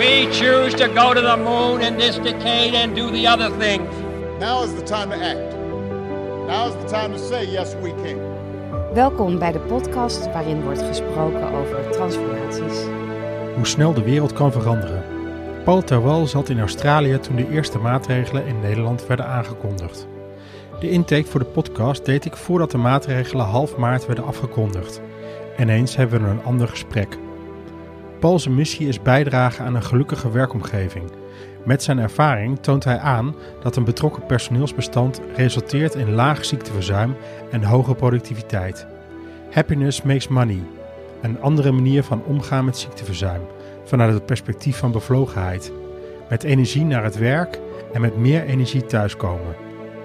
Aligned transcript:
We 0.00 0.28
choose 0.32 0.74
to 0.76 0.88
go 0.88 1.12
to 1.14 1.20
the 1.20 1.36
moon 1.36 1.80
in 1.80 1.98
this 1.98 2.16
decade 2.16 2.74
and 2.74 2.94
do 2.94 3.10
the 3.10 3.28
other 3.28 3.50
things. 3.58 3.94
Now 4.38 4.62
is 4.62 4.74
the 4.74 4.82
time 4.82 5.10
to 5.10 5.16
act. 5.16 5.54
Now 6.46 6.68
is 6.68 6.74
the 6.74 6.88
time 6.88 7.12
to 7.12 7.18
say 7.18 7.44
yes 7.44 7.74
we 7.82 7.94
can. 7.94 8.18
Welkom 8.94 9.38
bij 9.38 9.52
de 9.52 9.58
podcast 9.58 10.26
waarin 10.26 10.62
wordt 10.62 10.82
gesproken 10.82 11.52
over 11.52 11.90
transformaties. 11.90 12.78
Hoe 13.54 13.66
snel 13.66 13.92
de 13.92 14.02
wereld 14.02 14.32
kan 14.32 14.52
veranderen. 14.52 15.04
Paul 15.64 15.82
Terwal 15.82 16.26
zat 16.26 16.48
in 16.48 16.60
Australië 16.60 17.18
toen 17.18 17.36
de 17.36 17.50
eerste 17.50 17.78
maatregelen 17.78 18.46
in 18.46 18.60
Nederland 18.60 19.06
werden 19.06 19.26
aangekondigd. 19.26 20.06
De 20.78 20.90
intake 20.90 21.26
voor 21.26 21.40
de 21.40 21.46
podcast 21.46 22.04
deed 22.04 22.24
ik 22.24 22.36
voordat 22.36 22.70
de 22.70 22.78
maatregelen 22.78 23.46
half 23.46 23.76
maart 23.76 24.06
werden 24.06 24.24
afgekondigd. 24.24 25.00
Ineens 25.58 25.96
hebben 25.96 26.22
we 26.22 26.28
een 26.28 26.44
ander 26.44 26.68
gesprek. 26.68 27.18
Paul's 28.20 28.48
missie 28.48 28.88
is 28.88 29.02
bijdragen 29.02 29.64
aan 29.64 29.74
een 29.74 29.82
gelukkige 29.82 30.30
werkomgeving. 30.30 31.10
Met 31.64 31.82
zijn 31.82 31.98
ervaring 31.98 32.58
toont 32.58 32.84
hij 32.84 32.98
aan 32.98 33.34
dat 33.62 33.76
een 33.76 33.84
betrokken 33.84 34.26
personeelsbestand 34.26 35.20
resulteert 35.36 35.94
in 35.94 36.12
laag 36.12 36.44
ziekteverzuim 36.44 37.16
en 37.50 37.62
hoge 37.62 37.94
productiviteit. 37.94 38.86
Happiness 39.50 40.02
makes 40.02 40.28
money. 40.28 40.62
Een 41.22 41.40
andere 41.40 41.72
manier 41.72 42.02
van 42.02 42.24
omgaan 42.24 42.64
met 42.64 42.78
ziekteverzuim, 42.78 43.42
vanuit 43.84 44.14
het 44.14 44.26
perspectief 44.26 44.76
van 44.76 44.92
bevlogenheid. 44.92 45.72
Met 46.28 46.42
energie 46.42 46.84
naar 46.84 47.04
het 47.04 47.18
werk 47.18 47.60
en 47.92 48.00
met 48.00 48.16
meer 48.16 48.44
energie 48.44 48.86
thuiskomen. 48.86 49.54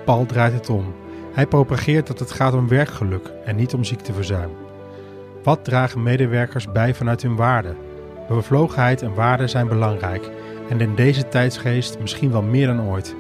Paul 0.06 0.26
draait 0.26 0.54
het 0.54 0.70
om. 0.70 0.94
Hij 1.34 1.48
propageert 1.48 2.08
dat 2.08 2.20
het 2.20 2.32
gaat 2.32 2.54
om 2.54 2.68
werkgeluk 2.68 3.32
en 3.46 3.56
niet 3.56 3.74
om 3.74 3.84
ziekteverzuim. 3.84 4.52
Wat 5.44 5.64
dragen 5.64 6.04
medewerkers 6.04 6.72
bij 6.72 6.94
vanuit 6.94 7.22
hun 7.22 7.36
waarden? 7.36 7.85
Bevlogenheid 8.28 9.02
en 9.02 9.14
waarden 9.14 9.50
zijn 9.50 9.68
belangrijk 9.68 10.30
en 10.70 10.82
in 10.82 10.96
deze 10.96 11.28
tijdsgeest 11.28 12.00
misschien 12.00 12.32
wel 12.32 12.42
meer 12.42 12.68
dan 12.68 12.82
ooit. 12.82 13.16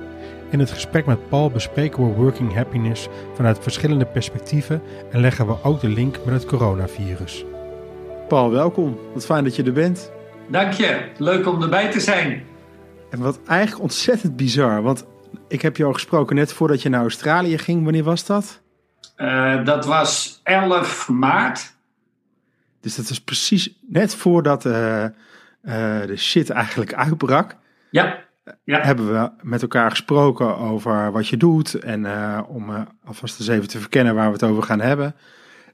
In 0.49 0.59
het 0.59 0.71
gesprek 0.71 1.05
met 1.05 1.29
Paul 1.29 1.49
bespreken 1.49 2.07
we 2.07 2.13
working 2.13 2.53
happiness 2.53 3.07
vanuit 3.33 3.59
verschillende 3.59 4.05
perspectieven 4.05 4.81
en 5.11 5.19
leggen 5.19 5.47
we 5.47 5.63
ook 5.63 5.79
de 5.79 5.87
link 5.87 6.17
met 6.25 6.33
het 6.33 6.45
coronavirus. 6.45 7.45
Paul, 8.27 8.51
welkom. 8.51 8.99
Wat 9.13 9.25
fijn 9.25 9.43
dat 9.43 9.55
je 9.55 9.63
er 9.63 9.73
bent. 9.73 10.11
Dank 10.47 10.73
je. 10.73 11.09
Leuk 11.17 11.47
om 11.47 11.61
erbij 11.61 11.91
te 11.91 11.99
zijn. 11.99 12.43
En 13.09 13.19
wat 13.19 13.39
eigenlijk 13.47 13.81
ontzettend 13.81 14.35
bizar, 14.35 14.81
want 14.81 15.05
ik 15.47 15.61
heb 15.61 15.77
je 15.77 15.85
al 15.85 15.93
gesproken 15.93 16.35
net 16.35 16.53
voordat 16.53 16.81
je 16.81 16.89
naar 16.89 17.01
Australië 17.01 17.57
ging. 17.57 17.83
Wanneer 17.83 18.03
was 18.03 18.25
dat? 18.25 18.61
Uh, 19.17 19.65
dat 19.65 19.85
was 19.85 20.39
11 20.43 21.09
maart. 21.09 21.74
Dus 22.85 22.95
dat 22.95 23.09
is 23.09 23.21
precies 23.21 23.79
net 23.81 24.15
voordat 24.15 24.65
uh, 24.65 25.03
uh, 25.03 25.09
de 26.05 26.17
shit 26.17 26.49
eigenlijk 26.49 26.93
uitbrak. 26.93 27.55
Ja. 27.89 28.25
ja. 28.63 28.81
Hebben 28.81 29.11
we 29.11 29.31
met 29.41 29.61
elkaar 29.61 29.89
gesproken 29.89 30.57
over 30.57 31.11
wat 31.11 31.27
je 31.27 31.37
doet. 31.37 31.73
En 31.73 32.03
uh, 32.03 32.41
om 32.47 32.87
alvast 33.03 33.39
eens 33.39 33.47
even 33.47 33.67
te 33.67 33.79
verkennen 33.79 34.15
waar 34.15 34.25
we 34.25 34.33
het 34.33 34.43
over 34.43 34.63
gaan 34.63 34.79
hebben. 34.79 35.15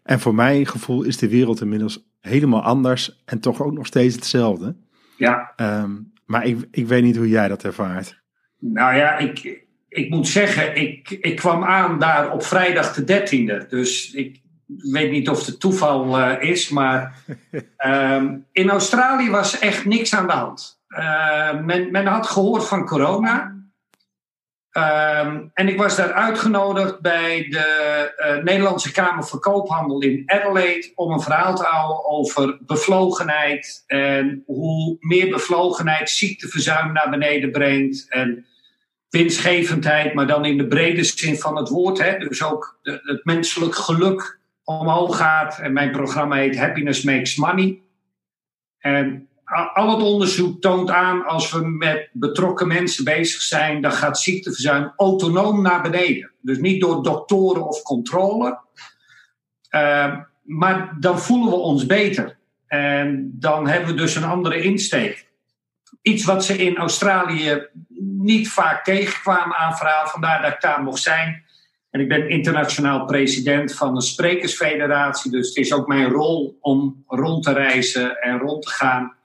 En 0.03 0.19
voor 0.19 0.35
mijn 0.35 0.65
gevoel 0.65 1.03
is 1.03 1.17
de 1.17 1.29
wereld 1.29 1.61
inmiddels 1.61 2.09
helemaal 2.19 2.61
anders. 2.61 3.21
En 3.25 3.39
toch 3.39 3.61
ook 3.61 3.73
nog 3.73 3.85
steeds 3.85 4.15
hetzelfde. 4.15 4.75
Ja. 5.17 5.53
Um, 5.55 6.13
maar 6.25 6.45
ik, 6.45 6.67
ik 6.71 6.87
weet 6.87 7.03
niet 7.03 7.17
hoe 7.17 7.29
jij 7.29 7.47
dat 7.47 7.63
ervaart. 7.63 8.21
Nou 8.59 8.95
ja, 8.95 9.17
ik, 9.17 9.65
ik 9.89 10.09
moet 10.09 10.27
zeggen, 10.27 10.75
ik, 10.75 11.09
ik 11.09 11.35
kwam 11.35 11.63
aan 11.63 11.99
daar 11.99 12.31
op 12.31 12.43
vrijdag 12.43 12.93
de 12.93 13.03
13e. 13.03 13.67
Dus 13.69 14.11
ik, 14.11 14.41
weet 14.77 15.11
niet 15.11 15.29
of 15.29 15.45
het 15.45 15.59
toeval 15.59 16.19
uh, 16.19 16.41
is, 16.41 16.69
maar 16.69 17.15
um, 17.85 18.45
in 18.51 18.69
Australië 18.69 19.29
was 19.29 19.59
echt 19.59 19.85
niks 19.85 20.15
aan 20.15 20.27
de 20.27 20.33
hand. 20.33 20.79
Uh, 20.89 21.59
men, 21.59 21.91
men, 21.91 22.05
had 22.05 22.27
gehoord 22.27 22.67
van 22.67 22.85
corona. 22.85 23.59
Um, 24.71 25.51
en 25.53 25.67
ik 25.67 25.77
was 25.77 25.95
daar 25.95 26.13
uitgenodigd 26.13 27.01
bij 27.01 27.47
de 27.49 28.35
uh, 28.37 28.43
Nederlandse 28.43 28.91
Kamer 28.91 29.23
van 29.23 29.39
Koophandel 29.39 30.01
in 30.01 30.23
Adelaide 30.25 30.91
om 30.95 31.11
een 31.11 31.21
verhaal 31.21 31.55
te 31.55 31.63
houden 31.63 32.05
over 32.05 32.57
bevlogenheid 32.61 33.83
en 33.87 34.43
hoe 34.45 34.97
meer 34.99 35.29
bevlogenheid 35.29 36.09
ziekteverzuim 36.09 36.93
naar 36.93 37.09
beneden 37.09 37.51
brengt 37.51 38.05
en 38.09 38.45
winstgevendheid, 39.09 40.13
maar 40.13 40.27
dan 40.27 40.45
in 40.45 40.57
de 40.57 40.67
brede 40.67 41.03
zin 41.03 41.37
van 41.37 41.57
het 41.57 41.69
woord. 41.69 41.97
Hè? 41.97 42.17
Dus 42.17 42.43
ook 42.43 42.79
de, 42.81 42.99
het 43.03 43.25
menselijk 43.25 43.75
geluk 43.75 44.39
omhoog 44.63 45.17
gaat. 45.17 45.59
En 45.59 45.73
mijn 45.73 45.91
programma 45.91 46.35
heet 46.35 46.57
Happiness 46.57 47.03
Makes 47.03 47.35
Money. 47.35 47.81
En 48.79 49.29
al 49.73 49.89
het 49.89 50.01
onderzoek 50.01 50.61
toont 50.61 50.89
aan, 50.89 51.25
als 51.25 51.51
we 51.51 51.67
met 51.67 52.09
betrokken 52.11 52.67
mensen 52.67 53.03
bezig 53.03 53.41
zijn, 53.41 53.81
dan 53.81 53.91
gaat 53.91 54.19
ziekteverzuim 54.19 54.93
autonoom 54.95 55.61
naar 55.61 55.81
beneden. 55.81 56.31
Dus 56.41 56.57
niet 56.57 56.81
door 56.81 57.03
doktoren 57.03 57.67
of 57.67 57.81
controle. 57.81 58.59
Uh, 59.75 60.17
maar 60.41 60.95
dan 60.99 61.19
voelen 61.19 61.49
we 61.49 61.55
ons 61.55 61.85
beter. 61.85 62.37
En 62.67 63.31
dan 63.33 63.67
hebben 63.67 63.89
we 63.89 63.95
dus 63.95 64.15
een 64.15 64.23
andere 64.23 64.61
insteek. 64.61 65.29
Iets 66.01 66.25
wat 66.25 66.45
ze 66.45 66.57
in 66.57 66.77
Australië 66.77 67.67
niet 67.99 68.49
vaak 68.49 68.83
tegenkwamen 68.83 69.57
aan 69.57 69.77
verhaal, 69.77 70.07
vandaar 70.07 70.41
dat 70.41 70.53
ik 70.53 70.61
daar 70.61 70.83
mocht 70.83 71.01
zijn. 71.01 71.43
En 71.91 71.99
ik 71.99 72.07
ben 72.07 72.29
internationaal 72.29 73.05
president 73.05 73.75
van 73.75 73.95
een 73.95 74.01
sprekersfederatie. 74.01 75.31
Dus 75.31 75.47
het 75.47 75.57
is 75.57 75.73
ook 75.73 75.87
mijn 75.87 76.09
rol 76.09 76.57
om 76.61 77.03
rond 77.07 77.43
te 77.43 77.53
reizen 77.53 78.21
en 78.21 78.39
rond 78.39 78.63
te 78.63 78.69
gaan. 78.69 79.15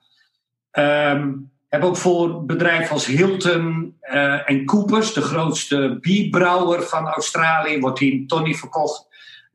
Um, 0.72 1.50
heb 1.68 1.82
ook 1.82 1.96
voor 1.96 2.44
bedrijven 2.44 2.90
als 2.90 3.06
Hilton 3.06 3.96
uh, 4.02 4.50
en 4.50 4.64
Coopers, 4.64 5.12
de 5.12 5.20
grootste 5.20 5.98
bierbrouwer 6.00 6.82
van 6.82 7.06
Australië, 7.06 7.80
wordt 7.80 7.98
hier 7.98 8.12
in 8.12 8.26
Tony 8.26 8.54
verkocht, 8.54 9.06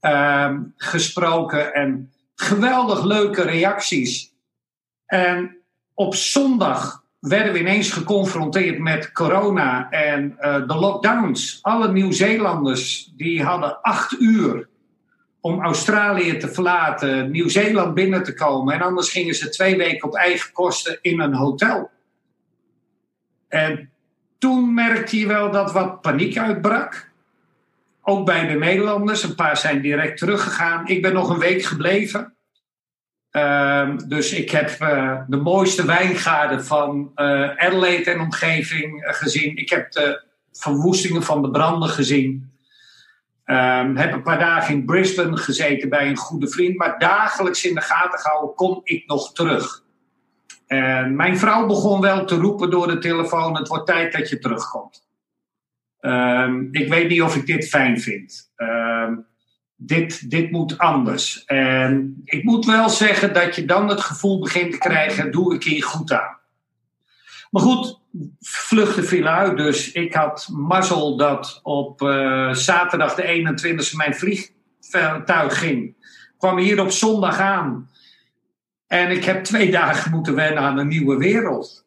um, 0.02 0.74
gesproken. 0.78 1.74
En 1.74 2.12
geweldig 2.36 3.04
leuke 3.04 3.42
reacties. 3.42 4.34
En 5.06 5.58
op 5.94 6.16
zondag 6.16 7.01
werden 7.22 7.54
we 7.54 7.60
ineens 7.60 7.92
geconfronteerd 7.92 8.80
met 8.80 9.12
corona 9.12 9.90
en 9.90 10.38
uh, 10.40 10.68
de 10.68 10.76
lockdowns. 10.76 11.60
Alle 11.62 11.92
Nieuw-Zeelanders 11.92 13.12
die 13.16 13.44
hadden 13.44 13.82
acht 13.82 14.20
uur 14.20 14.70
om 15.40 15.62
Australië 15.62 16.38
te 16.38 16.48
verlaten, 16.48 17.32
Nieuw-Zeeland 17.32 17.94
binnen 17.94 18.24
te 18.24 18.34
komen. 18.34 18.74
En 18.74 18.82
anders 18.82 19.10
gingen 19.10 19.36
ze 19.36 19.50
twee 19.50 19.78
weken 19.78 20.08
op 20.08 20.16
eigen 20.16 20.52
kosten 20.52 20.98
in 21.02 21.20
een 21.20 21.34
hotel. 21.34 21.92
En 23.48 23.90
toen 24.38 24.74
merkte 24.74 25.20
je 25.20 25.28
wel 25.28 25.52
dat 25.52 25.72
wat 25.72 26.02
paniek 26.02 26.38
uitbrak. 26.38 27.10
Ook 28.02 28.26
bij 28.26 28.48
de 28.48 28.54
Nederlanders. 28.54 29.24
Een 29.24 29.36
paar 29.36 29.58
zijn 29.58 29.82
direct 29.82 30.18
teruggegaan. 30.18 30.88
Ik 30.88 31.02
ben 31.02 31.14
nog 31.14 31.30
een 31.30 31.40
week 31.40 31.64
gebleven. 31.64 32.36
Uh, 33.32 33.98
dus 34.08 34.34
ik 34.34 34.50
heb 34.50 34.78
uh, 34.82 35.22
de 35.28 35.38
mooiste 35.38 35.86
wijngaarden 35.86 36.66
van 36.66 37.12
uh, 37.16 37.50
Adelaide 37.58 38.12
en 38.12 38.20
omgeving 38.20 39.04
uh, 39.04 39.14
gezien. 39.14 39.58
Ik 39.58 39.70
heb 39.70 39.92
de 39.92 40.24
verwoestingen 40.52 41.24
van 41.24 41.42
de 41.42 41.52
branden 41.52 41.90
gezien. 41.90 42.52
Um, 43.46 43.98
heb 43.98 44.14
een 44.14 44.24
paar 44.24 44.40
dagen 44.40 44.74
in 44.74 44.86
Brisbane 44.86 45.38
gezeten 45.38 45.90
bij 45.90 46.08
een 46.08 46.18
goede 46.18 46.48
vriend. 46.48 46.78
Maar 46.78 47.00
dagelijks 47.00 47.66
in 47.66 47.76
de 47.76 47.82
gaten 47.82 48.20
gehouden, 48.20 48.56
kom 48.56 48.82
ik 48.84 49.08
nog 49.08 49.34
terug. 49.34 49.84
En 50.68 51.16
mijn 51.16 51.38
vrouw 51.38 51.66
begon 51.66 52.02
wel 52.02 52.26
te 52.26 52.36
roepen 52.36 52.70
door 52.70 52.88
de 52.88 52.98
telefoon: 52.98 53.58
Het 53.58 53.68
wordt 53.68 53.88
tijd 53.88 54.14
dat 54.14 54.30
je 54.30 54.40
terugkomt. 54.40 55.08
Ik 56.72 56.90
weet 56.90 57.08
niet 57.08 57.22
of 57.22 57.36
ik 57.36 57.46
dit 57.46 57.70
fijn 57.70 58.02
vind. 58.02 58.52
Um, 58.58 59.26
dit, 59.84 60.30
dit 60.30 60.52
moet 60.52 60.78
anders. 60.78 61.46
En 61.46 62.22
ik 62.26 62.44
moet 62.44 62.66
wel 62.66 62.90
zeggen 62.90 63.34
dat 63.34 63.56
je 63.56 63.66
dan 63.66 63.90
het 63.90 64.02
gevoel 64.02 64.40
begint 64.40 64.72
te 64.72 64.78
krijgen, 64.78 65.32
doe 65.32 65.56
ik 65.56 65.64
hier 65.64 65.84
goed 65.84 66.12
aan. 66.12 66.38
Maar 67.52 67.62
goed, 67.62 68.00
vluchten 68.40 69.06
viel 69.06 69.26
uit. 69.26 69.58
Dus 69.58 69.92
ik 69.92 70.14
had 70.14 70.48
mazzel 70.52 71.18
dat 71.18 71.60
op 71.64 72.02
uh, 72.02 72.54
zaterdag 72.54 73.16
de 73.16 73.56
21e 73.92 73.96
mijn 73.96 74.16
vliegtuig 74.16 75.60
ging. 75.60 75.96
Kwam 76.38 76.58
hier 76.58 76.82
op 76.82 76.92
zondag 76.92 77.40
aan. 77.40 77.90
En 78.88 79.12
ik 79.12 79.24
heb 79.24 79.44
twee 79.44 79.72
dagen 79.72 80.12
moeten 80.12 80.36
wennen 80.36 80.64
aan 80.64 80.78
een 80.78 80.88
nieuwe 80.88 81.18
wereld. 81.18 81.86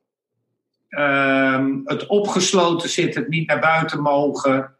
Uh, 0.90 1.66
het 1.84 2.06
opgesloten 2.06 2.88
zitten, 2.88 3.20
het 3.20 3.30
niet 3.30 3.48
naar 3.48 3.60
buiten 3.60 4.00
mogen. 4.00 4.73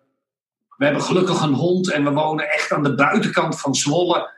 We 0.76 0.84
hebben 0.84 1.02
gelukkig 1.02 1.42
een 1.42 1.54
hond 1.54 1.90
en 1.90 2.04
we 2.04 2.10
wonen 2.10 2.50
echt 2.50 2.72
aan 2.72 2.82
de 2.82 2.94
buitenkant 2.94 3.60
van 3.60 3.74
Zwolle. 3.74 4.30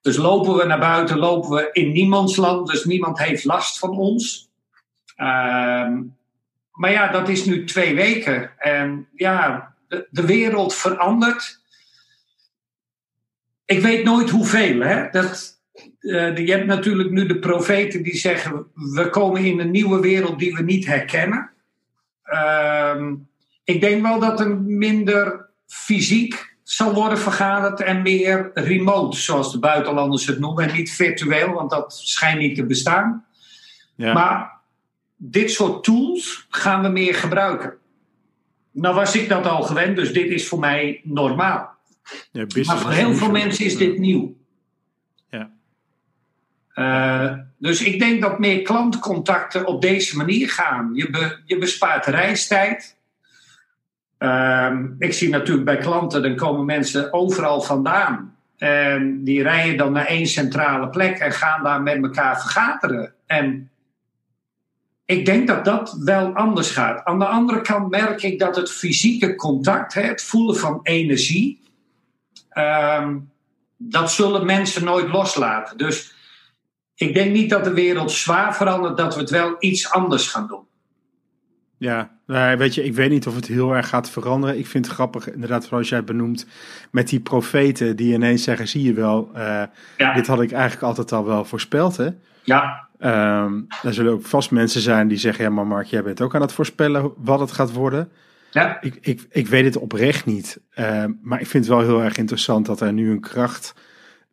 Dus 0.00 0.16
lopen 0.16 0.56
we 0.56 0.64
naar 0.64 0.78
buiten, 0.78 1.18
lopen 1.18 1.50
we 1.50 1.68
in 1.72 1.92
niemands 1.92 2.36
land. 2.36 2.68
Dus 2.68 2.84
niemand 2.84 3.18
heeft 3.18 3.44
last 3.44 3.78
van 3.78 3.90
ons. 3.90 4.50
Uh, 5.16 5.88
maar 6.72 6.90
ja, 6.90 7.08
dat 7.08 7.28
is 7.28 7.44
nu 7.44 7.64
twee 7.64 7.94
weken. 7.94 8.50
En 8.58 9.08
ja, 9.14 9.74
de, 9.88 10.08
de, 10.10 10.26
wereld 10.26 10.74
verandert. 10.74 11.60
Ik 13.64 13.80
weet 13.80 14.04
nooit 14.04 14.30
hoeveel. 14.30 14.80
Hè? 14.80 15.10
Dat, 15.10 15.60
Uh, 16.00 16.36
je 16.36 16.52
hebt 16.52 16.66
natuurlijk 16.66 17.10
nu 17.10 17.26
de 17.26 17.38
profeten 17.38 18.02
die 18.02 18.16
zeggen: 18.16 18.66
we 18.74 19.08
komen 19.10 19.44
in 19.44 19.60
een 19.60 19.70
nieuwe 19.70 20.00
wereld 20.00 20.38
die 20.38 20.54
we 20.54 20.62
niet 20.62 20.86
herkennen. 20.86 21.50
Uh, 22.24 23.12
ik 23.64 23.80
denk 23.80 24.02
wel 24.02 24.20
dat 24.20 24.40
er 24.40 24.56
minder 24.60 25.48
fysiek 25.72 26.56
zal 26.62 26.94
worden 26.94 27.18
vergaderd 27.18 27.80
en 27.80 28.02
meer 28.02 28.50
remote, 28.54 29.16
zoals 29.16 29.52
de 29.52 29.58
buitenlanders 29.58 30.26
het 30.26 30.38
noemen, 30.38 30.68
en 30.68 30.76
niet 30.76 30.92
virtueel, 30.92 31.52
want 31.52 31.70
dat 31.70 32.00
schijnt 32.04 32.38
niet 32.38 32.54
te 32.54 32.66
bestaan. 32.66 33.24
Ja. 33.94 34.12
Maar 34.12 34.60
dit 35.16 35.50
soort 35.50 35.84
tools 35.84 36.46
gaan 36.48 36.82
we 36.82 36.88
meer 36.88 37.14
gebruiken. 37.14 37.74
Nou 38.70 38.94
was 38.94 39.16
ik 39.16 39.28
dat 39.28 39.46
al 39.46 39.62
gewend, 39.62 39.96
dus 39.96 40.12
dit 40.12 40.30
is 40.30 40.48
voor 40.48 40.58
mij 40.58 41.00
normaal. 41.04 41.70
Ja, 42.32 42.46
maar 42.64 42.78
voor 42.78 42.90
heel 42.90 43.14
veel 43.14 43.30
mensen 43.30 43.64
is 43.64 43.76
dit 43.76 43.98
nieuw. 43.98 44.36
Ja. 45.30 45.50
Uh, 46.74 47.38
dus 47.58 47.82
ik 47.82 47.98
denk 47.98 48.22
dat 48.22 48.38
meer 48.38 48.62
klantcontacten 48.62 49.66
op 49.66 49.82
deze 49.82 50.16
manier 50.16 50.50
gaan. 50.50 50.90
Je, 50.94 51.10
be, 51.10 51.40
je 51.44 51.58
bespaart 51.58 52.06
reistijd. 52.06 52.96
Uh, 54.22 54.78
ik 54.98 55.12
zie 55.12 55.28
natuurlijk 55.28 55.66
bij 55.66 55.76
klanten, 55.76 56.22
dan 56.22 56.36
komen 56.36 56.64
mensen 56.64 57.12
overal 57.12 57.60
vandaan. 57.60 58.36
En 58.56 59.24
die 59.24 59.42
rijden 59.42 59.76
dan 59.76 59.92
naar 59.92 60.06
één 60.06 60.26
centrale 60.26 60.88
plek 60.88 61.18
en 61.18 61.32
gaan 61.32 61.62
daar 61.62 61.82
met 61.82 62.02
elkaar 62.02 62.40
vergaderen. 62.40 63.14
En 63.26 63.70
ik 65.04 65.26
denk 65.26 65.46
dat 65.46 65.64
dat 65.64 65.96
wel 66.04 66.34
anders 66.34 66.70
gaat. 66.70 67.04
Aan 67.04 67.18
de 67.18 67.24
andere 67.24 67.60
kant 67.60 67.90
merk 67.90 68.22
ik 68.22 68.38
dat 68.38 68.56
het 68.56 68.70
fysieke 68.70 69.34
contact, 69.34 69.94
het 69.94 70.22
voelen 70.22 70.56
van 70.56 70.80
energie, 70.82 71.60
ehm, 72.48 73.18
dat 73.76 74.12
zullen 74.12 74.46
mensen 74.46 74.84
nooit 74.84 75.08
loslaten. 75.08 75.76
Dus 75.76 76.14
ik 76.94 77.14
denk 77.14 77.32
niet 77.32 77.50
dat 77.50 77.64
de 77.64 77.72
wereld 77.72 78.12
zwaar 78.12 78.56
verandert, 78.56 78.96
dat 78.96 79.14
we 79.14 79.20
het 79.20 79.30
wel 79.30 79.56
iets 79.58 79.90
anders 79.90 80.28
gaan 80.28 80.46
doen. 80.46 80.70
Ja, 81.82 82.10
weet 82.56 82.74
je, 82.74 82.84
ik 82.84 82.94
weet 82.94 83.10
niet 83.10 83.26
of 83.26 83.34
het 83.34 83.46
heel 83.46 83.74
erg 83.74 83.88
gaat 83.88 84.10
veranderen. 84.10 84.58
Ik 84.58 84.66
vind 84.66 84.86
het 84.86 84.94
grappig, 84.94 85.30
inderdaad, 85.30 85.64
zoals 85.64 85.88
jij 85.88 86.04
benoemt, 86.04 86.46
met 86.90 87.08
die 87.08 87.20
profeten 87.20 87.96
die 87.96 88.14
ineens 88.14 88.42
zeggen: 88.42 88.68
zie 88.68 88.82
je 88.82 88.92
wel, 88.92 89.30
uh, 89.36 89.62
dit 90.14 90.26
had 90.26 90.40
ik 90.40 90.52
eigenlijk 90.52 90.82
altijd 90.82 91.12
al 91.12 91.24
wel 91.24 91.44
voorspeld. 91.44 91.96
Hè? 91.96 92.08
Ja. 92.42 92.88
Um, 92.98 93.66
er 93.82 93.94
zullen 93.94 94.12
ook 94.12 94.26
vast 94.26 94.50
mensen 94.50 94.80
zijn 94.80 95.08
die 95.08 95.18
zeggen: 95.18 95.44
Ja, 95.44 95.50
maar 95.50 95.66
Mark, 95.66 95.86
jij 95.86 96.02
bent 96.02 96.20
ook 96.20 96.34
aan 96.34 96.40
het 96.40 96.52
voorspellen 96.52 97.12
wat 97.16 97.40
het 97.40 97.52
gaat 97.52 97.72
worden. 97.72 98.10
Ja. 98.50 98.80
Ik, 98.80 98.98
ik, 99.00 99.26
ik 99.30 99.46
weet 99.46 99.64
het 99.64 99.78
oprecht 99.78 100.26
niet. 100.26 100.60
Uh, 100.74 101.04
maar 101.22 101.40
ik 101.40 101.46
vind 101.46 101.64
het 101.66 101.74
wel 101.74 101.84
heel 101.84 102.02
erg 102.02 102.16
interessant 102.16 102.66
dat 102.66 102.80
er 102.80 102.92
nu 102.92 103.10
een 103.10 103.20
kracht 103.20 103.74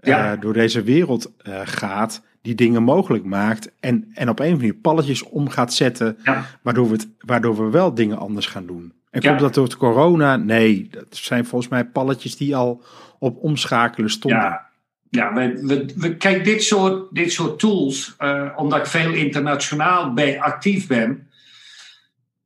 uh, 0.02 0.32
door 0.40 0.54
deze 0.54 0.82
wereld 0.82 1.32
uh, 1.44 1.60
gaat. 1.64 2.22
Die 2.42 2.56
dingen 2.56 2.84
mogelijk 2.84 3.24
maakt. 3.24 3.72
En, 3.80 4.10
en 4.14 4.30
op 4.30 4.40
een 4.40 4.46
of 4.46 4.52
andere 4.52 4.58
manier 4.58 4.74
palletjes 4.74 5.24
om 5.24 5.50
gaat 5.50 5.74
zetten. 5.74 6.18
Ja. 6.24 6.46
Waardoor, 6.62 6.88
we 6.88 6.94
het, 6.94 7.08
waardoor 7.20 7.56
we 7.56 7.70
wel 7.70 7.94
dingen 7.94 8.18
anders 8.18 8.46
gaan 8.46 8.66
doen. 8.66 8.94
En 9.10 9.22
komt 9.22 9.40
dat 9.40 9.54
door 9.54 9.64
het 9.64 9.78
corona? 9.78 10.36
Nee, 10.36 10.88
dat 10.92 11.06
zijn 11.10 11.46
volgens 11.46 11.72
mij 11.72 11.86
palletjes 11.86 12.38
die 12.38 12.56
al 12.56 12.84
op 13.20 13.38
omschakelen 13.38 14.10
stonden. 14.10 14.40
Ja. 14.40 14.68
Ja, 15.12 15.34
we, 15.34 15.66
we, 15.66 15.94
we, 15.96 16.18
kijk, 16.18 16.44
dit 16.44 16.64
soort, 16.64 17.16
dit 17.16 17.32
soort 17.32 17.60
tools, 17.60 18.16
uh, 18.20 18.54
omdat 18.56 18.80
ik 18.80 18.86
veel 18.86 19.14
internationaal 19.14 20.14
bij 20.14 20.42
actief 20.42 20.88
ben, 20.88 21.28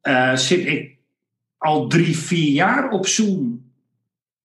uh, 0.03 0.35
zit 0.35 0.65
ik 0.65 0.97
al 1.57 1.87
drie, 1.87 2.17
vier 2.17 2.51
jaar 2.51 2.89
op 2.89 3.07
Zoom. 3.07 3.71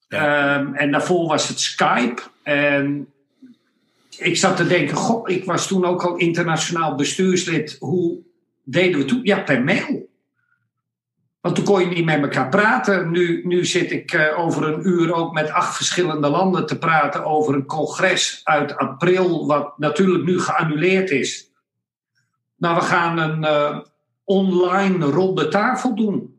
Ja. 0.09 0.59
Um, 0.59 0.75
en 0.75 0.91
daarvoor 0.91 1.29
was 1.29 1.49
het 1.49 1.61
Skype. 1.61 2.23
En 2.43 3.09
ik 4.19 4.37
zat 4.37 4.56
te 4.56 4.67
denken, 4.67 4.97
goh, 4.97 5.29
ik 5.29 5.44
was 5.44 5.67
toen 5.67 5.85
ook 5.85 6.03
al 6.03 6.17
internationaal 6.17 6.94
bestuurslid. 6.94 7.76
Hoe 7.79 8.19
deden 8.65 8.99
we 8.99 9.05
toen? 9.05 9.20
Ja, 9.23 9.41
per 9.41 9.65
mail. 9.65 10.09
Want 11.41 11.55
toen 11.55 11.65
kon 11.65 11.81
je 11.81 11.87
niet 11.87 12.05
met 12.05 12.23
elkaar 12.23 12.49
praten. 12.49 13.11
Nu, 13.11 13.47
nu 13.47 13.65
zit 13.65 13.91
ik 13.91 14.12
uh, 14.12 14.38
over 14.38 14.69
een 14.69 14.88
uur 14.88 15.15
ook 15.15 15.32
met 15.32 15.50
acht 15.50 15.76
verschillende 15.76 16.29
landen 16.29 16.67
te 16.67 16.79
praten 16.79 17.25
over 17.25 17.55
een 17.55 17.67
congres 17.67 18.41
uit 18.44 18.76
april, 18.76 19.47
wat 19.47 19.79
natuurlijk 19.79 20.25
nu 20.25 20.41
geannuleerd 20.41 21.11
is. 21.11 21.50
Nou, 22.56 22.75
we 22.75 22.81
gaan 22.81 23.19
een 23.19 23.43
uh, 23.43 23.79
online 24.25 25.05
ronde 25.05 25.49
tafel 25.49 25.94
doen. 25.94 26.37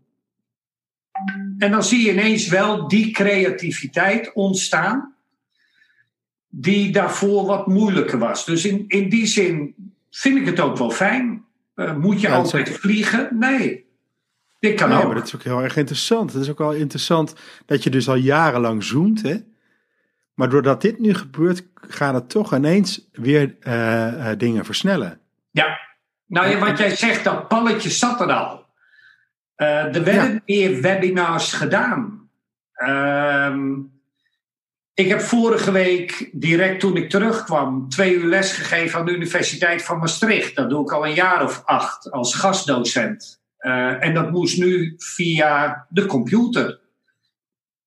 En 1.58 1.72
dan 1.72 1.84
zie 1.84 2.06
je 2.06 2.12
ineens 2.12 2.48
wel 2.48 2.88
die 2.88 3.12
creativiteit 3.12 4.34
ontstaan, 4.34 5.16
die 6.50 6.92
daarvoor 6.92 7.46
wat 7.46 7.68
moeilijker 7.68 8.20
was. 8.20 8.46
Dus 8.46 8.66
in, 8.66 8.86
in 8.88 9.10
die 9.10 9.26
zin 9.26 9.76
vind 10.12 10.38
ik 10.38 10.46
het 10.46 10.60
ook 10.60 10.78
wel 10.78 10.92
fijn. 10.92 11.46
Uh, 11.76 11.96
moet 11.96 12.22
je 12.22 12.28
ja, 12.28 12.36
altijd 12.36 12.70
vliegen? 12.70 13.30
Nee. 13.40 13.88
Dit 14.60 14.76
kan 14.76 14.90
nee, 14.90 14.98
ook. 14.98 15.06
maar 15.06 15.16
dat 15.16 15.28
is 15.28 15.36
ook 15.36 15.44
heel 15.44 15.64
erg 15.64 15.76
interessant. 15.76 16.34
Het 16.34 16.42
is 16.42 16.50
ook 16.50 16.58
wel 16.58 16.74
interessant 16.74 17.36
dat 17.66 17.84
je 17.84 17.90
dus 17.90 18.10
al 18.10 18.16
jarenlang 18.16 18.84
zoomt, 18.84 19.22
hè? 19.22 19.38
Maar 20.34 20.50
doordat 20.50 20.82
dit 20.82 21.00
nu 21.00 21.14
gebeurt, 21.14 21.64
gaat 21.74 22.14
het 22.14 22.30
toch 22.30 22.54
ineens 22.54 23.08
weer 23.12 23.56
uh, 23.62 24.08
uh, 24.08 24.30
dingen 24.38 24.66
versnellen. 24.66 25.20
Ja, 25.52 25.80
nou 26.26 26.48
ja, 26.48 26.60
wat 26.60 26.78
jij 26.78 26.96
zegt, 26.96 27.24
dat 27.24 27.48
palletje 27.48 27.90
zat 27.90 28.22
er 28.22 28.32
al. 28.32 28.68
Er 29.56 30.04
werden 30.04 30.34
ja. 30.34 30.42
meer 30.46 30.82
webinars 30.82 31.54
gedaan. 31.54 32.30
Ehm, 32.74 33.72
ik 35.00 35.08
heb 35.08 35.22
vorige 35.22 35.72
week, 35.72 36.30
direct 36.32 36.80
toen 36.80 36.98
ik 36.98 37.10
terugkwam, 37.10 37.90
twee 37.90 38.14
uur 38.14 38.26
les 38.26 38.52
gegeven 38.52 39.00
aan 39.00 39.06
de 39.06 39.16
Universiteit 39.16 39.84
van 39.84 40.00
Maastricht. 40.00 40.56
Dat 40.56 40.70
doe 40.70 40.82
ik 40.82 40.92
al 40.92 41.06
een 41.06 41.14
jaar 41.14 41.44
of 41.44 41.62
acht 41.66 42.12
als 42.12 42.36
gastdocent. 42.36 43.42
Uh, 43.60 44.04
en 44.04 44.14
dat 44.14 44.32
moest 44.32 44.58
nu 44.58 44.94
via 44.98 45.86
de 45.90 46.06
computer. 46.06 46.80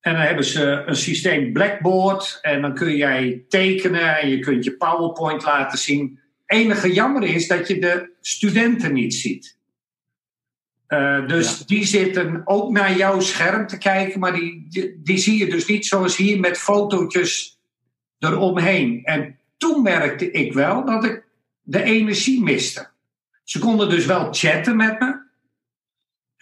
En 0.00 0.12
dan 0.12 0.22
hebben 0.22 0.44
ze 0.44 0.82
een 0.86 0.96
systeem 0.96 1.52
Blackboard. 1.52 2.38
En 2.42 2.62
dan 2.62 2.74
kun 2.74 2.96
jij 2.96 3.44
tekenen 3.48 4.18
en 4.18 4.28
je 4.28 4.38
kunt 4.38 4.64
je 4.64 4.76
PowerPoint 4.76 5.44
laten 5.44 5.78
zien. 5.78 6.20
Enige 6.46 6.92
jammer 6.92 7.22
is 7.22 7.48
dat 7.48 7.68
je 7.68 7.78
de 7.78 8.10
studenten 8.20 8.92
niet 8.92 9.14
ziet. 9.14 9.58
Uh, 10.92 11.26
dus 11.26 11.58
ja. 11.58 11.64
die 11.66 11.84
zitten 11.84 12.42
ook 12.44 12.70
naar 12.70 12.96
jouw 12.96 13.20
scherm 13.20 13.66
te 13.66 13.78
kijken, 13.78 14.20
maar 14.20 14.32
die, 14.32 14.66
die, 14.68 15.00
die, 15.02 15.18
zie 15.18 15.38
je 15.38 15.50
dus 15.50 15.66
niet 15.66 15.86
zoals 15.86 16.16
hier 16.16 16.40
met 16.40 16.58
fotootjes 16.58 17.58
eromheen. 18.18 19.04
En 19.04 19.38
toen 19.56 19.82
merkte 19.82 20.30
ik 20.30 20.52
wel 20.52 20.84
dat 20.84 21.04
ik 21.04 21.24
de 21.62 21.82
energie 21.82 22.42
miste. 22.42 22.88
Ze 23.44 23.58
konden 23.58 23.88
dus 23.88 24.06
wel 24.06 24.28
chatten 24.32 24.76
met 24.76 25.00
me, 25.00 25.22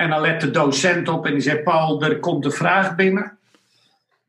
en 0.00 0.10
dan 0.10 0.20
let 0.20 0.40
de 0.40 0.50
docent 0.50 1.08
op 1.08 1.26
en 1.26 1.32
die 1.32 1.40
zegt: 1.40 1.64
Paul, 1.64 2.02
er 2.02 2.20
komt 2.20 2.44
een 2.44 2.52
vraag 2.52 2.94
binnen. 2.94 3.38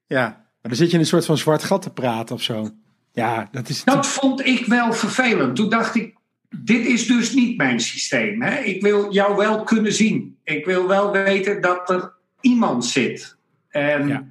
Ja, 0.07 0.23
maar 0.25 0.57
dan 0.61 0.75
zit 0.75 0.87
je 0.87 0.93
in 0.93 0.99
een 0.99 1.05
soort 1.05 1.25
van 1.25 1.37
zwart 1.37 1.63
gat 1.63 1.81
te 1.81 1.89
praten 1.89 2.35
of 2.35 2.41
zo. 2.41 2.69
Ja, 3.11 3.47
dat 3.51 3.69
is. 3.69 3.83
Dat 3.83 4.07
vond 4.07 4.45
ik 4.45 4.65
wel 4.65 4.93
vervelend. 4.93 5.55
Toen 5.55 5.69
dacht 5.69 5.95
ik: 5.95 6.15
dit 6.57 6.85
is 6.85 7.07
dus 7.07 7.33
niet 7.33 7.57
mijn 7.57 7.79
systeem. 7.79 8.41
Hè? 8.41 8.59
Ik 8.59 8.81
wil 8.81 9.13
jou 9.13 9.35
wel 9.35 9.63
kunnen 9.63 9.93
zien. 9.93 10.37
Ik 10.43 10.65
wil 10.65 10.87
wel 10.87 11.11
weten 11.11 11.61
dat 11.61 11.89
er 11.89 12.13
iemand 12.41 12.85
zit. 12.85 13.37
En 13.69 14.07
ja. 14.07 14.23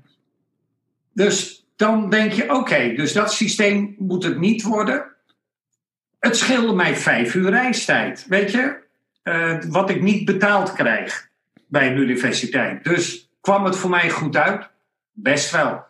Dus 1.12 1.66
dan 1.76 2.10
denk 2.10 2.32
je: 2.32 2.42
oké, 2.42 2.54
okay, 2.54 2.94
dus 2.94 3.12
dat 3.12 3.32
systeem 3.32 3.94
moet 3.98 4.24
het 4.24 4.38
niet 4.38 4.62
worden. 4.62 5.04
Het 6.18 6.36
scheelde 6.36 6.72
mij 6.72 6.96
vijf 6.96 7.34
uur 7.34 7.50
reistijd. 7.50 8.26
Weet 8.28 8.50
je, 8.50 8.76
uh, 9.24 9.58
wat 9.68 9.90
ik 9.90 10.02
niet 10.02 10.24
betaald 10.24 10.72
krijg 10.72 11.28
bij 11.66 11.90
een 11.90 11.96
universiteit. 11.96 12.84
Dus 12.84 13.30
kwam 13.40 13.64
het 13.64 13.76
voor 13.76 13.90
mij 13.90 14.10
goed 14.10 14.36
uit? 14.36 14.70
Best 15.12 15.50
wel. 15.50 15.84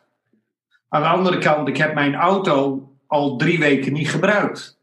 Aan 0.89 1.03
de 1.03 1.09
andere 1.09 1.39
kant, 1.39 1.69
ik 1.69 1.77
heb 1.77 1.95
mijn 1.95 2.15
auto 2.15 2.89
al 3.07 3.37
drie 3.37 3.59
weken 3.59 3.93
niet 3.93 4.11
gebruikt. 4.11 4.80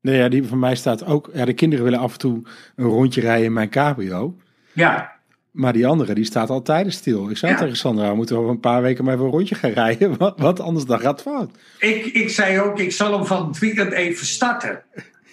Nee, 0.00 0.16
ja, 0.16 0.28
die 0.28 0.44
van 0.44 0.58
mij 0.58 0.74
staat 0.74 1.04
ook. 1.04 1.30
Ja, 1.34 1.44
de 1.44 1.52
kinderen 1.52 1.84
willen 1.84 1.98
af 1.98 2.12
en 2.12 2.18
toe 2.18 2.42
een 2.76 2.86
rondje 2.86 3.20
rijden 3.20 3.44
in 3.44 3.52
mijn 3.52 3.70
cabrio. 3.70 4.36
Ja. 4.72 5.12
Maar 5.50 5.72
die 5.72 5.86
andere, 5.86 6.14
die 6.14 6.24
staat 6.24 6.50
al 6.50 6.62
tijden 6.62 6.92
stil. 6.92 7.30
Ik 7.30 7.36
zei 7.36 7.52
ja. 7.52 7.58
tegen 7.58 7.76
Sandra, 7.76 8.10
we 8.10 8.16
moeten 8.16 8.36
over 8.36 8.50
een 8.50 8.60
paar 8.60 8.82
weken 8.82 9.04
maar 9.04 9.14
even 9.14 9.26
een 9.26 9.30
rondje 9.30 9.54
gaan 9.54 9.70
rijden. 9.70 10.16
Wat, 10.18 10.40
wat 10.40 10.60
anders 10.60 10.84
dan 10.84 11.00
gaat 11.00 11.22
fout. 11.22 11.50
Ik, 11.78 12.04
ik 12.04 12.30
zei 12.30 12.60
ook, 12.60 12.78
ik 12.78 12.92
zal 12.92 13.12
hem 13.12 13.26
van 13.26 13.48
het 13.48 13.58
weekend 13.58 13.92
even 13.92 14.26
starten. 14.26 14.82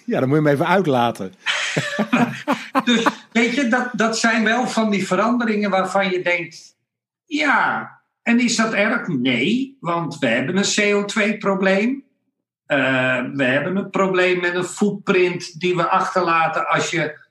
Ja, 0.04 0.20
dan 0.20 0.28
moet 0.28 0.38
je 0.38 0.44
hem 0.44 0.52
even 0.52 0.66
uitlaten. 0.66 1.32
dus 2.84 3.06
weet 3.32 3.54
je, 3.54 3.68
dat, 3.68 3.90
dat 3.92 4.18
zijn 4.18 4.44
wel 4.44 4.66
van 4.66 4.90
die 4.90 5.06
veranderingen 5.06 5.70
waarvan 5.70 6.10
je 6.10 6.22
denkt: 6.22 6.76
ja, 7.24 7.90
en 8.22 8.40
is 8.40 8.56
dat 8.56 8.72
erg? 8.72 9.08
Nee, 9.08 9.76
want 9.80 10.18
we 10.18 10.26
hebben 10.26 10.56
een 10.56 10.80
CO2-probleem. 10.80 12.04
Uh, 12.68 13.24
we 13.32 13.44
hebben 13.44 13.76
een 13.76 13.90
probleem 13.90 14.40
met 14.40 14.54
een 14.54 14.64
footprint 14.64 15.60
die 15.60 15.76
we 15.76 15.88
achterlaten 15.88 16.68
als 16.68 16.90
je 16.90 17.26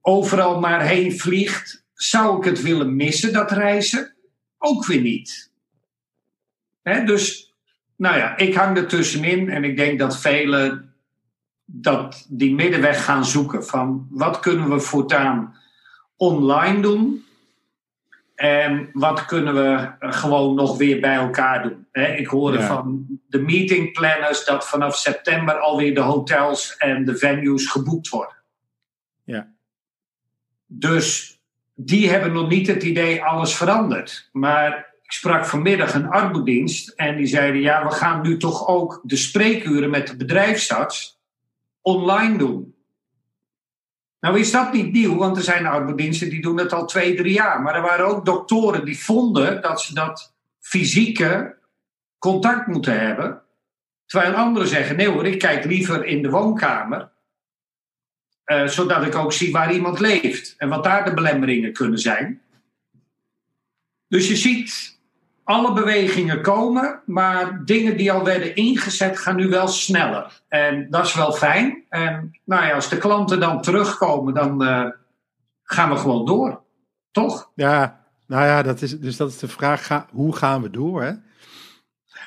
overal 0.00 0.60
maar 0.60 0.82
heen 0.82 1.18
vliegt. 1.18 1.84
Zou 1.94 2.38
ik 2.38 2.44
het 2.44 2.62
willen 2.62 2.96
missen, 2.96 3.32
dat 3.32 3.50
reizen? 3.50 4.14
Ook 4.58 4.86
weer 4.86 5.00
niet. 5.00 5.50
Hè, 6.82 7.04
dus 7.04 7.54
nou 7.96 8.16
ja, 8.16 8.36
ik 8.36 8.54
hang 8.54 8.76
er 8.76 8.86
tussenin 8.86 9.48
en 9.48 9.64
ik 9.64 9.76
denk 9.76 9.98
dat 9.98 10.20
velen 10.20 10.94
dat 11.64 12.26
die 12.28 12.54
middenweg 12.54 13.04
gaan 13.04 13.24
zoeken. 13.24 13.64
Van 13.64 14.06
wat 14.10 14.40
kunnen 14.40 14.70
we 14.70 14.80
voortaan 14.80 15.56
online 16.16 16.82
doen? 16.82 17.24
En 18.40 18.90
wat 18.92 19.24
kunnen 19.24 19.54
we 19.54 19.92
gewoon 19.98 20.54
nog 20.54 20.76
weer 20.76 21.00
bij 21.00 21.14
elkaar 21.14 21.62
doen? 21.62 21.86
ik 22.16 22.26
hoorde 22.26 22.58
Ja. 22.58 22.66
van 22.66 23.06
de 23.26 23.38
meeting 23.38 23.92
planners 23.92 24.44
dat 24.44 24.68
vanaf 24.68 24.96
september 24.96 25.58
alweer 25.58 25.94
de 25.94 26.00
hotels 26.00 26.76
en 26.76 27.04
de 27.04 27.16
venues 27.16 27.66
geboekt 27.66 28.08
worden. 28.08 28.36
Ja. 29.24 29.48
Dus 30.66 31.38
die 31.74 32.10
hebben 32.10 32.32
nog 32.32 32.48
niet 32.48 32.66
het 32.66 32.82
idee 32.82 33.22
alles 33.22 33.54
verandert. 33.54 34.28
Maar 34.32 34.94
ik 35.02 35.12
sprak 35.12 35.46
vanmiddag 35.46 35.94
een 35.94 36.08
arbodienst 36.08 36.88
en 36.88 37.16
die 37.16 37.26
zeiden: 37.26 37.60
ja, 37.60 37.84
we 37.84 37.90
gaan 37.90 38.22
nu 38.22 38.36
toch 38.36 38.68
ook 38.68 39.00
de 39.02 39.16
spreekuren 39.16 39.90
met 39.90 40.06
de 40.06 40.16
bedrijfsarts 40.16 41.20
online 41.80 42.38
doen. 42.38 42.74
Nou 44.20 44.38
is 44.38 44.50
dat 44.50 44.72
niet 44.72 44.92
nieuw, 44.92 45.16
want 45.16 45.36
er 45.36 45.42
zijn 45.42 45.66
arbodiensten 45.66 46.30
die 46.30 46.42
doen 46.42 46.58
het 46.58 46.72
al 46.72 46.86
twee, 46.86 47.14
drie 47.14 47.32
jaar. 47.32 47.62
Maar 47.62 47.74
er 47.74 47.82
waren 47.82 48.06
ook 48.06 48.24
doktoren 48.24 48.84
die 48.84 48.98
vonden 48.98 49.62
dat 49.62 49.80
ze 49.80 49.94
dat 49.94 50.34
fysieke 50.58 51.58
contact 52.18 52.66
moeten 52.66 53.00
hebben. 53.00 53.42
Terwijl 54.06 54.34
anderen 54.34 54.68
zeggen, 54.68 54.96
nee 54.96 55.08
hoor, 55.08 55.26
ik 55.26 55.38
kijk 55.38 55.64
liever 55.64 56.04
in 56.04 56.22
de 56.22 56.30
woonkamer. 56.30 57.10
eh, 58.44 58.66
zodat 58.66 59.06
ik 59.06 59.14
ook 59.14 59.32
zie 59.32 59.52
waar 59.52 59.72
iemand 59.72 60.00
leeft. 60.00 60.54
En 60.58 60.68
wat 60.68 60.84
daar 60.84 61.04
de 61.04 61.14
belemmeringen 61.14 61.72
kunnen 61.72 61.98
zijn. 61.98 62.42
Dus 64.08 64.28
je 64.28 64.36
ziet 64.36 64.99
alle 65.50 65.72
bewegingen 65.72 66.42
komen, 66.42 67.00
maar 67.06 67.64
dingen 67.64 67.96
die 67.96 68.12
al 68.12 68.24
werden 68.24 68.54
ingezet 68.54 69.18
gaan 69.18 69.36
nu 69.36 69.48
wel 69.48 69.68
sneller. 69.68 70.40
En 70.48 70.86
dat 70.90 71.06
is 71.06 71.14
wel 71.14 71.32
fijn. 71.32 71.84
En 71.88 72.38
nou 72.44 72.66
ja, 72.66 72.74
als 72.74 72.88
de 72.88 72.98
klanten 72.98 73.40
dan 73.40 73.62
terugkomen, 73.62 74.34
dan 74.34 74.64
eh, 74.64 74.86
gaan 75.62 75.90
we 75.90 75.96
gewoon 75.96 76.26
door. 76.26 76.62
Toch? 77.10 77.50
Ja, 77.54 78.00
nou 78.26 78.44
ja, 78.44 78.62
dat 78.62 78.82
is, 78.82 79.00
dus 79.00 79.16
dat 79.16 79.30
is 79.30 79.38
de 79.38 79.48
vraag, 79.48 79.86
ga, 79.86 80.06
hoe 80.10 80.36
gaan 80.36 80.62
we 80.62 80.70
door? 80.70 81.02
Hè? 81.02 81.12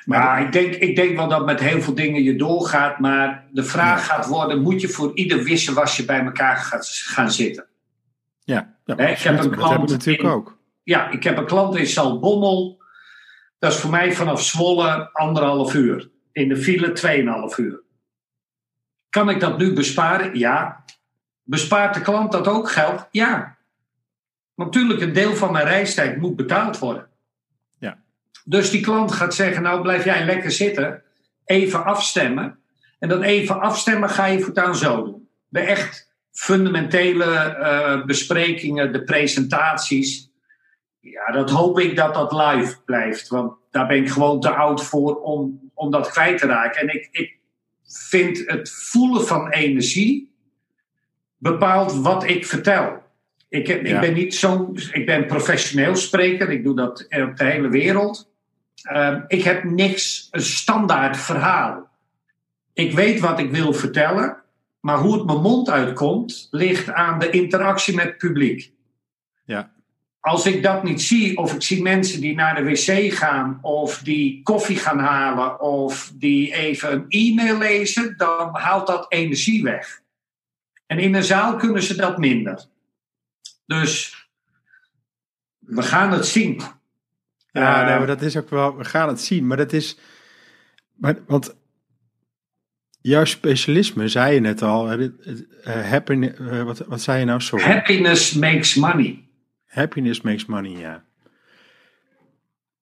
Maar 0.06 0.42
ik 0.42 0.52
denk, 0.52 0.74
ik 0.74 0.96
denk 0.96 1.16
wel 1.16 1.28
dat 1.28 1.46
met 1.46 1.60
heel 1.60 1.82
veel 1.82 1.96
dingen 1.96 2.24
je 2.24 2.36
doorgaat. 2.36 3.00
Maar 3.00 3.48
de 3.52 3.64
vraag 3.64 4.06
gaat 4.06 4.28
worden: 4.28 4.62
moet 4.62 4.82
je 4.82 4.90
voor 4.90 5.12
ieder 5.14 5.44
wisselwasje 5.44 6.06
bij 6.06 6.24
elkaar 6.24 6.56
gaat, 6.58 6.88
gaan 6.88 7.32
zitten? 7.32 7.66
Ja, 8.40 8.76
ja 8.86 8.98
ik 8.98 8.98
heb 8.98 9.08
een 9.08 9.08
dat 9.08 9.24
hebben 9.24 9.50
we 9.50 9.56
klant 9.56 9.90
natuurlijk 9.90 10.24
in- 10.24 10.30
ook. 10.30 10.58
Ja, 10.84 11.10
ik 11.10 11.24
heb 11.24 11.38
een 11.38 11.46
klant 11.46 11.76
in 11.76 11.88
Zaltbommel. 11.88 12.82
Dat 13.64 13.72
is 13.72 13.80
voor 13.80 13.90
mij 13.90 14.14
vanaf 14.14 14.44
Zwolle 14.44 15.10
anderhalf 15.14 15.74
uur. 15.74 16.10
In 16.32 16.50
de 16.50 16.58
file 16.58 17.52
2,5 17.52 17.56
uur. 17.58 17.82
Kan 19.10 19.30
ik 19.30 19.40
dat 19.40 19.58
nu 19.58 19.74
besparen? 19.74 20.38
Ja. 20.38 20.84
Bespaart 21.44 21.94
de 21.94 22.02
klant 22.02 22.32
dat 22.32 22.48
ook 22.48 22.72
geld? 22.72 23.08
Ja. 23.12 23.58
Natuurlijk, 24.56 25.02
een 25.02 25.14
deel 25.14 25.36
van 25.36 25.52
mijn 25.52 25.66
reistijd 25.66 26.18
moet 26.18 26.36
betaald 26.36 26.80
worden. 26.80 27.08
Ja. 27.80 27.98
Dus 28.44 28.70
die 28.70 28.82
klant 28.82 29.12
gaat 29.12 29.34
zeggen, 29.34 29.64
nou 29.64 29.82
blijf 29.82 30.04
jij 30.04 30.26
lekker 30.26 30.52
zitten. 30.52 31.04
Even 31.46 31.86
afstemmen. 31.86 32.60
En 33.00 33.10
dat 33.10 33.22
even 33.22 33.60
afstemmen 33.60 34.10
ga 34.10 34.26
je 34.26 34.40
voortaan 34.40 34.76
zo 34.76 35.04
doen. 35.04 35.30
De 35.48 35.60
echt 35.60 36.16
fundamentele 36.32 37.26
eh, 37.26 38.06
besprekingen, 38.06 38.92
de 38.92 39.04
presentaties. 39.04 40.32
Ja, 41.04 41.32
dat 41.32 41.50
hoop 41.50 41.80
ik 41.80 41.96
dat 41.96 42.14
dat 42.14 42.32
live 42.32 42.76
blijft. 42.86 43.28
Want 43.28 43.54
daar 43.72 43.88
ben 43.88 43.98
ik 43.98 44.10
gewoon 44.10 44.40
te 44.40 44.50
oud 44.50 44.84
voor 44.84 45.22
om, 45.22 45.72
om 45.74 45.92
dat 45.92 46.12
kwijt 46.12 46.38
te 46.38 46.46
raken. 46.48 46.82
En 46.82 46.96
ik, 46.96 47.08
ik 47.12 47.38
vind 47.88 48.44
het 48.46 48.72
voelen 48.72 49.28
van 49.28 49.50
energie 49.50 50.32
bepaalt 51.38 51.94
wat 51.94 52.24
ik 52.24 52.46
vertel. 52.46 53.02
Ik, 53.50 53.68
heb, 53.68 53.86
Ja. 53.86 53.96
ik 53.96 54.02
ben 54.02 54.14
niet 54.14 54.36
zo'n. 54.36 54.78
Ik 54.92 55.06
ben 55.06 55.26
professioneel 55.26 55.96
spreker. 55.96 56.50
Ik 56.50 56.64
doe 56.64 56.76
dat 56.76 57.08
op 57.10 57.38
de 57.38 57.44
hele 57.44 57.70
wereld. 57.70 58.32
Ehm, 58.84 59.22
ik 59.28 59.44
heb 59.44 59.64
niks, 59.64 60.28
een 60.32 60.42
standaard 60.42 61.18
verhaal. 61.18 61.90
Ik 62.74 62.92
weet 62.94 63.20
wat 63.20 63.40
ik 63.40 63.52
wil 63.52 63.74
vertellen. 63.74 64.38
Maar 64.80 64.98
hoe 64.98 65.14
het 65.14 65.26
mijn 65.26 65.42
mond 65.42 65.70
uitkomt, 65.70 66.48
ligt 66.52 66.92
aan 66.92 67.20
de 67.20 67.30
interactie 67.30 67.96
met 67.96 68.06
het 68.06 68.18
publiek 68.18 68.72
Ja, 69.46 69.73
als 70.24 70.46
ik 70.46 70.64
dat 70.64 70.84
niet 70.84 71.02
zie, 71.02 71.38
of 71.38 71.54
ik 71.54 71.62
zie 71.62 71.82
mensen 71.82 72.22
die 72.22 72.36
naar 72.36 72.56
de 72.56 72.64
wc 72.64 73.14
gaan, 73.14 73.60
of 73.62 73.98
die 73.98 74.42
koffie 74.44 74.78
gaan 74.78 75.00
halen, 75.00 75.62
of 75.62 76.12
die 76.16 76.54
even 76.54 76.92
een 76.92 77.06
e-mail 77.08 77.58
lezen, 77.58 78.18
dan 78.18 78.56
haalt 78.56 78.88
dat 78.88 79.06
energie 79.10 79.64
weg. 79.64 80.02
En 80.86 81.00
in 81.00 81.16
een 81.16 81.24
zaal 81.24 81.56
kunnen 81.56 81.84
ze 81.84 81.96
dat 81.96 82.18
minder. 82.18 82.66
Dus 83.66 84.28
we 85.60 85.82
gaan 85.82 86.12
het 86.12 86.26
zien. 86.26 86.62
ja 87.52 87.86
nee, 87.86 87.98
maar 87.98 88.08
dat 88.08 88.22
is 88.22 88.38
ook 88.38 88.50
wel, 88.50 88.78
we 88.78 88.86
gaan 88.86 89.08
het 89.08 89.22
zien. 89.22 89.48
Maar 89.48 89.58
dat 89.58 89.74
is, 89.74 89.98
maar, 90.94 91.16
want 91.28 91.56
jouw 93.02 93.26
specialisme, 93.26 94.08
zei 94.08 94.34
je 94.34 94.40
net 94.40 94.62
al, 94.62 94.92
eh, 94.92 95.90
happiness, 95.90 96.40
eh, 96.40 96.64
wat, 96.64 96.78
wat 96.78 97.02
zei 97.02 97.20
je 97.20 97.26
nou? 97.26 97.42
Sorry. 97.42 97.66
Happiness 97.66 98.34
makes 98.34 98.76
money. 98.76 99.32
Happiness 99.74 100.22
makes 100.22 100.46
money, 100.46 100.72
ja. 100.72 101.04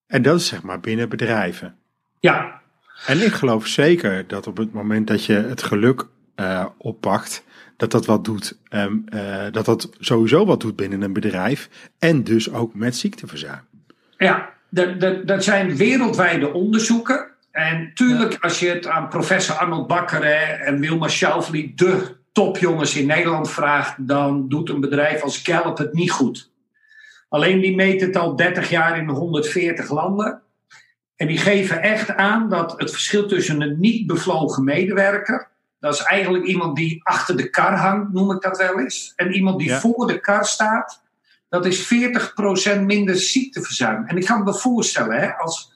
En 0.06 0.22
dat 0.22 0.40
is 0.40 0.46
zeg 0.46 0.62
maar 0.62 0.80
binnen 0.80 1.08
bedrijven. 1.08 1.76
Ja, 2.20 2.60
En 3.06 3.22
ik 3.22 3.32
geloof 3.32 3.66
zeker 3.66 4.26
dat 4.26 4.46
op 4.46 4.56
het 4.56 4.72
moment 4.72 5.06
dat 5.06 5.24
je 5.24 5.32
het 5.32 5.62
geluk 5.62 6.06
eh, 6.34 6.66
oppakt, 6.78 7.44
dat 7.76 7.90
dat 7.90 8.06
wat 8.06 8.24
doet. 8.24 8.58
ehm, 8.68 8.96
eh, 9.08 9.46
dat 9.52 9.64
dat 9.64 9.90
sowieso 9.98 10.46
wat 10.46 10.60
doet 10.60 10.76
binnen 10.76 11.02
een 11.02 11.12
bedrijf. 11.12 11.68
En 11.98 12.24
dus 12.24 12.52
ook 12.52 12.74
met 12.74 12.96
ziekteverzuim. 12.96 13.60
Ja, 14.16 14.50
dat, 14.68 15.00
dat, 15.00 15.26
dat 15.26 15.44
zijn 15.44 15.76
wereldwijde 15.76 16.52
onderzoeken. 16.52 17.30
En 17.50 17.90
tuurlijk, 17.94 18.36
als 18.40 18.60
je 18.60 18.68
het 18.68 18.86
aan 18.86 19.08
professor 19.08 19.56
Arnold 19.56 19.86
Bakker 19.86 20.24
hè, 20.24 20.42
en 20.64 20.80
Wilma 20.80 21.08
Schauffele, 21.08 21.74
de 21.74 22.16
topjongens 22.32 22.96
in 22.96 23.06
Nederland, 23.06 23.50
vraagt, 23.50 24.06
dan 24.06 24.48
doet 24.48 24.68
een 24.68 24.80
bedrijf 24.80 25.22
als 25.22 25.38
Gallup 25.38 25.78
het 25.78 25.92
niet 25.92 26.10
goed. 26.10 26.51
Alleen 27.32 27.60
die 27.60 27.74
meten 27.74 28.06
het 28.06 28.16
al 28.16 28.36
30 28.36 28.70
jaar 28.70 28.98
in 28.98 29.08
140 29.08 29.90
landen. 29.90 30.42
En 31.16 31.26
die 31.26 31.38
geven 31.38 31.82
echt 31.82 32.10
aan 32.10 32.48
dat 32.48 32.74
het 32.76 32.90
verschil 32.90 33.26
tussen 33.26 33.60
een 33.60 33.80
niet 33.80 34.06
bevlogen 34.06 34.64
medewerker, 34.64 35.50
dat 35.80 35.94
is 35.94 36.02
eigenlijk 36.02 36.44
iemand 36.44 36.76
die 36.76 37.00
achter 37.02 37.36
de 37.36 37.50
kar 37.50 37.76
hangt, 37.76 38.12
noem 38.12 38.32
ik 38.32 38.40
dat 38.40 38.58
wel 38.58 38.80
eens, 38.80 39.12
en 39.16 39.32
iemand 39.32 39.58
die 39.58 39.68
Ja. 39.68 39.80
voor 39.80 40.06
de 40.06 40.20
kar 40.20 40.46
staat, 40.46 41.02
dat 41.48 41.66
is 41.66 41.86
40% 41.86 42.80
minder 42.84 43.16
ziekteverzuim. 43.16 44.04
En 44.06 44.16
ik 44.16 44.24
kan 44.24 44.44
me 44.44 44.54
voorstellen, 44.54 45.20
hè, 45.20 45.34
als 45.34 45.72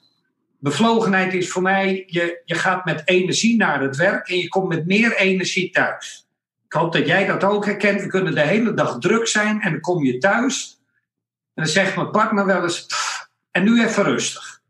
bevlogenheid 0.59 1.35
is 1.35 1.51
voor 1.51 1.63
mij, 1.63 2.05
je, 2.07 2.43
je 2.45 2.55
gaat 2.55 2.85
met 2.85 3.03
energie 3.05 3.57
naar 3.57 3.83
het 3.83 3.97
werk 3.97 4.29
en 4.29 4.39
je 4.39 4.49
komt 4.49 4.69
met 4.69 4.87
meer 4.87 5.17
energie 5.17 5.71
thuis. 5.71 6.29
Ik 6.67 6.73
hoop 6.73 6.93
dat 6.93 7.07
jij 7.07 7.27
dat 7.27 7.45
ook 7.45 7.65
herkent. 7.65 8.03
We 8.03 8.09
kunnen 8.09 8.35
de 8.35 8.41
hele 8.41 8.75
dag 8.75 8.99
druk 8.99 9.27
zijn 9.27 9.61
en 9.61 9.71
dan 9.71 9.81
kom 9.81 10.05
je 10.05 10.19
thuis. 10.19 10.76
En 11.57 11.63
dan 11.63 11.73
zegt 11.73 11.97
mijn 11.97 12.11
partner 12.11 12.47
wel 12.47 12.63
eens, 12.63 12.87
"Pff, 12.87 13.29
en 13.51 13.65
nu 13.65 13.85
even 13.85 14.05
rustig. 14.05 14.61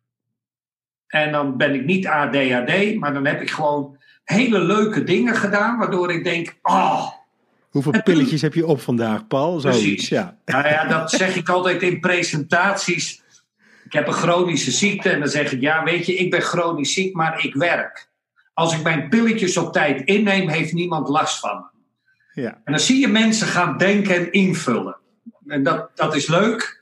En 1.06 1.32
dan 1.32 1.56
ben 1.56 1.74
ik 1.74 1.84
niet 1.84 2.06
ADHD, 2.06 2.94
maar 2.98 3.12
dan 3.12 3.26
heb 3.26 3.40
ik 3.40 3.50
gewoon 3.50 3.96
hele 4.24 4.58
leuke 4.58 5.04
dingen 5.04 5.34
gedaan, 5.36 5.78
waardoor 5.78 6.12
ik 6.12 6.24
denk, 6.24 6.56
oh, 6.62 7.06
Hoeveel 7.70 8.02
pilletjes 8.02 8.42
heb 8.42 8.54
je 8.54 8.66
op 8.66 8.80
vandaag, 8.80 9.26
Paul? 9.26 9.60
Zoiets, 9.60 9.78
Precies. 9.80 10.08
ja. 10.08 10.36
Nou 10.44 10.68
ja, 10.68 10.84
dat 10.84 11.10
zeg 11.10 11.36
ik 11.36 11.48
altijd 11.48 11.82
in 11.82 12.00
presentaties. 12.00 13.22
Ik 13.84 13.92
heb 13.92 14.06
een 14.06 14.12
chronische 14.12 14.70
ziekte 14.70 15.10
en 15.10 15.18
dan 15.18 15.28
zeg 15.28 15.52
ik: 15.52 15.60
Ja, 15.60 15.82
weet 15.84 16.06
je, 16.06 16.14
ik 16.14 16.30
ben 16.30 16.40
chronisch 16.42 16.92
ziek, 16.92 17.14
maar 17.14 17.44
ik 17.44 17.54
werk. 17.54 18.08
Als 18.54 18.74
ik 18.76 18.82
mijn 18.82 19.08
pilletjes 19.08 19.56
op 19.56 19.72
tijd 19.72 20.00
inneem, 20.04 20.48
heeft 20.48 20.72
niemand 20.72 21.08
last 21.08 21.38
van 21.40 21.56
me. 22.34 22.42
ja. 22.42 22.60
En 22.64 22.72
dan 22.72 22.80
zie 22.80 23.00
je 23.00 23.08
mensen 23.08 23.46
gaan 23.46 23.76
denken 23.78 24.14
en 24.14 24.32
invullen. 24.32 24.96
En 25.46 25.62
dat, 25.62 25.90
dat 25.94 26.14
is 26.14 26.26
leuk, 26.26 26.75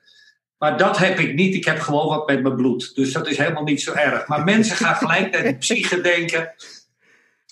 maar 0.58 0.76
dat 0.78 0.98
heb 0.98 1.18
ik 1.18 1.34
niet. 1.34 1.54
Ik 1.54 1.64
heb 1.64 1.78
gewoon 1.78 2.08
wat 2.08 2.26
met 2.26 2.42
mijn 2.42 2.56
bloed. 2.56 2.94
Dus 2.94 3.12
dat 3.12 3.28
is 3.28 3.38
helemaal 3.38 3.64
niet 3.64 3.82
zo 3.82 3.92
erg. 3.92 4.26
Maar 4.26 4.44
mensen 4.54 4.76
gaan 4.76 4.94
gelijk 4.94 5.32
naar 5.32 5.42
de 5.42 5.56
psyche 5.56 6.00
denken. 6.00 6.54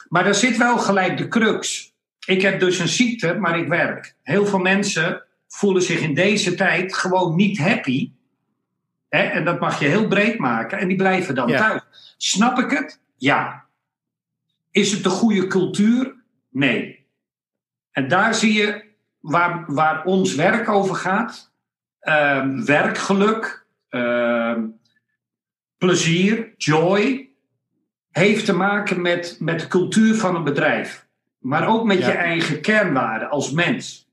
Maar 0.08 0.24
daar 0.24 0.34
zit 0.34 0.56
wel 0.56 0.78
gelijk 0.78 1.18
de 1.18 1.28
crux. 1.28 1.92
Ik 2.26 2.42
heb 2.42 2.60
dus 2.60 2.78
een 2.78 2.88
ziekte, 2.88 3.34
maar 3.34 3.58
ik 3.58 3.68
werk. 3.68 4.14
Heel 4.22 4.46
veel 4.46 4.58
mensen 4.58 5.22
voelen 5.48 5.82
zich 5.82 6.00
in 6.00 6.14
deze 6.14 6.54
tijd 6.54 6.94
gewoon 6.94 7.36
niet 7.36 7.58
happy. 7.58 8.10
Hè? 9.08 9.22
En 9.22 9.44
dat 9.44 9.60
mag 9.60 9.80
je 9.80 9.86
heel 9.86 10.08
breed 10.08 10.38
maken. 10.38 10.78
En 10.78 10.88
die 10.88 10.96
blijven 10.96 11.34
dan 11.34 11.48
Ja. 11.48 11.58
thuis. 11.58 12.14
Snap 12.16 12.58
ik 12.58 12.70
het? 12.70 13.00
Ja. 13.16 13.64
Is 14.70 14.92
het 14.92 15.02
de 15.02 15.08
goede 15.08 15.46
cultuur? 15.46 16.14
Nee. 16.50 17.06
En 17.90 18.08
daar 18.08 18.34
zie 18.34 18.52
je 18.52 18.84
waar, 19.20 19.64
waar 19.66 20.04
ons 20.04 20.34
werk 20.34 20.68
over 20.68 20.94
gaat. 20.94 21.51
Ehm, 22.02 22.64
werkgeluk, 22.64 23.66
ehm, 23.88 24.66
plezier, 25.78 26.54
joy. 26.56 27.26
heeft 28.10 28.44
te 28.44 28.52
maken 28.52 29.00
met, 29.00 29.36
met 29.40 29.60
de 29.60 29.66
cultuur 29.66 30.14
van 30.14 30.34
een 30.36 30.44
bedrijf. 30.44 31.06
Maar 31.38 31.68
ook 31.68 31.84
met 31.84 31.98
Ja. 31.98 32.06
je 32.06 32.12
eigen 32.12 32.60
kernwaarden 32.60 33.30
als 33.30 33.50
mens. 33.50 34.08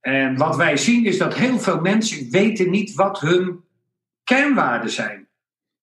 En 0.00 0.36
wat 0.36 0.56
wij 0.56 0.76
zien 0.76 1.04
is 1.04 1.18
dat 1.18 1.34
heel 1.34 1.58
veel 1.58 1.80
mensen 1.80 2.30
weten 2.30 2.70
niet 2.70 2.94
wat 2.94 3.20
hun 3.20 3.60
kernwaarden 4.24 4.90
zijn. 4.90 5.28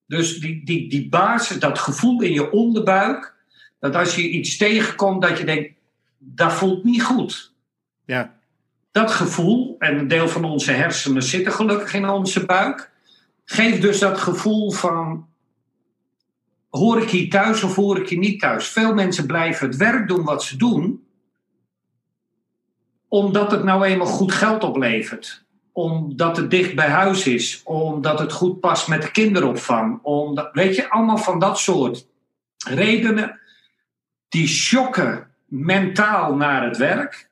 Dus 0.05 0.39
die, 0.39 0.65
die, 0.65 0.89
die 0.89 1.09
basis, 1.09 1.59
dat 1.59 1.79
gevoel 1.79 2.21
in 2.21 2.33
je 2.33 2.51
onderbuik, 2.51 3.35
dat 3.79 3.95
als 3.95 4.15
je 4.15 4.29
iets 4.29 4.57
tegenkomt, 4.57 5.21
dat 5.21 5.37
je 5.37 5.43
denkt, 5.45 5.73
dat 6.17 6.53
voelt 6.53 6.83
niet 6.83 7.03
goed. 7.03 7.53
Ja, 8.05 8.36
Dat 8.91 9.11
gevoel, 9.11 9.75
en 9.79 9.97
een 9.97 10.07
deel 10.07 10.27
van 10.27 10.43
onze 10.43 10.71
hersenen 10.71 11.23
zitten 11.23 11.51
gelukkig 11.51 11.93
in 11.93 12.09
onze 12.09 12.45
buik, 12.45 12.91
geeft 13.45 13.81
dus 13.81 13.99
dat 13.99 14.17
gevoel 14.17 14.71
van, 14.71 15.27
hoor 16.69 17.01
ik 17.01 17.09
hier 17.09 17.29
thuis 17.29 17.63
of 17.63 17.75
hoor 17.75 17.99
ik 17.99 18.09
hier 18.09 18.19
niet 18.19 18.39
thuis? 18.39 18.67
Veel 18.67 18.93
mensen 18.93 19.25
blijven 19.25 19.67
het 19.67 19.77
werk 19.77 20.07
doen 20.07 20.23
wat 20.23 20.43
ze 20.43 20.57
doen, 20.57 21.07
omdat 23.07 23.51
het 23.51 23.63
nou 23.63 23.85
eenmaal 23.85 24.07
goed 24.07 24.31
geld 24.31 24.63
oplevert. 24.63 25.45
Omdat 25.71 26.37
het 26.37 26.51
dicht 26.51 26.75
bij 26.75 26.89
huis 26.89 27.27
is. 27.27 27.61
Omdat 27.63 28.19
het 28.19 28.31
goed 28.31 28.59
past 28.59 28.87
met 28.87 29.01
de 29.01 29.11
kinderopvang. 29.11 29.99
Omdat, 30.03 30.49
weet 30.53 30.75
je, 30.75 30.89
allemaal 30.89 31.17
van 31.17 31.39
dat 31.39 31.59
soort 31.59 32.07
redenen. 32.67 33.39
Die 34.29 34.47
shocken 34.47 35.27
mentaal 35.45 36.35
naar 36.35 36.63
het 36.63 36.77
werk. 36.77 37.26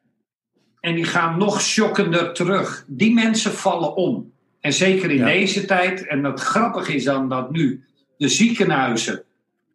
En 0.86 0.96
die 0.96 1.04
gaan 1.06 1.38
nog 1.38 1.62
shockender 1.62 2.34
terug. 2.34 2.86
Die 2.88 3.14
mensen 3.14 3.52
vallen 3.52 3.96
om. 3.96 4.32
En 4.60 4.74
zeker 4.74 5.12
in 5.12 5.18
Ja. 5.18 5.26
deze 5.26 5.66
tijd. 5.66 6.08
En 6.08 6.22
dat 6.22 6.40
grappig 6.40 6.88
is 6.88 7.04
dan 7.04 7.30
dat 7.30 7.52
nu 7.52 7.84
de 8.18 8.28
ziekenhuizen. 8.28 9.24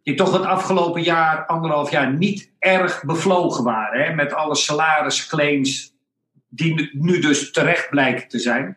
Die 0.02 0.14
toch 0.14 0.32
het 0.32 0.44
afgelopen 0.44 1.02
jaar, 1.02 1.46
anderhalf 1.46 1.90
jaar, 1.90 2.12
niet 2.12 2.50
erg 2.58 3.04
bevlogen 3.04 3.64
waren. 3.64 4.04
Hè, 4.04 4.14
met 4.14 4.32
alle 4.32 4.54
salarisclaims. 4.56 5.94
Die 6.48 6.74
nu- 6.74 6.90
nu 6.92 7.18
dus 7.20 7.50
terecht 7.52 7.90
blijken 7.90 8.28
te 8.28 8.38
zijn. 8.38 8.76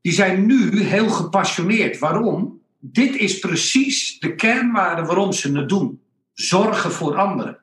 Die 0.00 0.12
zijn 0.12 0.46
nu 0.46 0.80
heel 0.82 1.08
gepassioneerd. 1.08 1.98
Waarom? 1.98 2.60
Dit 2.80 3.16
is 3.16 3.38
precies 3.38 4.18
de 4.18 4.34
kernwaarde 4.34 5.02
waarom 5.02 5.32
ze 5.32 5.52
het 5.52 5.68
doen. 5.68 6.00
Zorgen 6.32 6.92
voor 6.92 7.16
anderen. 7.16 7.58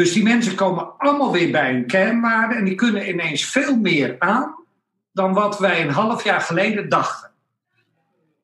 Dus 0.00 0.12
die 0.12 0.22
mensen 0.22 0.54
komen 0.54 0.98
allemaal 0.98 1.32
weer 1.32 1.50
bij 1.50 1.72
hun 1.72 1.86
kernwaarden 1.86 2.56
en 2.58 2.64
die 2.64 2.74
kunnen 2.74 3.08
ineens 3.08 3.44
veel 3.44 3.76
meer 3.76 4.16
aan 4.18 4.54
dan 5.12 5.32
wat 5.32 5.58
wij 5.58 5.82
een 5.82 5.92
half 5.92 6.24
jaar 6.24 6.40
geleden 6.40 6.88
dachten. 6.88 7.30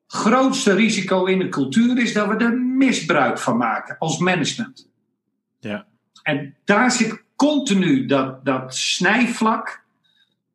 Grootste 0.07 0.73
risico 0.73 1.25
in 1.25 1.39
de 1.39 1.49
cultuur 1.49 1.97
is 1.97 2.13
dat 2.13 2.27
we 2.27 2.35
er 2.35 2.57
misbruik 2.57 3.37
van 3.37 3.57
maken 3.57 3.97
als 3.97 4.17
management. 4.17 4.89
ja, 5.59 5.85
En 6.23 6.55
daar 6.65 6.91
zit 6.91 7.23
continu 7.35 8.05
dat, 8.05 8.45
dat 8.45 8.75
snijvlak 8.75 9.83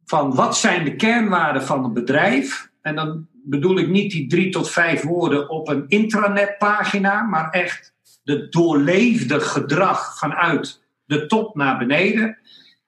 van 0.05 0.35
wat 0.35 0.57
zijn 0.57 0.85
de 0.85 0.97
kernwaarden 0.97 1.63
van 1.63 1.85
een 1.85 1.93
bedrijf. 1.93 2.71
En 2.83 2.95
dan 2.95 3.27
bedoel 3.45 3.79
ik 3.79 3.89
niet 3.89 4.11
die 4.11 4.27
drie 4.27 4.51
tot 4.51 4.71
vijf 4.71 5.03
woorden 5.03 5.49
op 5.49 5.69
een 5.69 5.85
intranetpagina, 5.89 7.23
maar 7.23 7.51
echt 7.51 7.95
de 8.23 8.49
doorleefde 8.49 9.41
gedrag 9.41 10.19
vanuit 10.19 10.82
de 11.13 11.27
top 11.27 11.57
naar 11.57 11.79
beneden. 11.79 12.39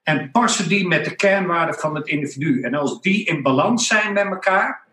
En 0.03 0.31
passen 0.31 0.69
die 0.69 0.87
met 0.87 1.05
de 1.05 1.17
kernwaarden 1.17 1.75
van 1.75 1.95
het 1.95 2.09
individu. 2.09 2.63
En 2.63 2.75
als 2.75 3.01
die 3.01 3.25
in 3.25 3.43
balans 3.43 3.87
zijn 3.87 4.13
met 4.13 4.25
elkaar, 4.25 4.87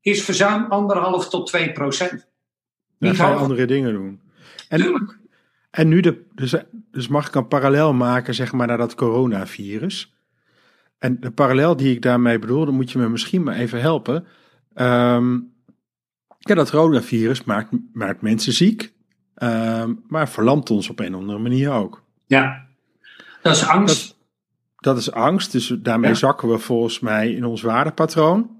is 0.00 0.24
verzuim 0.24 0.64
anderhalf 0.64 1.28
tot 1.28 1.46
twee 1.46 1.72
procent. 1.72 2.10
dan 2.98 3.08
Niet 3.10 3.16
ga 3.16 3.24
je 3.24 3.28
hoger. 3.30 3.42
andere 3.42 3.66
dingen 3.66 3.92
doen. 3.92 4.20
En, 4.68 4.80
Tuurlijk. 4.80 5.18
en 5.70 5.88
nu 5.88 6.00
de, 6.00 6.24
dus, 6.34 6.54
dus 6.90 7.08
mag 7.08 7.26
ik 7.28 7.34
een 7.34 7.48
parallel 7.48 7.92
maken, 7.92 8.34
zeg 8.34 8.52
maar, 8.52 8.66
naar 8.66 8.78
dat 8.78 8.94
coronavirus. 8.94 10.14
En 10.98 11.20
de 11.20 11.30
parallel 11.30 11.76
die 11.76 11.94
ik 11.94 12.02
daarmee 12.02 12.38
bedoel, 12.38 12.64
dan 12.64 12.74
moet 12.74 12.90
je 12.90 12.98
me 12.98 13.08
misschien 13.08 13.42
maar 13.42 13.54
even 13.54 13.80
helpen. 13.80 14.26
Ehm, 14.74 15.38
ja, 16.38 16.54
dat 16.54 16.70
coronavirus 16.70 17.44
maakt, 17.44 17.70
maakt 17.92 18.22
mensen 18.22 18.52
ziek, 18.52 18.92
ehm, 19.34 19.94
maar 20.08 20.28
verlamt 20.28 20.70
ons 20.70 20.90
op 20.90 21.00
een 21.00 21.14
of 21.14 21.20
andere 21.20 21.38
manier 21.38 21.70
ook. 21.72 22.04
Ja, 22.26 22.65
dat 23.46 23.56
is 23.56 23.66
angst. 23.68 24.16
Dat 24.76 24.96
is 24.96 25.12
angst, 25.12 25.52
dus 25.52 25.74
daarmee 25.78 26.10
Ja. 26.10 26.16
zakken 26.16 26.48
we 26.48 26.58
volgens 26.58 27.00
mij 27.00 27.30
in 27.32 27.44
ons 27.44 27.62
waardepatroon. 27.62 28.50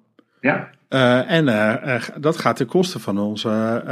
Ja, 0.41 0.75
Eh, 0.89 1.31
en 1.31 1.49
eh, 1.49 1.95
eh, 1.95 2.03
dat 2.21 2.37
gaat 2.39 2.57
ten 2.57 2.67
koste 2.67 2.99
van 2.99 3.19
onze 3.19 3.83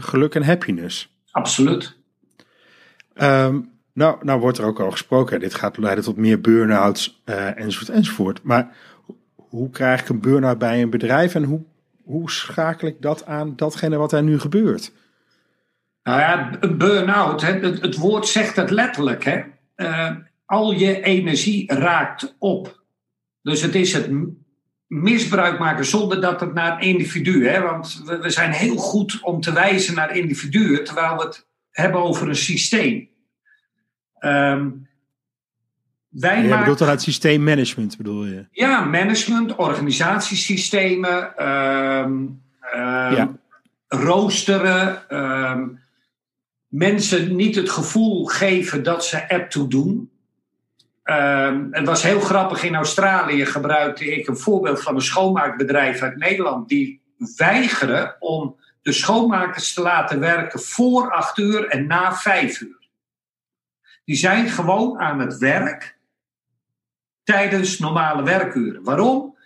geluk 0.00 0.34
en 0.34 0.42
happiness. 0.44 1.12
absoluut. 1.30 1.96
Ehm, 3.14 3.58
nou, 3.92 4.16
nou 4.24 4.40
wordt 4.40 4.58
er 4.58 4.64
ook 4.64 4.80
al 4.80 4.90
gesproken, 4.90 5.40
dit 5.40 5.54
gaat 5.54 5.76
leiden 5.78 6.04
tot 6.04 6.16
meer 6.16 6.40
burn-outs 6.40 7.22
enzovoort 7.54 7.88
enzovoort. 7.90 8.42
Maar 8.42 8.76
ho- 9.06 9.16
hoe 9.36 9.70
krijg 9.70 10.00
ik 10.00 10.08
een 10.08 10.20
burn-out 10.20 10.58
bij 10.58 10.82
een 10.82 10.90
bedrijf 10.90 11.34
en 11.34 11.44
hoe, 11.44 11.62
hoe 12.02 12.30
schakel 12.30 12.88
ik 12.88 13.02
dat 13.02 13.26
aan 13.26 13.56
datgene 13.56 13.96
wat 13.96 14.12
er 14.12 14.22
nu 14.22 14.40
gebeurt? 14.40 14.92
Nou 16.02 16.20
ja, 16.20 16.50
een 16.60 16.78
burn-out, 16.78 17.40
het, 17.42 17.62
het 17.80 17.96
woord 17.96 18.26
zegt 18.26 18.56
het 18.56 18.70
letterlijk. 18.70 19.24
Hè? 19.24 19.40
Eh, 19.74 20.10
al 20.44 20.72
je 20.72 21.02
energie 21.02 21.74
raakt 21.74 22.36
op. 22.38 22.82
Dus 23.42 23.62
het 23.62 23.74
is 23.74 23.92
het 23.92 24.10
misbruik 24.86 25.58
maken 25.58 25.84
zonder 25.84 26.20
dat 26.20 26.40
het 26.40 26.54
naar 26.54 26.82
individu. 26.82 27.48
Hè? 27.48 27.60
Want 27.60 28.02
we, 28.04 28.18
we 28.18 28.30
zijn 28.30 28.50
heel 28.52 28.76
goed 28.76 29.18
om 29.22 29.40
te 29.40 29.52
wijzen 29.52 29.94
naar 29.94 30.16
individuen, 30.16 30.84
terwijl 30.84 31.16
we 31.16 31.22
het 31.22 31.46
hebben 31.70 32.02
over 32.02 32.28
een 32.28 32.36
systeem. 32.36 33.08
Ehm, 34.18 34.70
wij 36.08 36.36
Je 36.42 36.42
maken 36.42 36.58
bedoelt 36.58 36.78
dan 36.78 36.88
het 36.88 37.02
systeemmanagement, 37.02 37.96
bedoel 37.96 38.24
je? 38.24 38.46
ja, 38.50 38.84
management, 38.84 39.56
organisatiesystemen, 39.56 41.36
ehm, 41.36 42.26
ehm, 42.60 43.14
Ja. 43.14 43.32
roosteren, 43.88 45.02
mensen 46.74 47.36
niet 47.36 47.54
het 47.54 47.70
gevoel 47.70 48.24
geven 48.24 48.82
dat 48.82 49.04
ze 49.04 49.16
ertoe 49.16 49.68
doen. 49.68 50.10
Ehm, 51.02 51.66
het 51.70 51.86
was 51.86 52.02
heel 52.02 52.20
grappig, 52.20 52.62
in 52.62 52.74
Australië 52.74 53.46
gebruikte 53.46 54.04
ik 54.04 54.26
een 54.26 54.36
voorbeeld 54.36 54.82
van 54.82 54.94
een 54.94 55.00
schoonmaakbedrijf 55.00 56.02
uit 56.02 56.16
Nederland 56.16 56.68
die 56.68 57.02
weigeren 57.36 58.16
om 58.18 58.56
de 58.82 58.92
schoonmakers 58.92 59.74
te 59.74 59.82
laten 59.82 60.20
werken 60.20 60.60
voor 60.60 61.12
acht 61.12 61.38
uur 61.38 61.68
en 61.68 61.86
na 61.86 62.14
vijf 62.14 62.60
uur. 62.60 62.88
Die 64.04 64.16
zijn 64.16 64.48
gewoon 64.48 64.98
aan 64.98 65.20
het 65.20 65.38
werk 65.38 65.98
tijdens 67.22 67.78
normale 67.78 68.22
werkuren. 68.22 68.82
Waarom? 68.82 69.36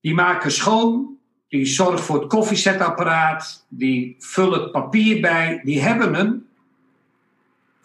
Die 0.00 0.14
maken 0.14 0.52
schoon, 0.52 1.18
die 1.48 1.66
zorgen 1.66 2.04
voor 2.04 2.20
het 2.20 2.28
koffiezetapparaat, 2.28 3.66
die 3.68 4.16
vullen 4.18 4.60
het 4.62 4.72
papier 4.72 5.20
bij, 5.20 5.60
die 5.64 5.82
hebben 5.82 6.14
een 6.14 6.52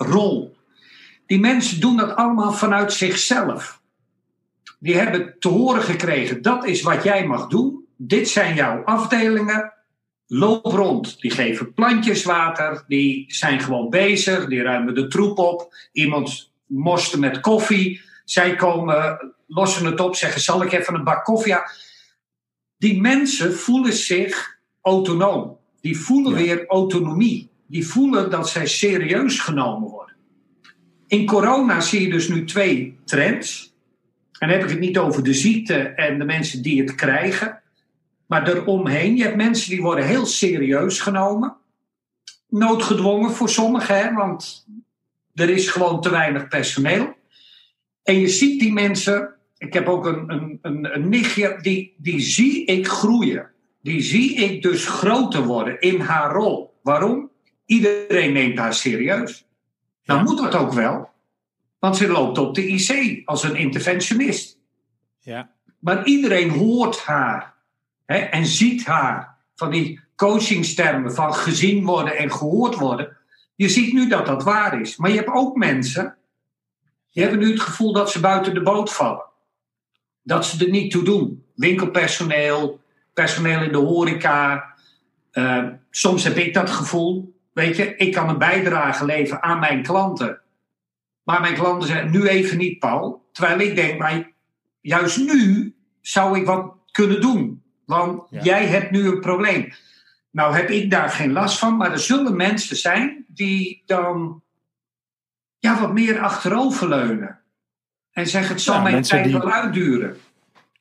rol. 0.04 0.58
Die 1.26 1.40
mensen 1.40 1.80
doen 1.80 1.98
dat 1.98 2.16
allemaal 2.16 2.52
vanuit 2.52 2.94
zichzelf. 2.94 3.82
Die 4.80 4.96
hebben 4.96 5.36
te 5.40 5.48
horen 5.48 5.82
gekregen, 5.82 6.42
dat 6.42 6.66
is 6.66 6.82
wat 6.82 7.04
jij 7.04 7.28
mag 7.28 7.48
doen, 7.48 7.86
dit 7.96 8.30
zijn 8.30 8.56
jouw 8.56 8.84
afdelingen, 8.84 9.74
loop 10.28 10.66
rond. 10.66 11.22
Die 11.22 11.32
geven 11.32 11.74
plantjes 11.74 12.24
water, 12.24 12.84
die 12.88 13.26
zijn 13.28 13.62
gewoon 13.62 13.90
bezig, 13.90 14.46
die 14.46 14.62
ruimen 14.62 14.96
de 14.96 15.08
troep 15.08 15.38
op, 15.38 15.74
iemand 15.92 16.52
morste 16.66 17.20
met 17.20 17.40
koffie, 17.40 18.02
zij 18.26 18.56
komen, 18.56 19.34
lossen 19.48 19.86
het 19.86 20.00
op, 20.00 20.16
zeggen: 20.16 20.42
Zal 20.42 20.64
ik 20.64 20.72
even 20.72 20.94
een 20.94 21.04
bak 21.04 21.24
koffie? 21.24 21.52
Ja. 21.52 21.70
Die 22.78 23.02
mensen 23.02 23.54
voelen 23.54 23.94
zich 23.94 24.60
autonoom. 24.82 25.58
Die 25.82 26.00
voelen 26.00 26.32
Ja. 26.32 26.38
weer 26.38 26.68
autonomie. 26.68 27.49
Die 27.70 27.88
voelen 27.88 28.30
dat 28.30 28.50
zij 28.50 28.68
serieus 28.68 29.40
genomen 29.40 29.90
worden. 29.90 30.16
In 31.08 31.26
corona 31.26 31.82
zie 31.82 32.02
je 32.02 32.10
dus 32.10 32.28
nu 32.28 32.46
twee 32.46 32.98
trends. 33.06 33.74
En 34.40 34.48
dan 34.48 34.58
heb 34.58 34.64
ik 34.64 34.70
het 34.70 34.80
niet 34.80 34.98
over 34.98 35.24
de 35.24 35.34
ziekte 35.34 35.76
en 35.76 36.20
de 36.20 36.26
mensen 36.26 36.62
die 36.62 36.82
het 36.82 36.96
krijgen. 36.96 37.62
Maar 38.26 38.48
eromheen, 38.48 39.16
je 39.16 39.24
hebt 39.24 39.36
mensen 39.36 39.70
die 39.70 39.82
worden 39.82 40.06
heel 40.06 40.26
serieus 40.26 41.00
genomen. 41.00 41.56
Noodgedwongen 42.48 43.32
voor 43.32 43.50
sommigen, 43.50 43.98
hè, 43.98 44.14
want 44.14 44.68
er 45.34 45.50
is 45.50 45.70
gewoon 45.70 46.02
te 46.02 46.10
weinig 46.10 46.48
personeel. 46.48 47.16
En 48.04 48.20
je 48.20 48.28
ziet 48.28 48.60
die 48.60 48.74
mensen, 48.74 49.36
ik 49.58 49.74
heb 49.74 49.88
ook 49.88 50.06
een, 50.06 50.32
een, 50.32 50.60
een, 50.62 50.96
een 50.96 51.10
nichtje, 51.10 51.58
die, 51.62 51.96
die 51.98 52.20
zie 52.20 52.66
ik 52.66 52.88
groeien. 52.88 53.50
Die 53.82 54.02
zie 54.02 54.36
ik 54.36 54.62
dus 54.62 54.86
groter 54.86 55.44
worden 55.44 55.80
in 55.80 56.00
haar 56.00 56.32
rol. 56.32 56.80
Waarom? 56.84 57.29
Iedereen 57.70 58.34
neemt 58.34 58.58
haar 58.58 58.74
serieus. 58.74 59.46
Dan 60.04 60.18
Ja. 60.18 60.24
moet 60.24 60.38
dat 60.38 60.56
ook 60.56 60.74
wel. 60.74 61.10
Want 61.80 61.98
ze 61.98 62.08
loopt 62.08 62.38
op 62.38 62.56
de 62.56 62.68
IC 62.68 63.22
als 63.26 63.44
een 63.44 63.56
interventionist. 63.56 64.58
Ja. 65.20 65.52
Maar 65.80 66.06
iedereen 66.06 66.50
hoort 66.50 67.00
haar 67.00 67.54
hè, 68.06 68.18
en 68.18 68.46
ziet 68.46 68.86
haar 68.86 69.38
van 69.56 69.72
die 69.72 70.00
coachingstermen 70.16 71.14
van 71.14 71.34
gezien 71.34 71.86
worden 71.86 72.18
en 72.18 72.32
gehoord 72.32 72.76
worden. 72.76 73.18
Je 73.56 73.70
ziet 73.70 73.94
nu 73.94 74.08
dat 74.08 74.26
dat 74.26 74.44
waar 74.44 74.82
is. 74.82 74.98
Maar 74.98 75.10
je 75.10 75.16
hebt 75.16 75.34
ook 75.34 75.56
mensen, 75.58 76.18
die 77.12 77.24
hebben 77.24 77.42
nu 77.42 77.52
het 77.52 77.62
gevoel 77.62 77.94
dat 77.94 78.12
ze 78.12 78.20
buiten 78.20 78.54
de 78.54 78.62
boot 78.62 78.94
vallen. 78.94 79.26
Dat 80.24 80.46
ze 80.46 80.66
er 80.66 80.72
niet 80.72 80.92
toe 80.92 81.04
doen. 81.04 81.46
Winkelpersoneel, 81.56 82.80
personeel 83.14 83.62
in 83.62 83.72
de 83.72 83.78
horeca. 83.78 84.74
Uh, 85.34 85.68
soms 85.90 86.24
heb 86.24 86.38
ik 86.38 86.54
dat 86.54 86.70
gevoel. 86.70 87.38
Weet 87.52 87.76
je, 87.76 87.96
ik 87.96 88.14
kan 88.14 88.30
een 88.30 88.38
bijdrage 88.38 89.06
leveren 89.06 89.44
aan 89.44 89.60
mijn 89.60 89.84
klanten. 89.84 90.42
Maar 91.24 91.42
mijn 91.42 91.54
klanten 91.54 91.88
zeggen 91.88 92.12
nu 92.12 92.28
even 92.28 92.58
niet, 92.58 92.80
Paul. 92.80 93.30
Terwijl 93.32 93.60
ik 93.60 93.76
denk, 93.76 94.00
maar 94.00 94.32
juist 94.82 95.18
nu 95.18 95.76
zou 96.02 96.40
ik 96.40 96.46
wat 96.46 96.74
kunnen 96.92 97.22
doen. 97.22 97.64
Want 97.86 98.28
jij 98.30 98.66
hebt 98.66 98.92
nu 98.92 99.08
een 99.08 99.20
probleem. 99.20 99.74
Nou 100.32 100.56
heb 100.56 100.70
ik 100.70 100.92
daar 100.92 101.10
geen 101.10 101.32
last 101.32 101.60
van, 101.60 101.78
maar 101.78 101.92
er 101.92 102.00
zullen 102.00 102.36
mensen 102.36 102.76
zijn 102.76 103.26
die 103.28 103.84
dan 103.86 104.44
ja, 105.58 105.80
wat 105.80 105.94
meer 105.94 106.20
achteroverleunen. 106.20 107.40
En 108.12 108.28
zeggen 108.28 108.52
het 108.52 108.62
zal 108.62 108.76
ja, 108.76 108.82
mijn 108.82 109.04
tijd 109.04 109.24
die... 109.24 109.34
wel 109.34 109.52
uitduren. 109.52 110.18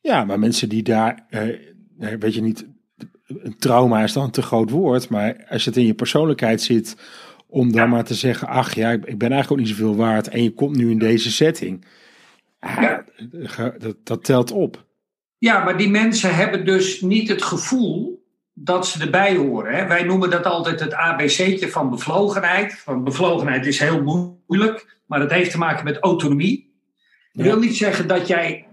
Ja, 0.01 0.25
maar 0.25 0.39
mensen 0.39 0.69
die 0.69 0.83
daar, 0.83 1.27
eh, 1.29 1.59
weet 2.19 2.35
je 2.35 2.41
niet, 2.41 2.67
een 3.29 3.57
trauma 3.59 4.03
is 4.03 4.13
dan 4.13 4.25
een 4.25 4.31
te 4.31 4.43
groot 4.43 4.71
woord, 4.71 5.09
maar 5.09 5.47
als 5.49 5.65
het 5.65 5.77
in 5.77 5.87
je 5.87 5.95
persoonlijkheid 5.95 6.63
zit 6.63 6.97
om 7.47 7.73
dan 7.73 7.89
maar 7.89 8.05
te 8.05 8.15
zeggen, 8.15 8.49
ach 8.49 8.75
ja, 8.75 8.91
ik 8.91 9.19
ben 9.19 9.33
eigenlijk 9.33 9.51
ook 9.51 9.59
niet 9.59 9.77
zoveel 9.77 9.97
waard 9.97 10.29
en 10.29 10.43
je 10.43 10.55
komt 10.55 10.77
nu 10.77 10.91
in 10.91 10.99
deze 10.99 11.33
setting. 11.33 11.85
Ja, 12.61 13.05
dat, 13.79 13.97
dat 14.05 14.25
telt 14.25 14.51
op. 14.51 14.87
Ja, 15.39 15.65
maar 15.65 15.77
die 15.77 15.91
mensen 15.91 16.35
hebben 16.35 16.65
dus 16.65 17.01
niet 17.01 17.29
het 17.29 17.43
gevoel 17.43 18.27
dat 18.55 18.87
ze 18.87 19.01
erbij 19.01 19.37
horen. 19.37 19.75
Hè? 19.75 19.87
Wij 19.87 20.03
noemen 20.03 20.31
dat 20.31 20.47
altijd 20.47 20.81
het 20.81 20.95
ABC'tje 20.95 21.69
van 21.69 21.91
bevlogenheid. 21.91 22.83
Want 22.85 23.05
bevlogenheid 23.05 23.67
is 23.67 23.79
heel 23.79 24.03
moeilijk, 24.03 24.99
maar 25.07 25.19
dat 25.19 25.31
heeft 25.31 25.51
te 25.51 25.59
maken 25.59 25.85
met 25.85 25.99
autonomie. 25.99 26.67
Dat 27.33 27.47
wil 27.47 27.59
niet 27.59 27.77
zeggen 27.77 28.09
dat 28.09 28.27
jij 28.27 28.68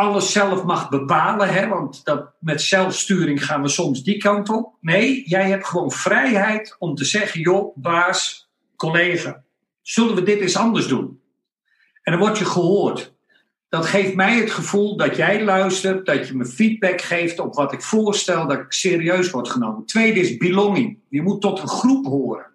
alles 0.00 0.32
zelf 0.32 0.64
mag 0.64 0.88
bepalen, 0.88 1.48
hè? 1.48 1.68
want 1.68 2.04
dat, 2.04 2.32
met 2.38 2.62
zelfsturing 2.62 3.44
gaan 3.44 3.62
we 3.62 3.68
soms 3.68 4.02
die 4.02 4.16
kant 4.16 4.48
op. 4.48 4.74
Nee, 4.80 5.28
jij 5.28 5.48
hebt 5.48 5.66
gewoon 5.66 5.90
vrijheid 5.90 6.76
om 6.78 6.94
te 6.94 7.04
zeggen: 7.04 7.40
joh, 7.40 7.76
baas, 7.76 8.50
collega, 8.76 9.42
zullen 9.82 10.14
we 10.14 10.22
dit 10.22 10.40
eens 10.40 10.56
anders 10.56 10.86
doen? 10.86 11.20
En 12.02 12.12
dan 12.12 12.20
word 12.20 12.38
je 12.38 12.44
gehoord 12.44 13.12
dat 13.70 13.86
geeft 13.86 14.14
mij 14.14 14.38
het 14.38 14.50
gevoel 14.50 14.96
dat 14.96 15.16
jij 15.16 15.44
luistert, 15.44 16.06
dat 16.06 16.28
je 16.28 16.36
me 16.36 16.44
feedback 16.44 17.00
geeft 17.00 17.38
op 17.38 17.54
wat 17.54 17.72
ik 17.72 17.82
voorstel, 17.82 18.46
dat 18.46 18.58
ik 18.58 18.72
serieus 18.72 19.30
word 19.30 19.48
genomen. 19.48 19.84
Tweede 19.84 20.20
is 20.20 20.36
belonging. 20.36 20.98
Je 21.08 21.22
moet 21.22 21.40
tot 21.40 21.58
een 21.58 21.68
groep 21.68 22.04
horen. 22.06 22.46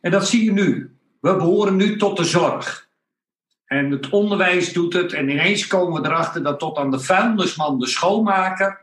En 0.00 0.10
dat 0.10 0.28
zie 0.28 0.44
je 0.44 0.52
nu. 0.52 0.96
We 1.20 1.36
behoren 1.36 1.76
nu 1.76 1.96
tot 1.96 2.16
de 2.16 2.24
zorg. 2.24 2.87
En 3.68 3.90
het 3.90 4.08
onderwijs 4.08 4.72
doet 4.72 4.92
het. 4.92 5.12
En 5.12 5.28
ineens 5.28 5.66
komen 5.66 6.02
we 6.02 6.08
erachter 6.08 6.42
dat 6.42 6.58
tot 6.58 6.78
aan 6.78 6.90
de 6.90 7.00
vuilnisman, 7.00 7.78
de 7.78 7.86
schoonmaker, 7.86 8.80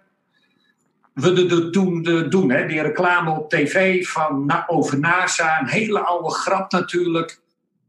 we 1.14 1.34
de, 1.34 1.70
toen 1.70 2.02
de, 2.02 2.28
doen. 2.28 2.52
Hè? 2.52 2.68
Die 2.68 2.82
reclame 2.82 3.32
op 3.32 3.50
tv 3.50 4.08
van, 4.08 4.64
over 4.68 5.00
NASA. 5.00 5.60
Een 5.60 5.68
hele 5.68 6.00
oude 6.00 6.34
grap 6.34 6.72
natuurlijk. 6.72 7.42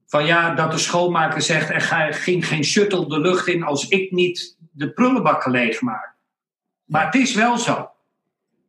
Van 0.07 0.27
ja, 0.27 0.55
dat 0.55 0.71
de 0.71 0.79
schoonmaker 0.79 1.43
zegt, 1.43 1.71
er 1.71 2.15
ging 2.15 2.47
geen 2.47 2.65
shuttle 2.65 3.09
de 3.09 3.21
lucht 3.21 3.47
in 3.47 3.63
als 3.63 3.89
ik 3.89 4.11
niet 4.11 4.57
de 4.71 4.91
prullenbakken 4.91 5.51
leegmaak. 5.51 6.15
Maar 6.85 7.05
het 7.05 7.15
is 7.15 7.35
wel 7.35 7.59
zo. 7.59 7.91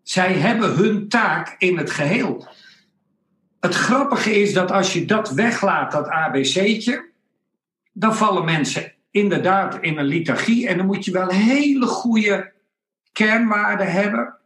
Zij 0.03 0.33
hebben 0.33 0.75
hun 0.75 1.07
taak 1.07 1.55
in 1.57 1.77
het 1.77 1.91
geheel. 1.91 2.47
Het 3.59 3.75
grappige 3.75 4.41
is 4.41 4.53
dat 4.53 4.71
als 4.71 4.93
je 4.93 5.05
dat 5.05 5.31
weglaat, 5.31 5.91
dat 5.91 6.07
ABC'tje, 6.07 7.06
dan 7.99 8.15
vallen 8.15 8.45
mensen 8.45 8.93
inderdaad 9.11 9.77
in 9.81 9.97
een 9.97 10.05
liturgie. 10.05 10.67
En 10.67 10.77
dan 10.77 10.85
moet 10.85 11.05
je 11.05 11.11
wel 11.11 11.29
hele 11.29 11.85
goede 11.85 12.53
kernwaarden 13.11 13.91
hebben, 13.91 14.37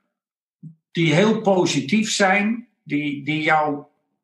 die 0.91 1.13
heel 1.13 1.41
positief 1.41 2.11
zijn, 2.11 2.67
die, 2.83 3.23
die 3.23 3.41
jou 3.41 3.83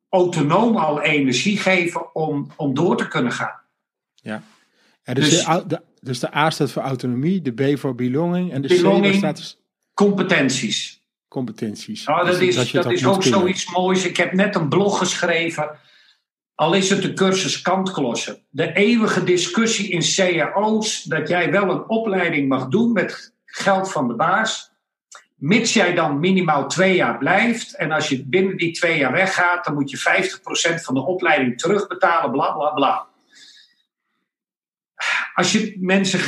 autonoom 0.09 0.75
al 0.75 1.01
energie 1.01 1.57
geven 1.57 2.15
om, 2.15 2.51
om 2.55 2.73
door 2.73 2.97
te 2.97 3.07
kunnen 3.07 3.31
gaan. 3.31 3.59
Ja, 4.15 4.43
ja 5.03 5.13
dus, 5.13 5.29
dus, 5.29 5.45
de, 5.45 5.63
de, 5.67 5.81
dus 6.01 6.19
de 6.19 6.35
A 6.35 6.49
staat 6.49 6.71
voor 6.71 6.81
autonomie, 6.81 7.41
de 7.41 7.51
B 7.51 7.79
voor 7.79 7.95
belonging 7.95 8.51
en 8.51 8.61
de 8.61 8.67
belonging, 8.67 9.13
C 9.13 9.17
staat... 9.17 9.37
Dus... 9.37 9.59
Competenties. 9.93 11.01
Competenties. 11.27 12.05
Nou, 12.05 12.25
dat 12.25 12.39
dus 12.39 12.55
is, 12.55 12.71
dat, 12.71 12.91
is 12.91 13.05
ook 13.05 13.23
zoiets 13.23 13.71
moois. 13.71 14.05
Ik 14.05 14.17
heb 14.17 14.33
net 14.33 14.55
een 14.55 14.69
blog 14.69 14.97
geschreven, 14.97 15.79
al 16.57 16.73
is 16.73 16.89
het 16.89 17.01
de 17.01 17.13
cursus 17.13 17.61
kantklossen. 17.61 18.37
De 18.49 18.73
eeuwige 18.73 19.23
discussie 19.23 19.89
in 19.89 20.01
cao's 20.15 21.03
dat 21.03 21.27
jij 21.27 21.51
wel 21.51 21.69
een 21.69 21.89
opleiding 21.89 22.47
mag 22.47 22.67
doen 22.67 22.91
met 22.91 23.33
geld 23.45 23.91
van 23.91 24.07
de 24.07 24.13
baas. 24.13 24.71
Mits 25.35 25.73
jij 25.73 25.93
dan 25.93 26.19
minimaal 26.19 26.67
twee 26.67 26.95
jaar 26.95 27.17
blijft 27.17 27.75
en 27.75 27.91
als 27.91 28.09
je 28.09 28.25
binnen 28.25 28.57
die 28.57 28.71
twee 28.71 28.97
jaar 28.97 29.11
weggaat, 29.11 29.65
dan 29.65 29.73
moet 29.73 29.89
je 29.89 29.97
50% 30.79 30.81
van 30.81 30.93
de 30.93 31.05
opleiding 31.05 31.59
terugbetalen, 31.59 32.31
bla 32.31 32.51
bla 32.51 32.69
bla. 32.69 33.07
Als 35.33 35.51
je 35.51 35.77
mensen 35.79 36.19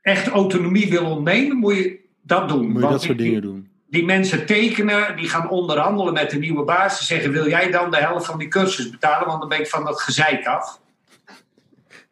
echt 0.00 0.26
autonomie 0.26 0.90
wil 0.90 1.04
ontnemen, 1.04 1.56
moet 1.56 1.74
je 1.74 2.00
dat 2.22 2.48
doen. 2.48 2.66
Moet 2.72 2.82
je 2.82 2.88
dat 2.88 3.02
soort 3.02 3.18
dingen 3.18 3.42
doen. 3.42 3.73
Die 3.94 4.04
mensen 4.04 4.46
tekenen, 4.46 5.16
die 5.16 5.28
gaan 5.28 5.50
onderhandelen 5.50 6.12
met 6.12 6.30
de 6.30 6.38
nieuwe 6.38 6.64
baas. 6.64 6.98
Ze 6.98 7.04
zeggen: 7.04 7.32
Wil 7.32 7.48
jij 7.48 7.70
dan 7.70 7.90
de 7.90 7.96
helft 7.96 8.26
van 8.26 8.38
die 8.38 8.48
cursus 8.48 8.90
betalen? 8.90 9.26
Want 9.26 9.40
dan 9.40 9.48
ben 9.48 9.60
ik 9.60 9.68
van 9.68 9.84
dat 9.84 10.00
gezeik 10.00 10.46
af. 10.46 10.80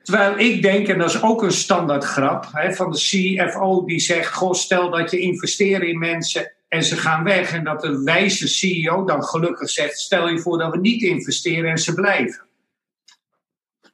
Terwijl 0.03 0.38
ik 0.38 0.62
denk, 0.62 0.88
en 0.88 0.99
dat 0.99 1.11
is 1.11 1.23
ook 1.23 1.42
een 1.42 1.53
standaard 1.53 2.05
grap 2.05 2.47
hè, 2.53 2.73
van 2.73 2.90
de 2.90 2.99
CFO 2.99 3.85
die 3.85 4.01
zegt: 4.01 4.35
Goh, 4.35 4.53
stel 4.53 4.90
dat 4.90 5.11
je 5.11 5.18
investeert 5.18 5.83
in 5.83 5.99
mensen 5.99 6.53
en 6.68 6.83
ze 6.85 6.97
gaan 6.97 7.25
weg. 7.25 7.53
En 7.53 7.64
dat 7.64 7.81
de 7.81 8.03
wijze 8.03 8.49
CEO 8.49 9.05
dan 9.05 9.25
gelukkig 9.25 9.71
zegt: 9.71 9.99
Stel 9.99 10.29
je 10.29 10.38
voor 10.38 10.59
dat 10.59 10.73
we 10.73 10.81
niet 10.81 11.03
investeren 11.03 11.71
en 11.71 11.79
ze 11.79 11.95
blijven. 11.95 12.47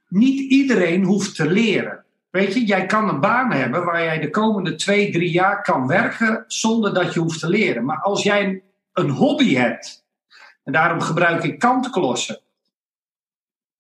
Niet 0.09 0.51
iedereen 0.51 1.05
hoeft 1.05 1.35
te 1.35 1.47
leren. 1.47 2.05
Weet 2.31 2.55
je, 2.55 2.65
jij 2.65 2.87
kan 2.87 3.09
een 3.09 3.21
baan 3.21 3.53
hebben 3.53 3.85
waar 3.85 4.03
jij 4.03 4.19
de 4.19 4.31
komende 4.31 4.75
twee, 4.75 5.13
drie 5.13 5.31
jaar 5.31 5.63
kan 5.63 5.87
werken 5.87 6.45
zonder 6.47 6.95
dat 6.95 7.15
je 7.15 7.21
hoeft 7.21 7.41
te 7.41 7.49
leren. 7.49 7.85
Maar 7.85 8.01
als 8.01 8.23
jij 8.23 8.63
een 8.93 9.11
hobby 9.11 9.55
hebt, 9.55 10.07
en 10.65 10.73
daarom 10.73 11.01
gebruik 11.01 11.45
ik 11.45 11.59
kantklossen 11.59 12.41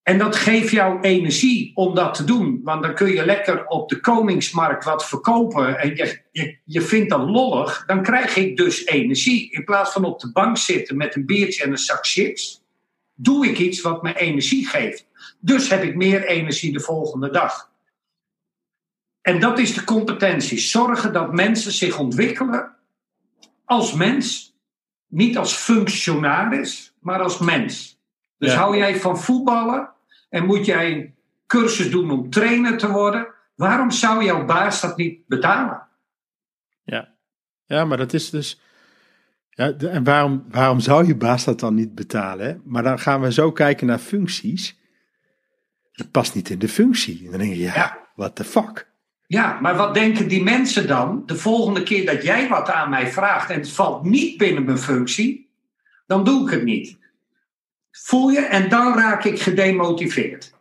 en 0.08 0.18
dat 0.18 0.37
geeft 0.37 0.70
jou 0.70 1.00
energie 1.00 1.70
om 1.74 1.94
dat 1.94 2.14
te 2.14 2.24
doen. 2.24 2.61
Want 2.64 2.82
dan 2.82 2.94
kun 2.94 3.12
je 3.12 3.24
lekker 3.24 3.66
op 3.66 3.88
de 3.88 4.00
koningsmarkt 4.00 4.84
wat 4.84 5.08
verkopen. 5.08 5.78
En 5.78 5.88
je, 5.96 6.20
je, 6.30 6.58
je 6.64 6.80
vindt 6.80 7.11
dat 7.11 7.28
lollig. 7.28 7.84
Dan 7.87 8.02
krijg 8.02 8.37
ik 8.37 8.56
dus 8.56 8.87
energie. 8.87 9.50
In 9.50 9.64
plaats 9.64 9.92
van 9.92 10.04
op 10.04 10.20
de 10.20 10.32
bank 10.32 10.56
zitten 10.56 10.96
met 10.96 11.16
een 11.16 11.26
biertje 11.26 11.64
en 11.64 11.70
een 11.70 11.78
zak 11.78 12.06
chips. 12.06 12.62
Doe 13.14 13.46
ik 13.46 13.58
iets 13.58 13.80
wat 13.80 14.02
me 14.02 14.18
energie 14.18 14.68
geeft. 14.68 15.06
Dus 15.40 15.68
heb 15.68 15.82
ik 15.82 15.96
meer 15.96 16.26
energie 16.26 16.72
de 16.72 16.80
volgende 16.80 17.30
dag. 17.30 17.70
En 19.29 19.41
dat 19.41 19.59
is 19.59 19.75
de 19.75 19.85
competentie. 19.85 20.59
Zorgen 20.59 21.12
dat 21.12 21.33
mensen 21.33 21.73
zich 21.73 21.99
ontwikkelen 21.99 22.75
als 23.64 23.93
mens. 23.93 24.57
Niet 25.07 25.37
als 25.37 25.55
functionaris, 25.55 26.95
maar 27.01 27.23
als 27.23 27.38
mens. 27.38 28.01
Dus 28.38 28.55
hou 28.55 28.77
jij 28.77 28.97
van 28.97 29.19
voetballen, 29.19 29.91
en 30.31 30.47
moet 30.47 30.64
jij 30.67 30.93
een 30.93 31.14
cursus 31.47 31.91
doen 31.91 32.11
om 32.11 32.31
trainer 32.31 32.79
te 32.79 32.91
worden, 32.91 33.27
waarom 33.55 33.91
zou 33.91 34.25
jouw 34.25 34.45
baas 34.45 34.81
dat 34.81 34.97
niet 34.97 35.27
betalen? 35.27 35.87
Ja, 36.83 37.14
ja 37.67 37.85
maar 37.85 37.99
dat 37.99 38.12
is 38.12 38.31
dus. 38.31 38.61
Ja, 39.51 39.73
en 39.73 40.05
waarom, 40.05 40.45
waarom 40.51 40.81
zou 40.81 41.07
je 41.07 41.17
baas 41.17 41.45
dat 41.45 41.61
dan 41.61 41.75
niet 41.75 41.95
betalen? 41.95 42.62
Maar 42.64 42.83
dan 42.83 42.99
gaan 42.99 43.21
we 43.21 43.33
zo 43.33 43.53
kijken 43.53 43.87
naar 43.87 43.99
functies. 43.99 44.79
Het 45.93 46.11
past 46.11 46.35
niet 46.35 46.51
in 46.51 46.59
de 46.59 46.69
functie. 46.69 47.25
En 47.25 47.31
dan 47.31 47.41
denk 47.41 47.53
je, 47.53 47.59
ja, 47.59 47.75
ja. 47.75 47.99
what 48.14 48.35
the 48.35 48.45
fuck? 48.45 48.87
Ja, 49.29 49.59
maar 49.61 49.77
wat 49.77 49.95
denken 49.95 50.29
die 50.29 50.43
mensen 50.43 50.87
dan 50.87 51.23
de 51.27 51.37
volgende 51.37 51.83
keer 51.83 52.07
dat 52.07 52.23
jij 52.23 52.49
wat 52.49 52.71
aan 52.71 52.91
mij 52.91 53.09
vraagt 53.09 53.51
en 53.51 53.59
het 53.59 53.71
valt 53.71 54.05
niet 54.05 54.38
binnen 54.38 54.64
mijn 54.64 54.79
functie, 54.79 55.51
dan 56.07 56.25
doe 56.25 56.45
ik 56.47 56.51
het 56.51 56.64
niet. 56.64 56.99
Voel 57.91 58.29
je? 58.29 58.41
En 58.41 58.69
dan 58.69 58.95
raak 58.95 59.25
ik 59.25 59.41
gedemotiveerd. 59.41 60.53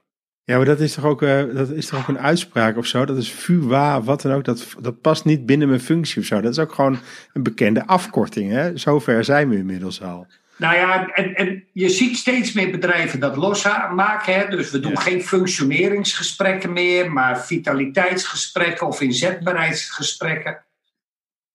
Ja, 0.43 0.57
maar 0.57 0.65
dat 0.65 0.79
is 0.79 0.93
toch 0.93 1.05
ook, 1.05 1.21
uh, 1.21 1.43
dat 1.55 1.69
is 1.69 1.87
toch 1.87 1.99
ook 1.99 2.07
een 2.07 2.19
uitspraak 2.19 2.77
of 2.77 2.85
zo? 2.85 3.05
Dat 3.05 3.17
is 3.17 3.29
FUWA, 3.29 4.01
wat 4.01 4.21
dan 4.21 4.31
ook. 4.31 4.43
Dat, 4.43 4.75
dat 4.79 5.01
past 5.01 5.25
niet 5.25 5.45
binnen 5.45 5.67
mijn 5.67 5.79
functie 5.79 6.21
of 6.21 6.27
zo. 6.27 6.41
Dat 6.41 6.51
is 6.51 6.59
ook 6.59 6.73
gewoon 6.73 6.99
een 7.33 7.43
bekende 7.43 7.85
afkorting. 7.85 8.51
Hè? 8.51 8.77
Zover 8.77 9.23
zijn 9.23 9.49
we 9.49 9.57
inmiddels 9.57 10.01
al. 10.01 10.27
Nou 10.57 10.75
ja, 10.75 11.07
en, 11.07 11.35
en 11.35 11.63
je 11.73 11.89
ziet 11.89 12.17
steeds 12.17 12.53
meer 12.53 12.71
bedrijven 12.71 13.19
dat 13.19 13.35
losmaken. 13.35 14.33
Hè? 14.33 14.47
Dus 14.47 14.71
we 14.71 14.79
doen 14.79 14.99
geen 14.99 15.23
functioneringsgesprekken 15.23 16.73
meer, 16.73 17.11
maar 17.11 17.45
vitaliteitsgesprekken 17.45 18.87
of 18.87 19.01
inzetbaarheidsgesprekken. 19.01 20.65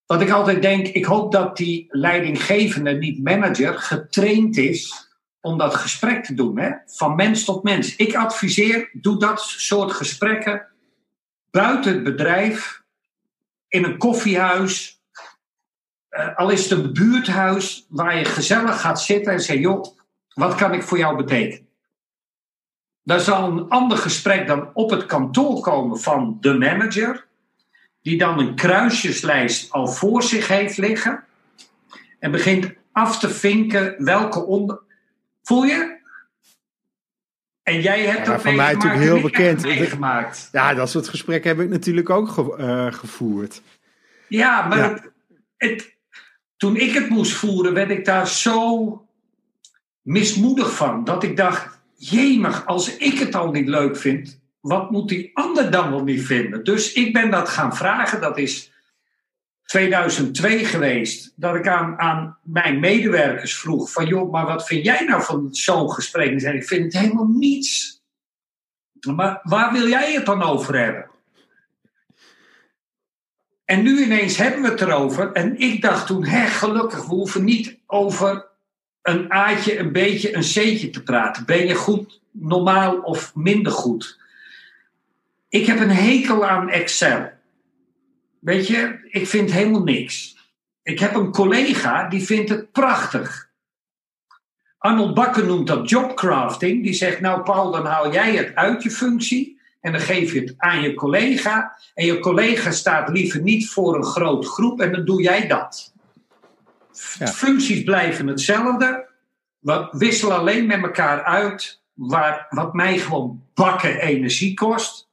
dat 0.06 0.20
ik 0.20 0.30
altijd 0.30 0.62
denk, 0.62 0.86
ik 0.86 1.04
hoop 1.04 1.32
dat 1.32 1.56
die 1.56 1.86
leidinggevende, 1.88 2.92
niet 2.92 3.22
manager, 3.22 3.78
getraind 3.78 4.56
is 4.56 5.10
om 5.40 5.58
dat 5.58 5.74
gesprek 5.74 6.24
te 6.24 6.34
doen, 6.34 6.58
hè? 6.58 6.70
van 6.86 7.14
mens 7.14 7.44
tot 7.44 7.62
mens. 7.62 7.96
Ik 7.96 8.14
adviseer, 8.14 8.90
doe 8.92 9.18
dat 9.18 9.40
soort 9.40 9.92
gesprekken 9.92 10.66
buiten 11.50 11.94
het 11.94 12.02
bedrijf, 12.02 12.82
in 13.68 13.84
een 13.84 13.98
koffiehuis, 13.98 15.01
al 16.34 16.50
is 16.50 16.70
het 16.70 16.78
een 16.78 16.92
buurthuis 16.92 17.86
waar 17.88 18.18
je 18.18 18.24
gezellig 18.24 18.80
gaat 18.80 19.02
zitten 19.02 19.32
en 19.32 19.40
zegt, 19.40 19.58
joh, 19.58 19.84
wat 20.34 20.54
kan 20.54 20.72
ik 20.72 20.82
voor 20.82 20.98
jou 20.98 21.16
betekenen? 21.16 21.66
Daar 23.02 23.20
zal 23.20 23.50
een 23.50 23.68
ander 23.68 23.98
gesprek 23.98 24.46
dan 24.46 24.70
op 24.72 24.90
het 24.90 25.06
kantoor 25.06 25.60
komen 25.60 26.00
van 26.00 26.36
de 26.40 26.54
manager, 26.54 27.26
die 28.02 28.18
dan 28.18 28.38
een 28.38 28.54
kruisjeslijst 28.54 29.72
al 29.72 29.86
voor 29.86 30.22
zich 30.22 30.48
heeft 30.48 30.76
liggen 30.76 31.24
en 32.18 32.30
begint 32.30 32.72
af 32.92 33.18
te 33.18 33.30
vinken 33.30 34.04
welke 34.04 34.44
onder. 34.44 34.80
Voel 35.42 35.64
je? 35.64 36.00
En 37.62 37.80
jij 37.80 38.04
hebt 38.04 38.26
ja, 38.26 38.32
dat 38.32 38.42
van 38.42 38.56
mij 38.56 38.72
natuurlijk 38.72 39.02
heel 39.02 39.20
bekend. 39.20 39.62
Meegemaakt. 39.62 40.48
Ja, 40.52 40.74
dat 40.74 40.90
soort 40.90 41.08
gesprekken 41.08 41.50
heb 41.50 41.60
ik 41.60 41.68
natuurlijk 41.68 42.10
ook 42.10 42.28
ge 42.28 42.56
uh, 42.58 42.92
gevoerd. 42.92 43.62
Ja, 44.28 44.66
maar 44.68 44.78
ja. 44.78 44.88
Het, 44.92 45.10
het, 45.56 45.96
toen 46.62 46.76
ik 46.76 46.94
het 46.94 47.08
moest 47.08 47.32
voeren, 47.32 47.74
werd 47.74 47.90
ik 47.90 48.04
daar 48.04 48.28
zo 48.28 49.06
mismoedig 50.02 50.76
van. 50.76 51.04
Dat 51.04 51.22
ik 51.22 51.36
dacht, 51.36 51.80
jemig, 51.94 52.66
als 52.66 52.96
ik 52.96 53.18
het 53.18 53.34
al 53.34 53.50
niet 53.50 53.68
leuk 53.68 53.96
vind, 53.96 54.40
wat 54.60 54.90
moet 54.90 55.08
die 55.08 55.30
ander 55.34 55.70
dan 55.70 55.90
wel 55.90 56.04
niet 56.04 56.26
vinden? 56.26 56.64
Dus 56.64 56.92
ik 56.92 57.12
ben 57.12 57.30
dat 57.30 57.48
gaan 57.48 57.76
vragen. 57.76 58.20
Dat 58.20 58.38
is 58.38 58.72
2002 59.64 60.64
geweest. 60.64 61.32
Dat 61.36 61.54
ik 61.54 61.68
aan, 61.68 61.98
aan 61.98 62.38
mijn 62.42 62.80
medewerkers 62.80 63.58
vroeg: 63.58 63.92
van 63.92 64.06
joh, 64.06 64.32
maar 64.32 64.46
wat 64.46 64.66
vind 64.66 64.84
jij 64.84 65.04
nou 65.04 65.22
van 65.22 65.48
zo'n 65.50 65.90
gesprek? 65.90 66.30
En 66.30 66.40
zei: 66.40 66.56
Ik 66.56 66.66
vind 66.66 66.92
het 66.92 67.02
helemaal 67.02 67.28
niets. 67.28 68.00
Maar 69.14 69.40
waar 69.42 69.72
wil 69.72 69.88
jij 69.88 70.12
het 70.12 70.26
dan 70.26 70.42
over 70.42 70.78
hebben? 70.78 71.11
En 73.64 73.82
nu 73.82 74.02
ineens 74.04 74.36
hebben 74.36 74.62
we 74.62 74.68
het 74.68 74.80
erover. 74.80 75.32
En 75.32 75.58
ik 75.58 75.82
dacht 75.82 76.06
toen: 76.06 76.24
hè, 76.24 76.46
gelukkig, 76.46 77.06
we 77.06 77.14
hoeven 77.14 77.44
niet 77.44 77.78
over 77.86 78.46
een 79.02 79.32
aatje, 79.32 79.78
een 79.78 79.92
beetje, 79.92 80.34
een 80.34 80.42
C'tje 80.42 80.90
te 80.90 81.02
praten. 81.02 81.44
Ben 81.44 81.66
je 81.66 81.74
goed, 81.74 82.20
normaal 82.30 82.98
of 82.98 83.34
minder 83.34 83.72
goed? 83.72 84.20
Ik 85.48 85.66
heb 85.66 85.80
een 85.80 85.90
hekel 85.90 86.46
aan 86.46 86.68
Excel. 86.68 87.30
Weet 88.38 88.66
je, 88.66 89.08
ik 89.10 89.26
vind 89.26 89.52
helemaal 89.52 89.82
niks. 89.82 90.36
Ik 90.82 90.98
heb 90.98 91.14
een 91.14 91.30
collega 91.30 92.08
die 92.08 92.22
vindt 92.22 92.50
het 92.50 92.72
prachtig. 92.72 93.50
Arnold 94.78 95.14
Bakker 95.14 95.46
noemt 95.46 95.66
dat 95.66 95.88
jobcrafting. 95.88 96.82
Die 96.82 96.92
zegt, 96.92 97.20
nou 97.20 97.42
Paul, 97.42 97.70
dan 97.70 97.86
haal 97.86 98.12
jij 98.12 98.36
het 98.36 98.54
uit 98.54 98.82
je 98.82 98.90
functie 98.90 99.60
en 99.82 99.92
dan 99.92 100.00
geef 100.00 100.32
je 100.32 100.40
het 100.40 100.54
aan 100.56 100.82
je 100.82 100.94
collega. 100.94 101.76
En 101.94 102.06
je 102.06 102.18
collega 102.18 102.70
staat 102.70 103.08
liever 103.08 103.40
niet 103.40 103.68
voor 103.70 103.96
een 103.96 104.04
grote 104.04 104.48
groep 104.48 104.80
en 104.80 104.92
dan 104.92 105.04
doe 105.04 105.22
jij 105.22 105.46
dat. 105.46 105.92
Ja. 107.18 107.26
Functies 107.26 107.82
blijven 107.82 108.26
hetzelfde. 108.26 109.10
We 109.58 109.88
wisselen 109.90 110.36
alleen 110.36 110.66
met 110.66 110.82
elkaar 110.82 111.22
uit 111.22 111.80
waar, 111.92 112.46
wat 112.50 112.74
mij 112.74 112.98
gewoon 112.98 113.42
bakken 113.54 114.00
energie 114.00 114.54
kost. 114.54 115.10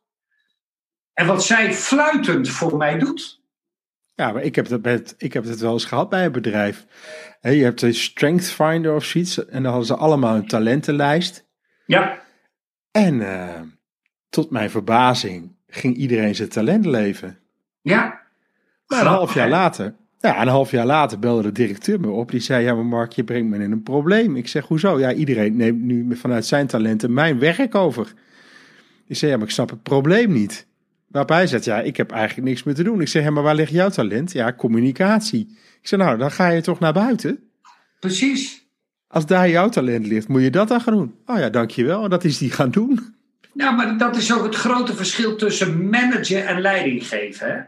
En 1.13 1.27
wat 1.27 1.43
zij 1.43 1.73
fluitend 1.73 2.49
voor 2.49 2.77
mij 2.77 2.99
doet. 2.99 3.41
Ja, 4.15 4.32
maar 4.32 4.43
ik 4.43 4.55
heb, 4.55 4.67
dat 4.67 4.82
met, 4.82 5.15
ik 5.17 5.34
heb 5.34 5.43
het 5.43 5.60
wel 5.60 5.73
eens 5.73 5.86
gehad 5.86 6.10
bij 6.10 6.25
een 6.25 6.32
bedrijf. 6.32 6.86
je 7.41 7.63
hebt 7.63 7.82
een 7.82 7.93
Strength 7.93 8.49
Finder 8.49 8.95
of 8.95 9.03
zoiets. 9.03 9.45
En 9.45 9.63
dan 9.63 9.71
hadden 9.71 9.88
ze 9.88 9.95
allemaal 9.95 10.36
een 10.36 10.47
talentenlijst. 10.47 11.45
Ja. 11.86 12.21
En 12.91 13.13
uh, 13.13 13.62
tot 14.30 14.50
mijn 14.50 14.70
verbazing 14.70 15.52
ging 15.68 15.96
iedereen 15.96 16.36
zijn 16.36 16.50
talent 16.50 16.86
leven. 16.86 17.38
Ja. 17.82 18.22
Maar 18.88 19.02
een 19.02 19.08
half 19.08 19.34
jaar 19.34 19.50
later, 19.50 19.96
ja, 20.20 20.42
een 20.42 20.48
half 20.48 20.72
jaar 20.72 20.86
later 20.86 21.20
belde 21.20 21.42
de 21.42 21.52
directeur 21.52 22.00
me 22.00 22.10
op. 22.10 22.32
Die 22.32 22.39
zei, 22.39 22.63
ja 22.63 22.74
maar 22.74 22.86
Mark, 22.86 23.12
je 23.12 23.24
brengt 23.24 23.50
me 23.50 23.63
in 23.63 23.72
een 23.72 23.84
probleem. 23.84 24.36
Ik 24.36 24.48
zeg, 24.48 24.65
hoezo? 24.65 25.00
Ja, 25.00 25.13
iedereen 25.13 25.56
neemt 25.56 25.82
nu 25.82 26.15
vanuit 26.15 26.46
zijn 26.46 26.68
talenten 26.68 27.13
mijn 27.13 27.39
werk 27.39 27.76
over. 27.76 28.13
Ik 29.08 29.15
zei, 29.15 29.32
ja, 29.32 29.38
maar 29.38 29.48
ik 29.48 29.54
snap 29.54 29.70
het 29.70 29.84
probleem 29.84 30.32
niet. 30.32 30.68
Waarop 31.08 31.30
hij 31.30 31.48
zegt, 31.48 31.65
ja, 31.65 31.80
ik 31.80 31.98
heb 31.98 32.12
eigenlijk 32.12 32.48
niks 32.48 32.63
meer 32.63 32.76
te 32.76 32.84
doen. 32.84 33.02
Ik 33.02 33.08
zeg, 33.08 33.24
ja, 33.24 33.30
maar 33.30 33.44
waar 33.44 33.56
ligt 33.56 33.72
jouw 33.72 33.89
talent? 33.89 34.32
Ja, 34.32 34.54
communicatie. 34.54 35.58
Ik 35.82 35.88
zeg, 35.88 36.00
nou, 36.00 36.18
dan 36.18 36.32
ga 36.32 36.48
je 36.48 36.62
toch 36.62 36.80
naar 36.80 36.94
buiten? 36.94 37.39
Precies. 38.00 38.68
Als 39.08 39.26
daar 39.26 39.50
jouw 39.50 39.70
talent 39.70 40.08
ligt, 40.08 40.28
moet 40.28 40.42
je 40.42 40.50
dat 40.50 40.68
dan 40.68 40.82
gaan 40.82 40.94
doen. 40.94 41.15
Oh 41.26 41.38
ja, 41.38 41.50
dankjewel. 41.50 42.04
En 42.04 42.10
dat 42.10 42.24
is 42.24 42.38
die 42.38 42.52
gaan 42.52 42.72
doen. 42.72 43.15
Nou, 43.60 43.76
maar 43.76 43.98
dat 43.98 44.15
is 44.15 44.34
ook 44.34 44.43
het 44.43 44.56
grote 44.56 44.95
verschil 44.95 45.36
tussen 45.36 45.89
managen 45.89 46.48
en 46.48 46.62
leidinggeven. 46.62 47.48
Hè? 47.52 47.62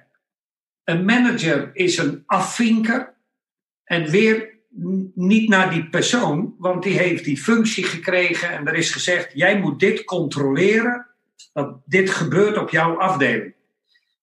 Een 0.84 1.06
manager 1.06 1.70
is 1.74 1.98
een 1.98 2.24
afvinker. 2.26 3.14
En 3.84 4.10
weer 4.10 4.60
niet 5.14 5.50
naar 5.50 5.70
die 5.70 5.90
persoon, 5.90 6.56
want 6.58 6.84
die 6.84 6.98
heeft 6.98 7.24
die 7.24 7.38
functie 7.38 7.84
gekregen 7.84 8.50
en 8.50 8.68
er 8.68 8.74
is 8.74 8.92
gezegd: 8.92 9.32
jij 9.34 9.60
moet 9.60 9.80
dit 9.80 10.04
controleren 10.04 11.08
dat 11.54 11.82
dit 11.86 12.10
gebeurt 12.10 12.58
op 12.58 12.70
jouw 12.70 13.00
afdeling. 13.00 13.54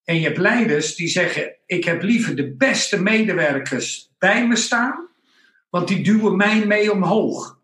En 0.05 0.17
je 0.17 0.25
hebt 0.27 0.39
leiders 0.39 0.95
die 0.95 1.09
zeggen: 1.09 1.57
Ik 1.67 1.85
heb 1.85 2.03
liever 2.03 2.37
de 2.37 2.55
beste 2.55 3.03
medewerkers 3.03 4.15
bij 4.19 4.47
me 4.47 4.57
staan, 4.57 5.09
want 5.71 5.89
die 5.89 6.03
duwen 6.03 6.37
mij 6.37 6.67
mee 6.67 6.93
omhoog. 6.93 7.58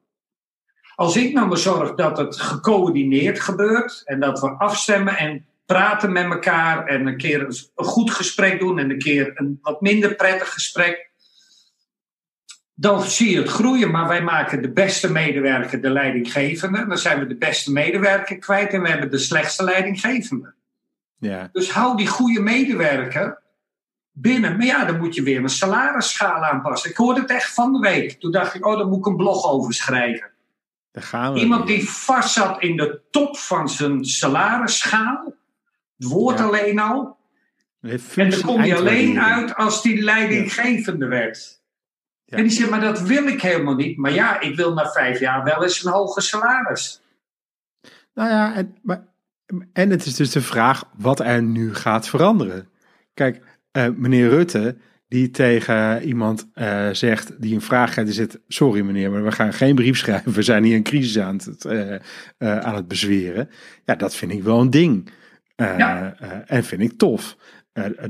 Als 0.95 1.17
ik 1.17 1.33
nou 1.33 1.49
maar 1.49 1.59
zorg 1.59 1.95
dat 1.95 2.19
het 2.19 2.41
gecoördineerd 2.41 3.41
gebeurt 3.41 4.03
en 4.05 4.21
dat 4.21 4.41
we 4.41 4.49
afstemmen 4.49 5.17
en 5.17 5.47
praten 5.67 6.13
met 6.13 6.25
elkaar 6.25 6.87
en 6.87 7.07
een 7.07 7.17
keer 7.17 7.43
een 7.43 7.85
goed 7.85 8.11
gesprek 8.11 8.59
doen 8.59 8.79
en 8.79 8.91
een 8.91 8.99
keer 8.99 9.33
een 9.35 9.59
wat 9.63 9.81
minder 9.81 10.15
prettig 10.15 10.53
gesprek, 10.53 11.11
dan 12.75 13.03
zie 13.03 13.31
je 13.31 13.39
het 13.39 13.49
groeien. 13.49 13.91
Maar 13.91 14.09
wij 14.09 14.23
maken 14.23 14.63
de 14.63 14.73
beste 14.73 15.13
medewerker 15.13 15.81
de 15.81 15.91
leidinggevende. 15.91 16.87
Dan 16.87 16.99
zijn 16.99 17.19
we 17.19 17.27
de 17.27 17.37
beste 17.37 17.73
medewerker 17.73 18.39
kwijt 18.39 18.73
en 18.73 18.83
we 18.83 18.89
hebben 18.89 19.11
de 19.11 19.19
slechtste 19.19 19.65
leidinggevende. 19.65 20.55
Ja. 21.19 21.49
Dus 21.53 21.71
hou 21.71 21.97
die 21.97 22.07
goede 22.07 22.41
medewerker 22.41 23.43
binnen. 24.13 24.57
Maar 24.57 24.67
ja, 24.67 24.85
dan 24.85 24.99
moet 24.99 25.15
je 25.15 25.23
weer 25.23 25.43
een 25.43 25.49
salarisschaal 25.49 26.45
aanpassen. 26.45 26.91
Ik 26.91 26.97
hoorde 26.97 27.21
het 27.21 27.31
echt 27.31 27.55
van 27.55 27.73
de 27.73 27.79
week. 27.79 28.21
Toen 28.21 28.33
dacht 28.33 28.55
ik, 28.55 28.67
oh, 28.67 28.77
daar 28.77 28.87
moet 28.87 28.99
ik 28.99 29.07
een 29.07 29.17
blog 29.17 29.51
over 29.51 29.75
schrijven. 29.75 30.34
Daar 30.95 31.03
gaan 31.03 31.33
we 31.33 31.41
Iemand 31.41 31.67
die 31.67 31.89
vast 31.89 32.33
zat 32.33 32.63
in 32.63 32.77
de 32.77 33.01
top 33.11 33.37
van 33.37 33.69
zijn 33.69 34.05
salarisschaal. 34.05 35.35
Het 35.97 36.09
woord 36.09 36.39
Ja. 36.39 36.45
alleen 36.45 36.79
al. 36.79 37.17
En 38.17 38.31
dan 38.31 38.41
kom 38.41 38.65
je 38.65 38.77
alleen 38.77 39.21
uit 39.21 39.55
als 39.55 39.83
die 39.83 40.03
leidinggevende 40.03 41.07
werd. 41.07 41.63
Ja. 42.25 42.37
En 42.37 42.43
die 42.43 42.53
zegt, 42.53 42.71
maar 42.71 42.81
dat 42.81 43.01
wil 43.01 43.27
ik 43.27 43.43
helemaal 43.43 43.75
niet. 43.75 43.97
Maar 43.97 44.13
ja, 44.13 44.41
ik 44.41 44.57
wil 44.57 44.73
na 44.73 44.91
vijf 44.91 45.21
jaar 45.21 45.45
wel 45.45 45.63
eens 45.63 45.85
een 45.85 45.93
hoger 45.93 46.23
salaris. 46.23 47.03
Nou 48.15 48.29
ja, 48.29 48.55
en, 48.55 48.77
maar, 48.83 49.05
en 49.73 49.91
het 49.91 50.07
is 50.07 50.15
dus 50.15 50.31
de 50.31 50.43
vraag 50.43 50.85
wat 50.97 51.21
er 51.21 51.43
nu 51.43 51.75
gaat 51.75 52.09
veranderen. 52.09 52.69
Kijk, 53.15 53.43
eh, 53.71 53.89
meneer 53.97 54.29
Rutte, 54.29 54.77
die 55.09 55.31
tegen 55.31 56.03
iemand 56.03 56.49
eh, 56.55 56.88
zegt, 56.93 57.43
die 57.43 57.55
een 57.55 57.61
vraag 57.61 57.95
heeft, 57.95 58.07
die 58.07 58.17
zegt, 58.17 58.38
sorry 58.49 58.81
meneer, 58.81 59.11
maar 59.11 59.25
we 59.25 59.33
gaan 59.33 59.53
geen 59.53 59.75
brief 59.75 59.99
schrijven. 59.99 60.33
We 60.33 60.43
zijn 60.43 60.64
hier 60.64 60.77
een 60.77 60.83
crisis 60.83 61.19
aan 61.19 61.40
het, 61.45 61.64
eh, 61.64 61.95
eh, 61.95 62.01
aan 62.59 62.75
het 62.75 62.88
bezweren. 62.88 63.49
Ja, 63.85 63.95
dat 63.95 64.14
vind 64.17 64.33
ik 64.33 64.43
wel 64.43 64.61
een 64.61 64.71
ding. 64.71 65.11
Ja. 65.57 66.17
en 66.47 66.64
vind 66.64 66.83
ik 66.83 66.99
tof. 66.99 67.37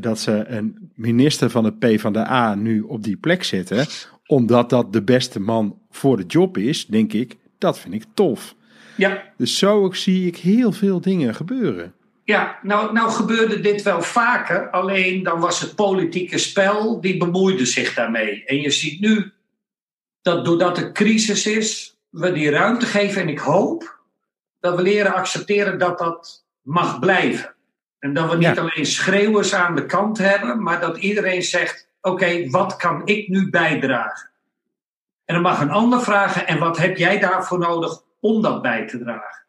Dat 0.01 0.21
ze 0.21 0.45
een 0.47 0.91
minister 0.95 1.51
van 1.51 1.63
de 1.65 1.97
P 1.97 2.01
van 2.01 2.13
de 2.13 2.29
A 2.29 2.55
nu 2.55 2.81
op 2.81 3.03
die 3.03 3.17
plek 3.17 3.45
zetten, 3.45 3.87
omdat 4.27 4.71
dat 4.71 4.93
de 4.93 5.03
beste 5.03 5.41
man 5.41 5.79
voor 5.91 6.17
de 6.17 6.25
job 6.27 6.59
is, 6.59 6.87
denk 6.87 7.13
ik, 7.13 7.37
dat 7.59 7.79
vind 7.79 7.95
ik 7.95 8.05
tof. 8.15 8.55
Ja, 8.97 9.23
Dus 9.37 9.59
zo 9.59 9.83
ook 9.83 9.97
zie 9.97 10.27
ik 10.27 10.37
heel 10.37 10.73
veel 10.73 11.01
dingen 11.01 11.35
gebeuren. 11.35 11.95
Ja 12.25 12.59
nou, 12.63 12.93
nou 12.93 13.11
gebeurde 13.11 13.61
dit 13.61 13.83
wel 13.83 14.03
vaker. 14.03 14.71
Alleen 14.71 15.23
dan 15.23 15.41
was 15.41 15.61
het 15.61 15.75
politieke 15.75 16.39
spel, 16.39 17.01
die 17.01 17.17
bemoeide 17.17 17.67
zich 17.67 17.95
daarmee. 17.95 18.45
En 18.45 18.61
je 18.61 18.71
ziet 18.71 19.01
nu 19.01 19.33
dat 20.23 20.45
doordat 20.45 20.79
er 20.79 20.93
crisis 20.93 21.47
is, 21.47 21.99
we 22.11 22.33
die 22.33 22.51
ruimte 22.51 22.87
geven. 22.87 23.23
En 23.23 23.29
ik 23.29 23.39
hoop 23.39 23.99
dat 24.61 24.77
we 24.77 24.83
leren 24.83 25.15
accepteren 25.15 25.79
dat 25.79 25.99
dat 25.99 26.45
mag 26.63 26.99
blijven. 26.99 27.55
En 27.99 28.15
dat 28.15 28.31
we 28.31 28.37
niet 28.37 28.55
Ja. 28.57 28.61
alleen 28.61 28.87
schreeuwers 28.87 29.55
aan 29.55 29.75
de 29.75 29.87
kant 29.87 30.19
hebben, 30.19 30.63
maar 30.63 30.81
dat 30.81 30.97
iedereen 30.97 31.43
zegt: 31.43 31.89
Oké, 32.01 32.51
wat 32.51 32.77
kan 32.77 33.03
ik 33.07 33.29
nu 33.29 33.51
bijdragen? 33.51 34.31
En 35.25 35.35
dan 35.35 35.43
mag 35.43 35.61
een 35.61 35.71
ander 35.71 36.01
vragen: 36.01 36.47
En 36.47 36.59
wat 36.59 36.77
heb 36.79 36.97
jij 36.97 37.19
daarvoor 37.19 37.59
nodig 37.59 38.03
om 38.21 38.43
dat 38.43 38.63
bij 38.63 38.87
te 38.87 38.99
dragen? 38.99 39.45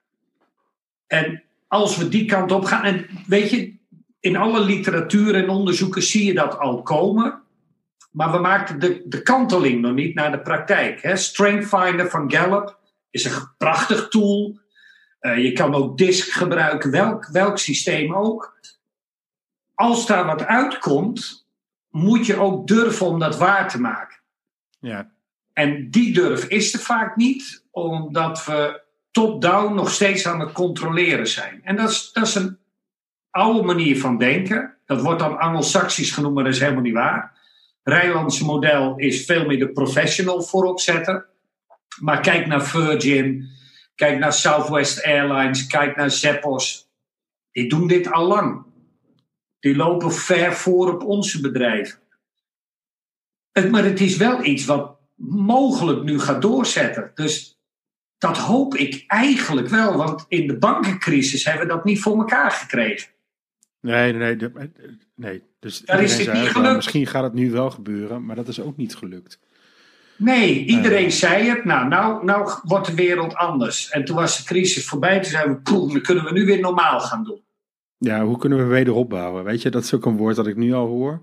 En 1.08 1.44
als 1.76 1.98
we 1.98 2.10
die 2.10 2.26
kant 2.26 2.52
op 2.52 2.66
gaan, 2.66 2.84
en 2.84 3.08
weet 3.28 3.50
je, 3.50 3.76
in 4.20 4.36
alle 4.36 4.60
literatuur 4.60 5.36
en 5.36 5.50
onderzoeken 5.50 6.04
zie 6.04 6.26
je 6.26 6.34
dat 6.34 6.58
al 6.58 6.82
komen. 6.82 7.44
Maar 8.12 8.32
we 8.32 8.38
maakten 8.38 8.80
de, 8.80 9.02
de 9.06 9.22
kanteling 9.22 9.82
nog 9.82 9.94
niet 9.94 10.16
naar 10.16 10.32
de 10.32 10.40
praktijk. 10.40 11.02
Hè? 11.02 11.16
Strength 11.16 11.68
Finder 11.68 12.10
van 12.10 12.32
Gallup 12.32 12.80
is 13.10 13.26
een 13.26 13.48
prachtig 13.58 14.08
tool. 14.08 14.60
Uh, 15.22 15.44
je 15.44 15.52
kan 15.52 15.74
ook 15.74 15.98
disk 15.98 16.30
gebruiken, 16.30 16.92
welk, 16.92 17.28
welk 17.28 17.58
systeem 17.58 18.14
ook. 18.14 18.58
Als 19.74 20.08
daar 20.08 20.26
wat 20.26 20.46
uitkomt, 20.46 21.48
moet 21.90 22.26
je 22.26 22.40
ook 22.40 22.68
durven 22.68 23.06
om 23.06 23.20
dat 23.20 23.38
waar 23.38 23.70
te 23.70 23.82
maken. 23.82 24.18
Ja. 24.80 25.12
En 25.54 25.90
die 25.90 26.14
durf 26.14 26.46
is 26.46 26.74
er 26.74 26.80
vaak 26.80 27.16
niet, 27.16 27.66
omdat 27.72 28.46
we 28.46 28.84
top-down 29.16 29.76
nog 29.76 29.92
steeds 29.92 30.28
aan 30.28 30.40
het 30.40 30.52
controleren 30.52 31.28
zijn. 31.28 31.62
En 31.64 31.76
dat 31.76 31.90
is, 31.90 32.12
dat 32.12 32.28
is 32.28 32.36
een 32.36 32.58
oude 33.30 33.64
manier 33.64 34.00
van 34.00 34.18
denken. 34.18 34.78
Dat 34.86 35.02
wordt 35.02 35.20
dan 35.20 35.38
Anglo-Saxisch 35.38 36.12
genoemd, 36.12 36.36
maar 36.36 36.44
dat 36.44 36.54
is 36.54 36.60
helemaal 36.60 36.82
niet 36.82 36.94
waar. 36.94 37.40
Rijlandse 37.84 38.46
model 38.46 38.98
is 38.98 39.26
veel 39.26 39.46
meer 39.46 39.60
de 39.60 39.72
professional 39.72 40.42
voorop 40.42 40.80
zetten. 40.80 41.26
Maar 42.00 42.22
kijk 42.22 42.48
naar 42.48 42.66
Virgin, 42.66 43.50
kijk 43.96 44.20
naar 44.20 44.34
Southwest 44.34 45.04
Airlines, 45.04 45.68
kijk 45.68 45.96
naar 45.96 46.12
Zeppos. 46.12 46.90
Die 47.52 47.70
doen 47.70 47.88
dit 47.88 48.12
al 48.12 48.28
lang. 48.28 48.66
Die 49.60 49.76
lopen 49.76 50.12
ver 50.12 50.54
voor 50.54 50.94
op 50.94 51.04
onze 51.04 51.42
bedrijven. 51.42 52.00
Maar 53.72 53.84
het 53.84 54.02
is 54.02 54.18
wel 54.18 54.44
iets 54.44 54.66
wat 54.66 54.98
mogelijk 55.16 56.04
nu 56.04 56.20
gaat 56.20 56.42
doorzetten. 56.42 57.12
Dus 57.14 57.55
dat 58.18 58.38
hoop 58.38 58.76
ik 58.76 59.04
eigenlijk 59.08 59.68
wel, 59.68 59.98
want 59.98 60.26
in 60.28 60.48
de 60.48 60.58
bankencrisis 60.58 61.46
hebben 61.46 61.68
we 61.68 61.74
dat 61.74 61.86
niet 61.86 62.02
voor 62.02 62.18
elkaar 62.18 62.52
gekregen. 62.52 63.10
Nee, 63.82 64.14
nee, 64.14 64.36
nee. 64.36 64.72
nee. 65.16 65.44
Dus 65.60 65.80
Daar 65.80 66.04
is 66.04 66.18
niet 66.18 66.28
gelukt. 66.28 66.76
Misschien 66.76 67.08
gaat 67.08 67.24
het 67.24 67.34
nu 67.34 67.52
wel 67.52 67.72
gebeuren, 67.72 68.26
maar 68.26 68.36
dat 68.36 68.48
is 68.48 68.62
ook 68.62 68.78
niet 68.78 68.96
gelukt. 68.96 69.40
Nee, 70.18 70.66
iedereen 70.66 71.12
zei 71.12 71.50
het. 71.50 71.66
Nou, 71.66 71.88
nou, 71.88 72.26
nou 72.26 72.50
wordt 72.64 72.88
de 72.88 72.94
wereld 72.94 73.36
anders. 73.36 73.90
En 73.90 74.06
toen 74.06 74.16
was 74.16 74.38
de 74.38 74.44
crisis 74.44 74.86
voorbij. 74.86 75.20
Toen 75.20 75.32
zeiden 75.32 75.56
we, 75.56 75.62
poeh, 75.62 75.92
dan 75.92 76.02
kunnen 76.02 76.24
we 76.24 76.32
nu 76.32 76.46
weer 76.46 76.60
normaal 76.60 77.00
gaan 77.00 77.24
doen. 77.24 77.44
Ja, 77.98 78.24
hoe 78.24 78.38
kunnen 78.38 78.58
we 78.58 78.64
wederop 78.64 79.10
bouwen? 79.10 79.44
Weet 79.44 79.62
je, 79.62 79.70
dat 79.70 79.84
is 79.84 79.94
ook 79.94 80.06
een 80.06 80.18
woord 80.18 80.36
dat 80.36 80.48
ik 80.48 80.56
nu 80.56 80.74
al 80.74 80.88
hoor. 80.88 81.22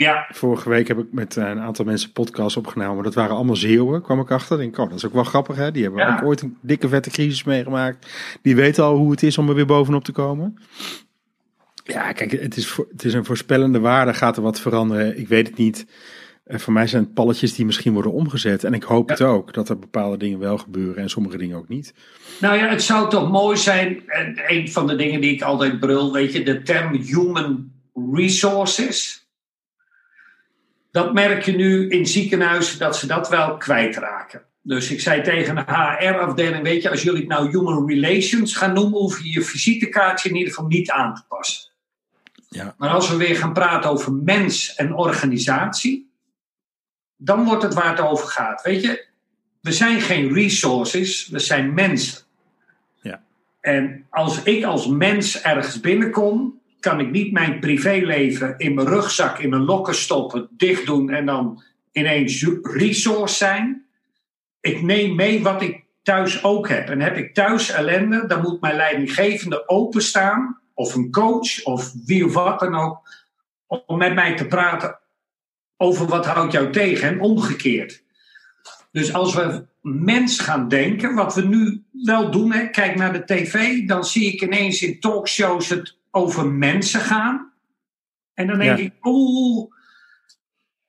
Ja. 0.00 0.26
Vorige 0.32 0.68
week 0.68 0.88
heb 0.88 0.98
ik 0.98 1.06
met 1.10 1.36
een 1.36 1.60
aantal 1.60 1.84
mensen 1.84 2.12
podcasts 2.12 2.56
opgenomen. 2.56 3.04
Dat 3.04 3.14
waren 3.14 3.36
allemaal 3.36 3.56
Zeeuwen, 3.56 4.02
kwam 4.02 4.20
ik 4.20 4.30
achter. 4.30 4.56
Denk, 4.58 4.78
oh, 4.78 4.88
dat 4.88 4.96
is 4.98 5.06
ook 5.06 5.12
wel 5.12 5.24
grappig, 5.24 5.56
hè? 5.56 5.70
Die 5.70 5.82
hebben 5.82 6.00
Ja. 6.00 6.16
ook 6.16 6.24
ooit 6.26 6.40
een 6.40 6.56
dikke 6.60 6.88
vette 6.88 7.10
crisis 7.10 7.44
meegemaakt. 7.44 8.10
Die 8.42 8.56
weten 8.56 8.84
al 8.84 8.96
hoe 8.96 9.10
het 9.10 9.22
is 9.22 9.38
om 9.38 9.48
er 9.48 9.54
weer 9.54 9.66
bovenop 9.66 10.04
te 10.04 10.12
komen. 10.12 10.58
Ja, 11.84 12.12
kijk, 12.12 12.30
het 12.30 12.56
is, 12.56 12.76
het 12.90 13.04
is 13.04 13.14
een 13.14 13.24
voorspellende 13.24 13.78
waarde. 13.80 14.14
Gaat 14.14 14.36
er 14.36 14.42
wat 14.42 14.60
veranderen? 14.60 15.18
Ik 15.18 15.28
weet 15.28 15.46
het 15.46 15.56
niet. 15.56 15.86
Eh, 16.44 16.58
voor 16.58 16.72
mij 16.72 16.86
zijn 16.86 17.02
het 17.02 17.14
palletjes 17.14 17.54
die 17.54 17.66
misschien 17.66 17.92
worden 17.92 18.12
omgezet. 18.12 18.64
En 18.64 18.74
ik 18.74 18.82
hoop 18.82 19.08
het 19.08 19.20
ook, 19.22 19.54
dat 19.54 19.68
er 19.68 19.78
bepaalde 19.78 20.16
dingen 20.16 20.38
wel 20.38 20.58
gebeuren 20.58 21.02
en 21.02 21.10
sommige 21.10 21.36
dingen 21.36 21.56
ook 21.56 21.68
niet. 21.68 21.94
Nou 22.40 22.56
ja, 22.56 22.68
het 22.68 22.82
zou 22.82 23.10
toch 23.10 23.30
mooi 23.30 23.56
zijn. 23.56 24.02
En 24.06 24.40
een 24.48 24.70
van 24.70 24.86
de 24.86 24.96
dingen 24.96 25.20
die 25.20 25.32
ik 25.32 25.42
altijd 25.42 25.80
brul, 25.80 26.12
weet 26.12 26.32
je, 26.32 26.42
de 26.42 26.62
term 26.62 26.94
human 26.96 27.70
resources. 28.12 29.19
Dat 30.90 31.12
merk 31.12 31.42
je 31.42 31.52
nu 31.52 31.88
in 31.88 32.06
ziekenhuizen 32.06 32.78
dat 32.78 32.96
ze 32.96 33.06
dat 33.06 33.28
wel 33.28 33.56
kwijtraken. 33.56 34.42
Dus 34.62 34.90
ik 34.90 35.00
zei 35.00 35.22
tegen 35.22 35.54
de 35.54 35.64
HR-afdeling: 35.66 36.62
Weet 36.62 36.82
je, 36.82 36.90
als 36.90 37.02
jullie 37.02 37.20
het 37.20 37.28
nou 37.28 37.50
human 37.50 37.88
relations 37.88 38.56
gaan 38.56 38.72
noemen, 38.72 38.98
hoef 38.98 39.22
je 39.22 39.32
je 39.32 39.42
visitekaartje 39.42 40.28
in 40.28 40.36
ieder 40.36 40.52
geval 40.52 40.68
niet 40.68 40.90
aan 40.90 41.14
te 41.14 41.22
passen. 41.28 41.70
Ja. 42.48 42.74
Maar 42.78 42.90
als 42.90 43.10
we 43.10 43.16
weer 43.16 43.36
gaan 43.36 43.52
praten 43.52 43.90
over 43.90 44.12
mens 44.12 44.74
en 44.74 44.94
organisatie, 44.94 46.10
dan 47.16 47.44
wordt 47.44 47.62
het 47.62 47.74
waar 47.74 47.90
het 47.90 48.00
over 48.00 48.28
gaat. 48.28 48.62
Weet 48.62 48.82
je, 48.82 49.06
we 49.60 49.72
zijn 49.72 50.00
geen 50.00 50.32
resources, 50.32 51.28
we 51.28 51.38
zijn 51.38 51.74
mensen. 51.74 52.22
Ja. 53.02 53.22
En 53.60 54.06
als 54.10 54.42
ik 54.42 54.64
als 54.64 54.86
mens 54.86 55.42
ergens 55.42 55.80
binnenkom, 55.80 56.59
kan 56.80 57.00
ik 57.00 57.10
niet 57.10 57.32
mijn 57.32 57.60
privéleven 57.60 58.54
in 58.58 58.74
mijn 58.74 58.88
rugzak, 58.88 59.38
in 59.38 59.50
mijn 59.50 59.64
lokken 59.64 59.94
stoppen, 59.94 60.48
dicht 60.50 60.86
doen 60.86 61.10
en 61.10 61.26
dan 61.26 61.62
ineens 61.92 62.46
resource 62.62 63.34
zijn. 63.34 63.86
Ik 64.60 64.82
neem 64.82 65.14
mee 65.14 65.42
wat 65.42 65.62
ik 65.62 65.84
thuis 66.02 66.44
ook 66.44 66.68
heb. 66.68 66.88
En 66.88 67.00
heb 67.00 67.16
ik 67.16 67.34
thuis 67.34 67.70
ellende, 67.70 68.26
dan 68.26 68.40
moet 68.40 68.60
mijn 68.60 68.76
leidinggevende 68.76 69.68
openstaan, 69.68 70.60
of 70.74 70.94
een 70.94 71.10
coach, 71.10 71.62
of 71.64 71.92
wie 72.04 72.24
of 72.24 72.34
wat 72.34 72.60
dan 72.60 72.74
ook, 72.74 72.98
om 73.86 73.98
met 73.98 74.14
mij 74.14 74.36
te 74.36 74.46
praten 74.46 74.98
over 75.76 76.06
wat 76.06 76.26
houdt 76.26 76.52
jou 76.52 76.72
tegen 76.72 77.08
en 77.08 77.20
omgekeerd. 77.20 78.02
Dus 78.92 79.12
als 79.12 79.34
we 79.34 79.66
mens 79.82 80.38
gaan 80.38 80.68
denken, 80.68 81.14
wat 81.14 81.34
we 81.34 81.42
nu 81.42 81.84
wel 81.92 82.30
doen, 82.30 82.52
hè, 82.52 82.68
kijk 82.68 82.96
naar 82.96 83.12
de 83.12 83.24
tv, 83.24 83.86
dan 83.86 84.04
zie 84.04 84.32
ik 84.32 84.42
ineens 84.42 84.82
in 84.82 85.00
talkshows 85.00 85.68
het 85.68 85.98
over 86.10 86.46
mensen 86.46 87.00
gaan. 87.00 87.52
En 88.34 88.46
dan 88.46 88.58
denk 88.58 88.78
Ja. 88.78 88.84
ik, 88.84 88.94
oeh, 89.02 89.72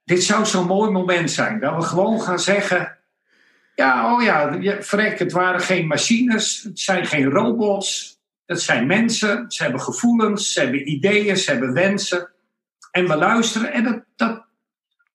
dit 0.04 0.24
zou 0.24 0.46
zo'n 0.46 0.68
mooi 0.68 0.92
moment 0.92 1.32
zijn. 1.32 1.60
Dat 1.60 1.76
we 1.76 1.82
gewoon 1.82 2.22
gaan 2.22 2.40
zeggen, 2.40 2.98
ja, 3.76 4.14
oh 4.16 4.24
ja, 4.24 4.58
verrek, 4.82 5.20
het 5.20 5.32
waren 5.32 5.62
geen 5.62 5.88
machines, 5.88 6.64
het 6.64 6.80
zijn 6.80 7.06
geen 7.06 7.30
robots, 7.30 8.20
het 8.46 8.62
zijn 8.62 8.88
mensen, 8.88 9.46
ze 9.52 9.64
hebben 9.64 9.82
gevoelens, 9.82 10.54
ze 10.54 10.60
hebben 10.60 10.90
ideeën, 10.90 11.38
ze 11.38 11.52
hebben 11.52 11.74
wensen. 11.74 12.30
En 12.92 13.08
we 13.08 13.16
luisteren 13.16 13.74
en 13.74 13.84
dat, 13.84 14.04
dat 14.16 14.46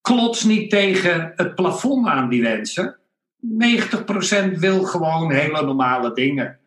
klotst 0.00 0.44
niet 0.46 0.70
tegen 0.70 1.32
het 1.36 1.54
plafond 1.54 2.06
aan, 2.06 2.28
die 2.28 2.42
wensen. 2.42 2.98
90% 3.40 4.58
wil 4.58 4.82
gewoon 4.82 5.32
hele 5.32 5.62
normale 5.62 6.12
dingen. 6.12 6.58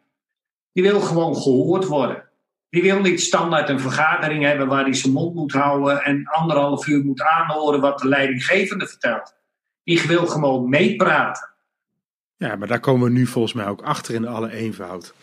Die 0.74 0.84
wil 0.84 1.00
gewoon 1.02 1.36
gehoord 1.36 1.86
worden. 1.86 2.29
Die 2.70 2.82
wil 2.82 3.00
niet 3.00 3.22
standaard 3.22 3.70
een 3.70 3.80
vergadering 3.80 4.44
hebben 4.44 4.68
waar 4.68 4.84
hij 4.84 4.94
zijn 4.94 5.14
mond 5.14 5.36
moet 5.36 5.52
houden 5.52 6.04
en 6.04 6.28
anderhalf 6.28 6.88
uur 6.88 7.04
moet 7.04 7.22
aanhoren 7.22 7.82
wat 7.82 8.00
de 8.00 8.08
leidinggevende 8.08 8.88
vertelt. 8.88 9.36
Die 9.84 10.02
wil 10.08 10.28
gewoon 10.28 10.70
meepraten. 10.70 11.50
Ja, 12.38 12.56
maar 12.56 12.68
daar 12.68 12.80
komen 12.80 13.08
we 13.08 13.14
nu 13.14 13.26
volgens 13.26 13.54
mij 13.54 13.68
ook 13.68 13.82
achter 13.82 14.14
in 14.16 14.28
alle 14.28 14.52
eenvoud. 14.52 15.14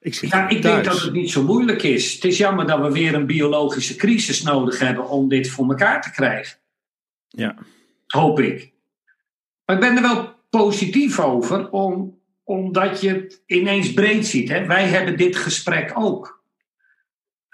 Ik 0.00 0.14
Ja, 0.14 0.48
ik 0.48 0.62
denk 0.62 0.84
dat 0.84 1.00
het 1.00 1.12
niet 1.12 1.30
zo 1.30 1.42
moeilijk 1.42 1.82
is. 1.82 2.14
Het 2.14 2.24
is 2.24 2.38
jammer 2.38 2.66
dat 2.66 2.80
we 2.80 2.92
weer 2.92 3.14
een 3.14 3.26
biologische 3.26 3.96
crisis 3.96 4.42
nodig 4.42 4.78
hebben 4.78 5.08
om 5.08 5.28
dit 5.28 5.50
voor 5.50 5.68
elkaar 5.68 6.02
te 6.02 6.10
krijgen. 6.10 6.58
Ja. 7.28 7.56
Hoop 8.06 8.40
ik. 8.40 8.72
Maar 9.64 9.76
ik 9.76 9.82
ben 9.82 9.96
er 9.96 10.02
wel 10.02 10.34
positief 10.50 11.20
over, 11.20 11.70
om, 11.70 12.18
omdat 12.42 13.00
je 13.00 13.08
het 13.08 13.42
ineens 13.46 13.92
breed 13.92 14.26
ziet. 14.26 14.48
Hè? 14.48 14.66
Wij 14.66 14.84
hebben 14.84 15.16
dit 15.16 15.36
gesprek 15.36 15.92
ook. 15.94 16.33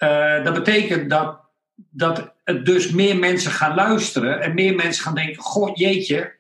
Eh, 0.00 0.44
dat 0.44 0.54
betekent 0.54 1.10
dat, 1.10 1.40
dat 1.74 2.34
het 2.44 2.66
dus 2.66 2.90
meer 2.90 3.16
mensen 3.16 3.50
gaan 3.50 3.74
luisteren 3.74 4.40
en 4.40 4.54
meer 4.54 4.74
mensen 4.74 5.02
gaan 5.02 5.14
denken: 5.14 5.42
Goh, 5.42 5.76
jeetje. 5.76 6.38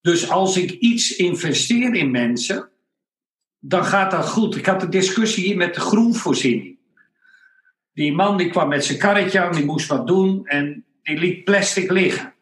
Dus 0.00 0.30
als 0.30 0.56
ik 0.56 0.70
iets 0.70 1.16
investeer 1.16 1.94
in 1.94 2.10
mensen, 2.10 2.68
dan 3.58 3.84
gaat 3.84 4.10
dat 4.10 4.28
goed. 4.28 4.56
Ik 4.56 4.66
had 4.66 4.82
een 4.82 4.90
discussie 4.90 5.44
hier 5.44 5.56
met 5.56 5.74
de 5.74 5.80
groenvoorziening. 5.80 6.78
Die 7.92 8.12
man 8.12 8.36
die 8.36 8.50
kwam 8.50 8.68
met 8.68 8.84
zijn 8.84 8.98
karretje 8.98 9.40
aan, 9.40 9.52
die 9.52 9.64
moest 9.64 9.88
wat 9.88 10.06
doen 10.06 10.46
en 10.46 10.84
die 11.02 11.18
liet 11.18 11.44
plastic 11.44 11.90
liggen. 11.90 12.34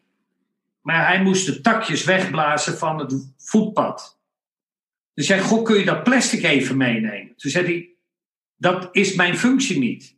Maar 0.81 1.07
hij 1.07 1.21
moest 1.21 1.45
de 1.45 1.61
takjes 1.61 2.03
wegblazen 2.03 2.77
van 2.77 2.99
het 2.99 3.33
voetpad. 3.37 4.19
Dus 5.13 5.25
zei, 5.25 5.41
goh, 5.41 5.63
kun 5.63 5.79
je 5.79 5.85
dat 5.85 6.03
plastic 6.03 6.43
even 6.43 6.77
meenemen? 6.77 7.35
Toen 7.35 7.51
zei 7.51 7.65
hij, 7.65 7.89
dat 8.55 8.89
is 8.91 9.15
mijn 9.15 9.37
functie 9.37 9.79
niet. 9.79 10.17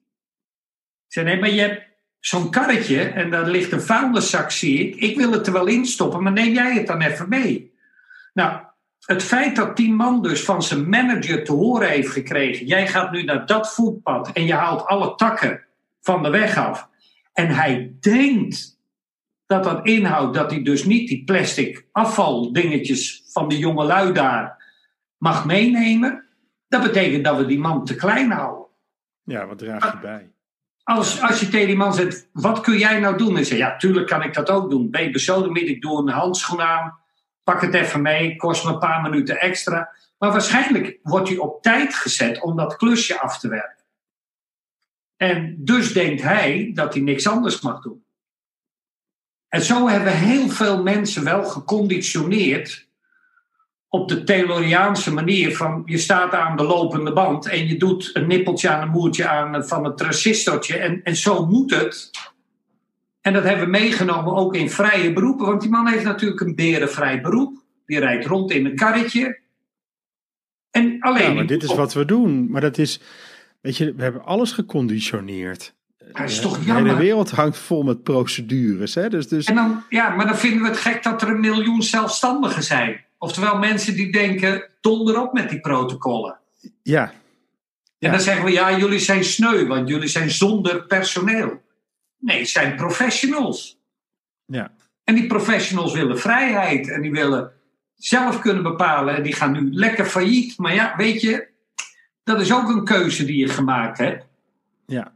Zei, 1.11 1.25
nee, 1.25 1.39
maar 1.39 1.49
je 1.49 1.61
hebt 1.61 1.87
zo'n 2.19 2.51
karretje 2.51 3.01
en 3.01 3.29
daar 3.29 3.47
ligt 3.47 3.71
een 3.71 3.81
vuilniszak, 3.81 4.51
zie 4.51 4.79
ik. 4.79 4.95
Ik 4.95 5.17
wil 5.17 5.31
het 5.31 5.47
er 5.47 5.53
wel 5.53 5.67
in 5.67 5.85
stoppen, 5.85 6.23
maar 6.23 6.31
neem 6.31 6.53
jij 6.53 6.73
het 6.73 6.87
dan 6.87 7.01
even 7.01 7.29
mee? 7.29 7.73
Nou, 8.33 8.61
het 9.05 9.23
feit 9.23 9.55
dat 9.55 9.77
die 9.77 9.91
man 9.93 10.21
dus 10.21 10.43
van 10.43 10.63
zijn 10.63 10.89
manager 10.89 11.43
te 11.43 11.51
horen 11.51 11.89
heeft 11.89 12.09
gekregen: 12.09 12.65
jij 12.65 12.87
gaat 12.87 13.11
nu 13.11 13.23
naar 13.23 13.45
dat 13.45 13.73
voetpad 13.73 14.31
en 14.31 14.45
je 14.45 14.53
haalt 14.53 14.85
alle 14.85 15.15
takken 15.15 15.65
van 16.01 16.23
de 16.23 16.29
weg 16.29 16.57
af. 16.57 16.89
En 17.33 17.49
hij 17.49 17.95
denkt 17.99 18.79
dat 19.45 19.63
dat 19.63 19.85
inhoudt 19.85 20.35
dat 20.35 20.51
hij 20.51 20.63
dus 20.63 20.83
niet 20.83 21.07
die 21.07 21.23
plastic 21.23 21.85
afvaldingetjes 21.91 23.23
van 23.27 23.47
de 23.47 23.57
jongelui 23.57 24.13
daar 24.13 24.63
mag 25.17 25.45
meenemen. 25.45 26.25
Dat 26.67 26.81
betekent 26.81 27.23
dat 27.23 27.37
we 27.37 27.45
die 27.45 27.59
man 27.59 27.85
te 27.85 27.95
klein 27.95 28.31
houden. 28.31 28.65
ja, 29.23 29.47
wat 29.47 29.57
draag 29.57 29.91
je 29.91 29.99
bij? 29.99 30.31
Als, 30.83 31.21
als 31.21 31.39
je 31.39 31.47
tegen 31.47 31.67
die 31.67 31.75
man 31.75 31.93
zegt, 31.93 32.29
wat 32.31 32.61
kun 32.61 32.77
jij 32.77 32.99
nou 32.99 33.17
doen? 33.17 33.37
En 33.37 33.45
zegt, 33.45 33.59
ja, 33.59 33.77
tuurlijk 33.77 34.07
kan 34.07 34.23
ik 34.23 34.33
dat 34.33 34.49
ook 34.49 34.69
doen. 34.69 34.89
Ben 34.89 35.03
je 35.03 35.65
ik 35.65 35.81
doe 35.81 35.99
een 35.99 36.09
handschoen 36.09 36.61
aan. 36.61 36.99
Pak 37.43 37.61
het 37.61 37.73
even 37.73 38.01
mee, 38.01 38.35
kost 38.35 38.65
me 38.65 38.71
een 38.71 38.79
paar 38.79 39.01
minuten 39.01 39.39
extra. 39.39 39.91
Maar 40.17 40.31
waarschijnlijk 40.31 40.99
wordt 41.03 41.27
hij 41.27 41.37
op 41.37 41.61
tijd 41.61 41.95
gezet 41.95 42.41
om 42.41 42.55
dat 42.55 42.75
klusje 42.75 43.19
af 43.19 43.39
te 43.39 43.47
werken. 43.47 43.83
En 45.17 45.55
dus 45.57 45.93
denkt 45.93 46.21
hij 46.21 46.71
dat 46.73 46.93
hij 46.93 47.03
niks 47.03 47.27
anders 47.27 47.61
mag 47.61 47.81
doen. 47.81 48.05
En 49.47 49.61
zo 49.61 49.87
hebben 49.87 50.17
heel 50.17 50.49
veel 50.49 50.83
mensen 50.83 51.23
wel 51.23 51.43
geconditioneerd 51.43 52.89
op 53.93 54.09
de 54.09 54.23
Tayloriaanse 54.23 55.13
manier 55.13 55.55
van 55.55 55.81
je 55.85 55.97
staat 55.97 56.33
aan 56.33 56.57
de 56.57 56.63
lopende 56.63 57.13
band 57.13 57.47
en 57.47 57.67
je 57.67 57.77
doet 57.77 58.09
een 58.13 58.27
nippeltje 58.27 58.69
aan 58.69 58.81
een 58.81 58.89
moertje 58.89 59.27
aan 59.27 59.67
van 59.67 59.83
het 59.83 59.97
transistortje 59.97 60.77
en, 60.77 61.03
en 61.03 61.15
zo 61.15 61.45
moet 61.45 61.71
het. 61.71 62.09
En 63.21 63.33
dat 63.33 63.43
hebben 63.43 63.65
we 63.65 63.71
meegenomen 63.71 64.35
ook 64.35 64.55
in 64.55 64.69
vrije 64.69 65.13
beroepen, 65.13 65.45
want 65.45 65.61
die 65.61 65.69
man 65.69 65.87
heeft 65.87 66.03
natuurlijk 66.03 66.41
een 66.41 66.55
berenvrij 66.55 67.21
beroep. 67.21 67.63
Die 67.85 67.99
rijdt 67.99 68.25
rond 68.25 68.51
in 68.51 68.65
een 68.65 68.75
karretje. 68.75 69.39
En 70.71 70.97
alleen. 70.99 71.23
Ja, 71.23 71.33
maar 71.33 71.45
dit 71.45 71.63
is 71.63 71.75
wat 71.75 71.93
we 71.93 72.05
doen. 72.05 72.51
Maar 72.51 72.61
dat 72.61 72.77
is, 72.77 73.01
weet 73.61 73.77
je, 73.77 73.93
we 73.95 74.03
hebben 74.03 74.25
alles 74.25 74.51
geconditioneerd. 74.51 75.73
Dat 76.11 76.29
is 76.29 76.39
toch 76.39 76.59
De 76.59 76.65
jammer. 76.65 76.85
hele 76.85 76.97
wereld 76.97 77.31
hangt 77.31 77.57
vol 77.57 77.83
met 77.83 78.03
procedures. 78.03 78.95
Hè? 78.95 79.09
Dus, 79.09 79.27
dus 79.27 79.45
En 79.45 79.55
dan, 79.55 79.83
ja, 79.89 80.09
maar 80.15 80.25
dan 80.27 80.37
vinden 80.37 80.61
we 80.61 80.67
het 80.67 80.77
gek 80.77 81.03
dat 81.03 81.21
er 81.21 81.29
een 81.29 81.39
miljoen 81.39 81.81
zelfstandigen 81.81 82.63
zijn. 82.63 83.05
Oftewel 83.23 83.57
mensen 83.57 83.95
die 83.95 84.11
denken, 84.11 84.69
donder 84.81 85.21
op 85.21 85.33
met 85.33 85.49
die 85.49 85.59
protocollen. 85.59 86.39
ja, 86.83 87.11
En 87.11 87.13
Ja. 87.97 88.11
dan 88.11 88.19
zeggen 88.19 88.45
we, 88.45 88.51
ja, 88.51 88.77
jullie 88.77 88.99
zijn 88.99 89.23
sneu, 89.23 89.67
want 89.67 89.87
jullie 89.87 90.07
zijn 90.07 90.29
zonder 90.31 90.85
personeel. 90.85 91.61
Nee, 92.17 92.39
het 92.39 92.49
zijn 92.49 92.75
professionals. 92.75 93.79
ja. 94.45 94.71
En 95.03 95.15
die 95.15 95.27
professionals 95.27 95.93
willen 95.93 96.19
vrijheid 96.19 96.89
en 96.89 97.01
die 97.01 97.11
willen 97.11 97.51
zelf 97.95 98.39
kunnen 98.39 98.63
bepalen. 98.63 99.15
En 99.15 99.23
die 99.23 99.33
gaan 99.33 99.51
nu 99.51 99.73
lekker 99.73 100.05
failliet. 100.05 100.57
Maar 100.57 100.73
ja, 100.73 100.93
weet 100.97 101.21
je, 101.21 101.47
dat 102.23 102.41
is 102.41 102.53
ook 102.53 102.69
een 102.69 102.85
keuze 102.85 103.25
die 103.25 103.37
je 103.37 103.47
gemaakt 103.47 103.97
hebt. 103.97 104.25
ja. 104.85 105.13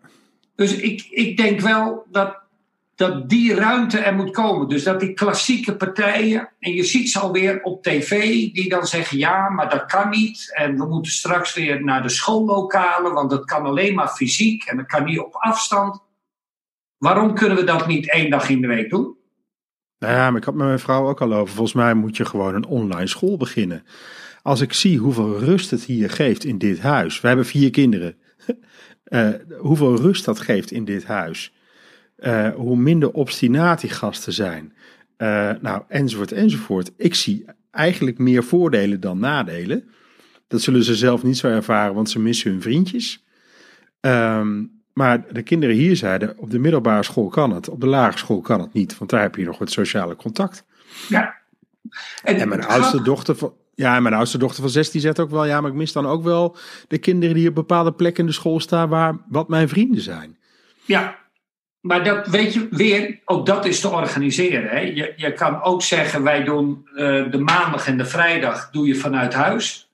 Dus 0.56 0.76
ik, 0.76 1.08
ik 1.10 1.38
denk 1.38 1.60
wel 1.60 2.06
dat, 2.12 2.38
dat 2.96 3.30
die 3.30 3.54
ruimte 3.54 3.98
er 3.98 4.16
moet 4.16 4.32
komen. 4.32 4.68
Dus 4.68 4.84
dat 4.84 5.00
die 5.00 5.14
klassieke 5.14 5.76
partijen, 5.76 6.50
en 6.60 6.74
je 6.74 6.84
ziet 6.84 7.12
ze 7.12 7.20
alweer 7.20 7.62
op 7.62 7.84
tv, 7.84 8.12
die 8.54 8.70
dan 8.70 8.86
zeggen: 8.86 9.18
ja, 9.18 9.50
maar 9.50 9.70
dat 9.70 9.86
kan 9.86 10.10
niet. 10.10 10.52
En 10.54 10.78
we 10.78 10.86
moeten 10.86 11.12
straks 11.12 11.54
weer 11.54 11.84
naar 11.84 12.02
de 12.02 12.10
schoollokalen, 12.10 13.14
want 13.14 13.30
dat 13.30 13.46
kan 13.46 13.66
alleen 13.66 13.96
maar 13.96 14.08
fysiek 14.08 14.64
en 14.64 14.78
dat 14.78 14.86
kan 14.86 15.04
niet 15.04 15.20
op 15.20 15.36
afstand. 15.36 16.04
Waarom 16.98 17.34
kunnen 17.34 17.58
we 17.58 17.64
dat 17.64 17.88
niet 17.88 18.12
één 18.12 18.30
dag 18.30 18.50
in 18.50 18.62
de 18.62 18.68
week 18.68 18.90
doen? 18.90 19.18
Nou 20.00 20.14
ja, 20.14 20.30
maar 20.30 20.40
ik 20.40 20.46
had 20.46 20.56
met 20.56 20.68
mijn 20.68 20.80
vrouw 20.80 21.08
ook 21.08 21.22
al 21.22 21.34
over. 21.34 21.54
Volgens 21.54 21.76
mij 21.76 21.94
moet 21.94 22.18
je 22.18 22.26
gewoon 22.26 22.56
een 22.56 22.66
online 22.66 23.08
school 23.08 23.38
beginnen. 23.38 23.84
Als 24.42 24.62
ik 24.62 24.74
zie 24.74 24.98
hoeveel 24.98 25.40
rust 25.40 25.72
het 25.72 25.84
hier 25.84 26.10
geeft 26.10 26.44
in 26.44 26.58
dit 26.58 26.80
huis. 26.80 27.22
We 27.22 27.28
hebben 27.28 27.46
vier 27.46 27.70
kinderen. 27.70 28.18
Eh, 29.06 29.30
hoeveel 29.60 29.96
rust 29.96 30.26
dat 30.26 30.40
geeft 30.40 30.72
in 30.72 30.86
dit 30.86 31.06
huis. 31.06 31.54
Eh, 32.16 32.50
hoe 32.50 32.78
minder 32.78 33.12
obstinaat 33.12 33.82
die 33.82 33.90
gasten 33.90 34.34
zijn. 34.34 34.74
Eh, 35.18 35.52
nou, 35.62 35.84
enzovoort, 35.88 36.32
enzovoort. 36.32 36.92
Ik 36.98 37.16
zie 37.16 37.46
eigenlijk 37.72 38.18
meer 38.18 38.44
voordelen 38.44 39.00
dan 39.00 39.20
nadelen. 39.20 39.90
Dat 40.48 40.62
zullen 40.62 40.84
ze 40.84 40.96
zelf 40.96 41.24
niet 41.24 41.38
zo 41.38 41.48
ervaren, 41.48 41.96
want 41.96 42.10
ze 42.10 42.20
missen 42.20 42.52
hun 42.52 42.62
vriendjes. 42.62 43.26
Ehm, 44.00 44.64
maar 44.94 45.34
de 45.34 45.42
kinderen 45.42 45.76
hier 45.76 45.96
zeiden, 45.96 46.38
op 46.38 46.50
de 46.52 46.60
middelbare 46.60 47.04
school 47.04 47.28
kan 47.28 47.52
het, 47.52 47.70
op 47.70 47.82
de 47.82 47.88
lagere 47.88 48.18
school 48.18 48.42
kan 48.42 48.62
het 48.62 48.74
niet, 48.74 48.98
want 48.98 49.10
daar 49.10 49.22
heb 49.22 49.36
je 49.36 49.46
nog 49.46 49.60
het 49.60 49.72
sociale 49.72 50.16
contact. 50.16 50.66
Ja. 51.10 51.36
En 52.24 52.50
mijn 52.50 52.66
oudste 52.66 52.98
gaat- 52.98 53.06
dochter 53.06 53.36
van, 53.36 53.54
ja, 53.74 54.00
mijn 54.00 54.14
oudste 54.14 54.38
dochter 54.38 54.62
van 54.62 54.70
16 54.72 55.02
zegt 55.02 55.20
ook 55.20 55.30
wel, 55.30 55.46
ja, 55.46 55.62
maar 55.62 55.70
ik 55.72 55.78
mis 55.78 55.92
dan 55.92 56.06
ook 56.06 56.24
wel 56.24 56.58
de 56.88 56.98
kinderen 56.98 57.36
die 57.36 57.48
op 57.50 57.56
bepaalde 57.56 57.94
plekken 57.94 58.20
in 58.24 58.30
de 58.30 58.36
school 58.36 58.60
staan 58.60 58.90
waar 58.90 59.18
wat 59.30 59.48
mijn 59.50 59.70
vrienden 59.70 60.02
zijn. 60.02 60.38
Ja, 60.86 61.18
maar 61.86 62.04
dat 62.04 62.28
weet 62.28 62.54
je 62.54 62.68
weer, 62.72 63.20
ook 63.26 63.46
dat 63.46 63.66
is 63.66 63.80
te 63.80 63.90
organiseren. 63.90 64.70
Hè? 64.70 64.80
Je, 64.80 65.14
je 65.16 65.34
kan 65.34 65.64
ook 65.64 65.82
zeggen, 65.82 66.24
wij 66.24 66.44
doen 66.44 66.88
eh, 66.96 67.32
de 67.32 67.38
maandag 67.38 67.88
en 67.88 67.98
de 67.98 68.06
vrijdag 68.06 68.70
doe 68.70 68.88
je 68.88 68.96
vanuit 68.96 69.34
huis. 69.34 69.90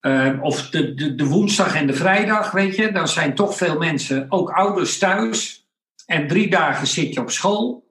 Eh, 0.00 0.32
of 0.40 0.70
de, 0.70 1.14
de, 1.14 1.26
woensdag 1.26 1.74
en 1.74 1.86
de 1.86 1.94
vrijdag, 1.94 2.50
weet 2.50 2.76
je, 2.76 2.92
dan 2.92 3.08
zijn 3.08 3.34
toch 3.34 3.56
veel 3.56 3.78
mensen, 3.78 4.26
ook 4.28 4.50
ouders 4.50 4.98
thuis. 4.98 5.66
En 6.06 6.28
drie 6.28 6.50
dagen 6.50 6.86
zit 6.86 7.14
je 7.14 7.20
op 7.20 7.30
school. 7.30 7.84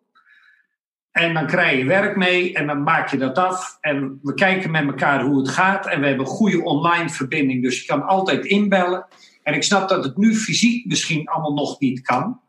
En 1.12 1.34
dan 1.34 1.48
krijg 1.48 1.78
je 1.78 1.86
werk 1.86 2.16
mee 2.16 2.54
en 2.54 2.68
dan 2.68 2.84
maak 2.84 3.10
je 3.10 3.18
dat 3.18 3.38
af. 3.38 3.78
En 3.82 4.20
we 4.22 4.34
kijken 4.34 4.72
met 4.72 4.84
elkaar 4.84 5.24
hoe 5.24 5.38
het 5.38 5.50
gaat. 5.50 5.88
En 5.88 6.02
we 6.02 6.08
hebben 6.08 6.26
goede 6.26 6.64
online 6.64 7.10
verbinding, 7.10 7.64
dus 7.64 7.82
je 7.82 7.86
kan 7.86 8.04
altijd 8.04 8.46
inbellen. 8.46 9.08
En 9.44 9.54
ik 9.54 9.64
snap 9.64 9.90
dat 9.90 10.04
het 10.04 10.18
nu 10.18 10.36
fysiek 10.36 10.86
misschien 10.86 11.28
allemaal 11.28 11.54
nog 11.54 11.80
niet 11.80 12.02
kan. 12.02 12.41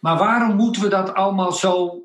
Maar 0.00 0.18
waarom 0.18 0.56
moeten 0.56 0.82
we 0.82 0.88
dat 0.88 1.14
allemaal 1.14 1.52
zo 1.52 2.02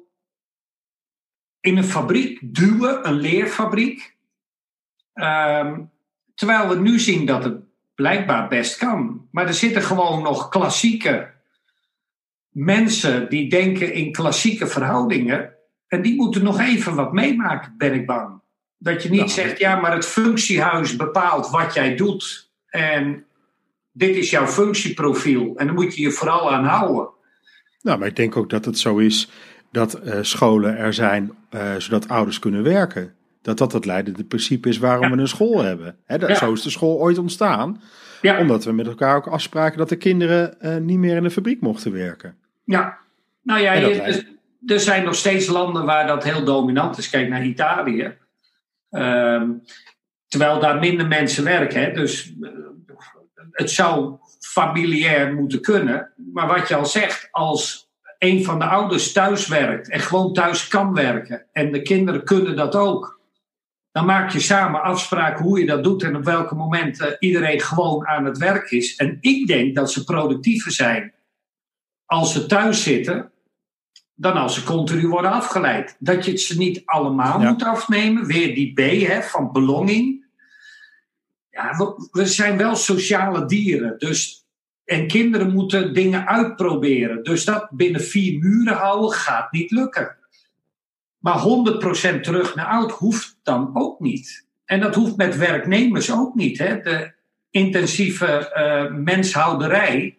in 1.59 1.77
een 1.77 1.83
fabriek 1.83 2.39
duwen, 2.41 3.07
een 3.07 3.13
leerfabriek? 3.13 4.15
Ehm, 5.13 5.81
terwijl 6.35 6.69
we 6.69 6.75
nu 6.75 6.99
zien 6.99 7.25
dat 7.25 7.43
het 7.43 7.63
blijkbaar 7.95 8.47
best 8.47 8.77
kan. 8.77 9.27
Maar 9.31 9.47
er 9.47 9.53
zitten 9.53 9.81
gewoon 9.81 10.23
nog 10.23 10.49
klassieke 10.49 11.33
mensen 12.49 13.29
die 13.29 13.49
denken 13.49 13.93
in 13.93 14.11
klassieke 14.11 14.67
verhoudingen. 14.67 15.53
En 15.87 16.01
die 16.01 16.15
moeten 16.15 16.43
nog 16.43 16.59
even 16.59 16.95
wat 16.95 17.13
meemaken, 17.13 17.73
ben 17.77 17.93
ik 17.93 18.05
bang. 18.05 18.39
Dat 18.77 19.03
je 19.03 19.09
niet 19.09 19.19
Nou, 19.19 19.31
zegt, 19.31 19.59
ja, 19.59 19.75
maar 19.79 19.93
het 19.93 20.05
functiehuis 20.05 20.95
bepaalt 20.95 21.49
wat 21.49 21.73
jij 21.73 21.95
doet. 21.95 22.51
En 22.67 23.25
dit 23.91 24.15
is 24.15 24.29
jouw 24.29 24.47
functieprofiel. 24.47 25.55
En 25.55 25.65
daar 25.65 25.75
moet 25.75 25.95
je 25.95 26.01
je 26.01 26.11
vooral 26.11 26.51
aan 26.51 26.65
houden. 26.65 27.09
Nou, 27.85 27.99
maar 27.99 28.07
ik 28.07 28.15
denk 28.15 28.35
ook 28.37 28.49
dat 28.49 28.65
het 28.65 28.77
zo 28.79 28.97
is 28.97 29.29
dat 29.71 29.93
eh, 29.93 30.17
scholen 30.21 30.77
er 30.77 30.93
zijn 30.93 31.31
eh, 31.49 31.75
zodat 31.77 32.07
ouders 32.09 32.39
kunnen 32.39 32.63
werken. 32.63 33.13
Dat 33.41 33.57
dat 33.57 33.71
het 33.71 33.85
leidende 33.85 34.23
principe 34.23 34.69
is 34.69 34.77
waarom 34.77 35.09
Ja. 35.09 35.15
we 35.15 35.21
een 35.21 35.27
school 35.27 35.63
hebben. 35.63 35.97
Dat, 36.07 36.21
Ja. 36.29 36.35
Zo 36.35 36.53
is 36.53 36.61
de 36.61 36.69
school 36.69 36.99
ooit 36.99 37.17
ontstaan. 37.17 37.81
Ja, 38.21 38.39
Omdat 38.39 38.63
we 38.63 38.71
met 38.71 38.87
elkaar 38.87 39.15
ook 39.15 39.27
afspraken 39.27 39.77
dat 39.77 39.89
de 39.89 39.95
kinderen 39.95 40.59
eh, 40.61 40.77
niet 40.77 40.97
meer 40.97 41.15
in 41.15 41.23
de 41.23 41.29
fabriek 41.31 41.61
mochten 41.61 41.91
werken. 41.91 42.35
ja. 42.63 42.97
nou 43.43 43.61
ja, 43.61 43.73
je- 43.73 43.95
leidt- 43.95 44.33
er, 44.65 44.79
zijn 44.79 45.03
nog 45.03 45.15
steeds 45.15 45.47
landen 45.47 45.85
waar 45.85 46.07
dat 46.07 46.23
heel 46.23 46.43
dominant 46.43 46.97
is. 46.97 47.09
Kijk 47.09 47.29
naar 47.29 47.45
Italië. 47.45 48.13
Ehm, 48.89 49.49
terwijl 50.27 50.59
daar 50.59 50.79
minder 50.79 51.07
mensen 51.07 51.43
werken. 51.43 51.81
Hè? 51.81 51.91
Dus 51.91 52.33
het 53.51 53.71
zou 53.71 54.17
familiair 54.55 55.33
moeten 55.33 55.61
kunnen. 55.61 56.13
Maar 56.33 56.47
wat 56.47 56.67
je 56.67 56.75
al 56.75 56.85
zegt, 56.85 57.27
als 57.31 57.89
een 58.19 58.43
van 58.43 58.59
de 58.59 58.65
ouders 58.65 59.11
thuis 59.11 59.47
werkt 59.47 59.89
en 59.89 59.99
gewoon 59.99 60.33
thuis 60.33 60.67
kan 60.67 60.93
werken 60.93 61.45
en 61.51 61.71
de 61.71 61.81
kinderen 61.81 62.23
kunnen 62.23 62.55
dat 62.55 62.75
ook, 62.75 63.19
dan 63.91 64.05
maak 64.05 64.31
je 64.31 64.39
samen 64.39 64.83
afspraken 64.83 65.45
hoe 65.45 65.59
je 65.59 65.65
dat 65.65 65.83
doet 65.83 66.03
en 66.03 66.15
op 66.15 66.23
welke 66.23 66.55
momenten 66.55 67.15
iedereen 67.19 67.61
gewoon 67.61 68.07
aan 68.07 68.25
het 68.25 68.37
werk 68.37 68.71
is. 68.71 68.95
En 68.95 69.17
ik 69.21 69.47
denk 69.47 69.75
dat 69.75 69.91
ze 69.91 70.03
productiever 70.03 70.71
zijn 70.71 71.13
als 72.05 72.33
ze 72.33 72.45
thuis 72.45 72.83
zitten 72.83 73.31
dan 74.15 74.33
als 74.33 74.53
ze 74.53 74.63
continu 74.63 75.07
worden 75.07 75.31
afgeleid. 75.31 75.95
Dat 75.99 76.25
je 76.25 76.31
het 76.31 76.41
ze 76.41 76.57
niet 76.57 76.81
allemaal 76.85 77.41
Ja. 77.41 77.49
moet 77.49 77.63
afnemen. 77.63 78.25
Weer 78.25 78.55
die 78.55 78.73
B 78.73 78.79
hè, 79.07 79.21
van 79.21 79.51
belonging. 79.51 80.25
Ja, 81.49 81.77
we, 81.77 82.07
we 82.11 82.25
zijn 82.25 82.57
wel 82.57 82.75
sociale 82.75 83.45
dieren. 83.45 83.95
Dus, 83.97 84.44
en 84.85 85.07
kinderen 85.07 85.53
moeten 85.53 85.93
dingen 85.93 86.27
uitproberen. 86.27 87.23
Dus 87.23 87.45
dat 87.45 87.67
binnen 87.71 88.01
vier 88.01 88.39
muren 88.39 88.73
houden 88.73 89.11
gaat 89.11 89.51
niet 89.51 89.71
lukken. 89.71 90.15
Maar 91.19 91.43
100% 92.17 92.19
terug 92.21 92.55
naar 92.55 92.65
oud 92.65 92.91
hoeft 92.91 93.39
dan 93.43 93.69
ook 93.73 93.99
niet. 93.99 94.47
En 94.65 94.79
dat 94.79 94.95
hoeft 94.95 95.17
met 95.17 95.37
werknemers 95.37 96.11
ook 96.11 96.35
niet. 96.35 96.57
Hè. 96.57 96.81
De 96.81 97.13
intensieve 97.49 98.25
eh, 98.25 98.91
menshouderij 98.91 100.17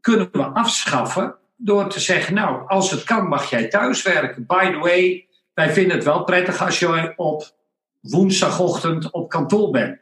kunnen 0.00 0.28
we 0.32 0.42
afschaffen 0.42 1.34
door 1.56 1.88
te 1.88 2.00
zeggen, 2.00 2.34
nou, 2.34 2.68
als 2.68 2.90
het 2.90 3.04
kan 3.04 3.28
mag 3.28 3.50
jij 3.50 3.68
thuis 3.68 4.02
werken. 4.02 4.46
By 4.46 4.70
the 4.70 4.78
way, 4.78 5.26
wij 5.54 5.72
vinden 5.72 5.96
het 5.96 6.04
wel 6.04 6.24
prettig 6.24 6.62
als 6.62 6.78
je 6.78 7.12
op 7.16 7.54
woensdagochtend 8.00 9.10
op 9.10 9.28
kantoor 9.28 9.70
bent. 9.70 9.98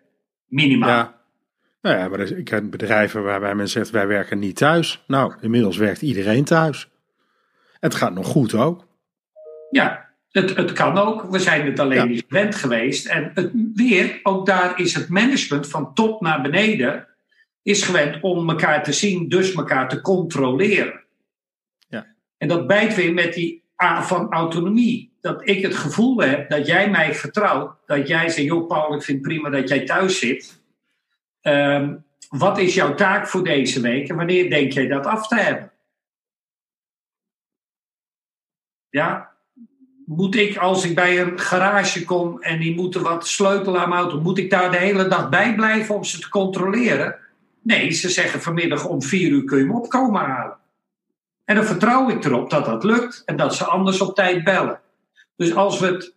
Minimaal. 0.47 0.89
Ja. 0.89 1.16
Nou 1.87 1.99
ja, 1.99 2.09
maar 2.09 2.21
ik 2.21 2.45
ken 2.45 2.71
bedrijven 2.71 3.23
waarbij 3.23 3.55
men 3.55 3.69
zegt 3.69 3.91
wij 3.91 4.07
werken 4.07 4.39
niet 4.39 4.57
thuis. 4.57 5.05
Nou, 5.07 5.35
inmiddels 5.41 5.77
werkt 5.77 6.03
iedereen 6.03 6.45
thuis. 6.45 6.89
Het 7.81 7.95
gaat 7.95 8.15
nog 8.15 8.27
goed 8.27 8.55
ook. 8.55 8.87
Ja, 9.71 10.09
het, 10.31 10.57
het 10.57 10.73
kan 10.73 10.99
ook. 10.99 11.31
We 11.31 11.39
zijn 11.39 11.67
het 11.67 11.79
alleen 11.81 11.99
Ja. 11.99 12.05
niet 12.05 12.25
gewend 12.29 12.55
geweest. 12.55 13.07
En 13.07 13.31
het, 13.35 13.51
weer, 13.75 14.21
ook 14.23 14.47
daar 14.47 14.81
is 14.81 14.95
het 14.95 15.09
management 15.09 15.69
van 15.69 15.95
top 15.95 16.21
naar 16.21 16.43
beneden... 16.43 17.07
is 17.63 17.83
gewend 17.83 18.23
om 18.23 18.51
elkaar 18.51 18.83
te 18.83 18.93
zien, 18.93 19.29
dus 19.29 19.53
elkaar 19.53 19.89
te 19.89 20.01
controleren. 20.01 21.01
Ja. 21.89 22.07
En 22.39 22.49
dat 22.49 22.67
bijt 22.67 22.95
weer 22.95 23.15
met 23.15 23.35
die 23.35 23.63
A 23.83 24.03
van 24.03 24.33
autonomie. 24.33 25.13
Dat 25.21 25.49
ik 25.49 25.63
het 25.63 25.77
gevoel 25.77 26.21
heb 26.21 26.51
dat 26.51 26.67
jij 26.67 26.91
mij 26.91 27.15
vertrouwt. 27.15 27.71
Dat 27.87 28.09
jij 28.09 28.29
zegt, 28.29 28.47
joh 28.47 28.67
Paul, 28.67 28.95
ik 28.95 29.03
vind 29.03 29.19
het 29.19 29.29
prima 29.29 29.51
dat 29.51 29.69
jij 29.69 29.85
thuis 29.85 30.19
zit. 30.19 30.65
Ehm, 31.47 31.95
wat 32.29 32.59
is 32.59 32.75
jouw 32.75 32.95
taak 32.95 33.29
voor 33.29 33.45
deze 33.45 33.81
week 33.81 34.09
en 34.09 34.17
wanneer 34.17 34.51
denk 34.51 34.73
jij 34.73 34.87
dat 34.87 35.07
af 35.07 35.29
te 35.29 35.37
hebben? 35.37 35.73
Ja, 38.89 39.33
moet 40.07 40.37
ik 40.37 40.57
als 40.57 40.85
ik 40.85 40.95
bij 40.95 41.21
een 41.21 41.39
garage 41.39 42.05
kom 42.05 42.43
en 42.43 42.59
die 42.59 42.75
moeten 42.75 43.03
wat 43.03 43.27
sleutelen 43.27 43.81
aan 43.81 43.89
mijn 43.89 44.01
auto, 44.01 44.21
moet 44.21 44.39
ik 44.39 44.51
daar 44.51 44.71
de 44.71 44.77
hele 44.77 45.09
dag 45.09 45.29
bij 45.29 45.55
blijven 45.55 45.95
om 45.95 46.05
ze 46.05 46.21
te 46.21 46.29
controleren? 46.29 47.17
Nee, 47.63 47.91
ze 47.91 48.09
zeggen 48.09 48.43
vanmiddag 48.43 48.87
om 48.87 49.03
vier 49.03 49.31
uur 49.31 49.45
kun 49.45 49.59
je 49.59 49.65
hem 49.65 49.75
opkomen 49.75 50.21
halen. 50.21 50.57
En 51.45 51.55
dan 51.55 51.65
vertrouw 51.65 52.09
ik 52.09 52.25
erop 52.25 52.51
dat 52.51 52.65
dat 52.65 52.85
lukt 52.85 53.23
en 53.25 53.37
dat 53.37 53.55
ze 53.55 53.65
anders 53.65 54.01
op 54.01 54.15
tijd 54.15 54.45
bellen. 54.45 54.81
Dus 55.37 55.55
als 55.55 55.79
we 55.79 55.87
het 55.87 56.15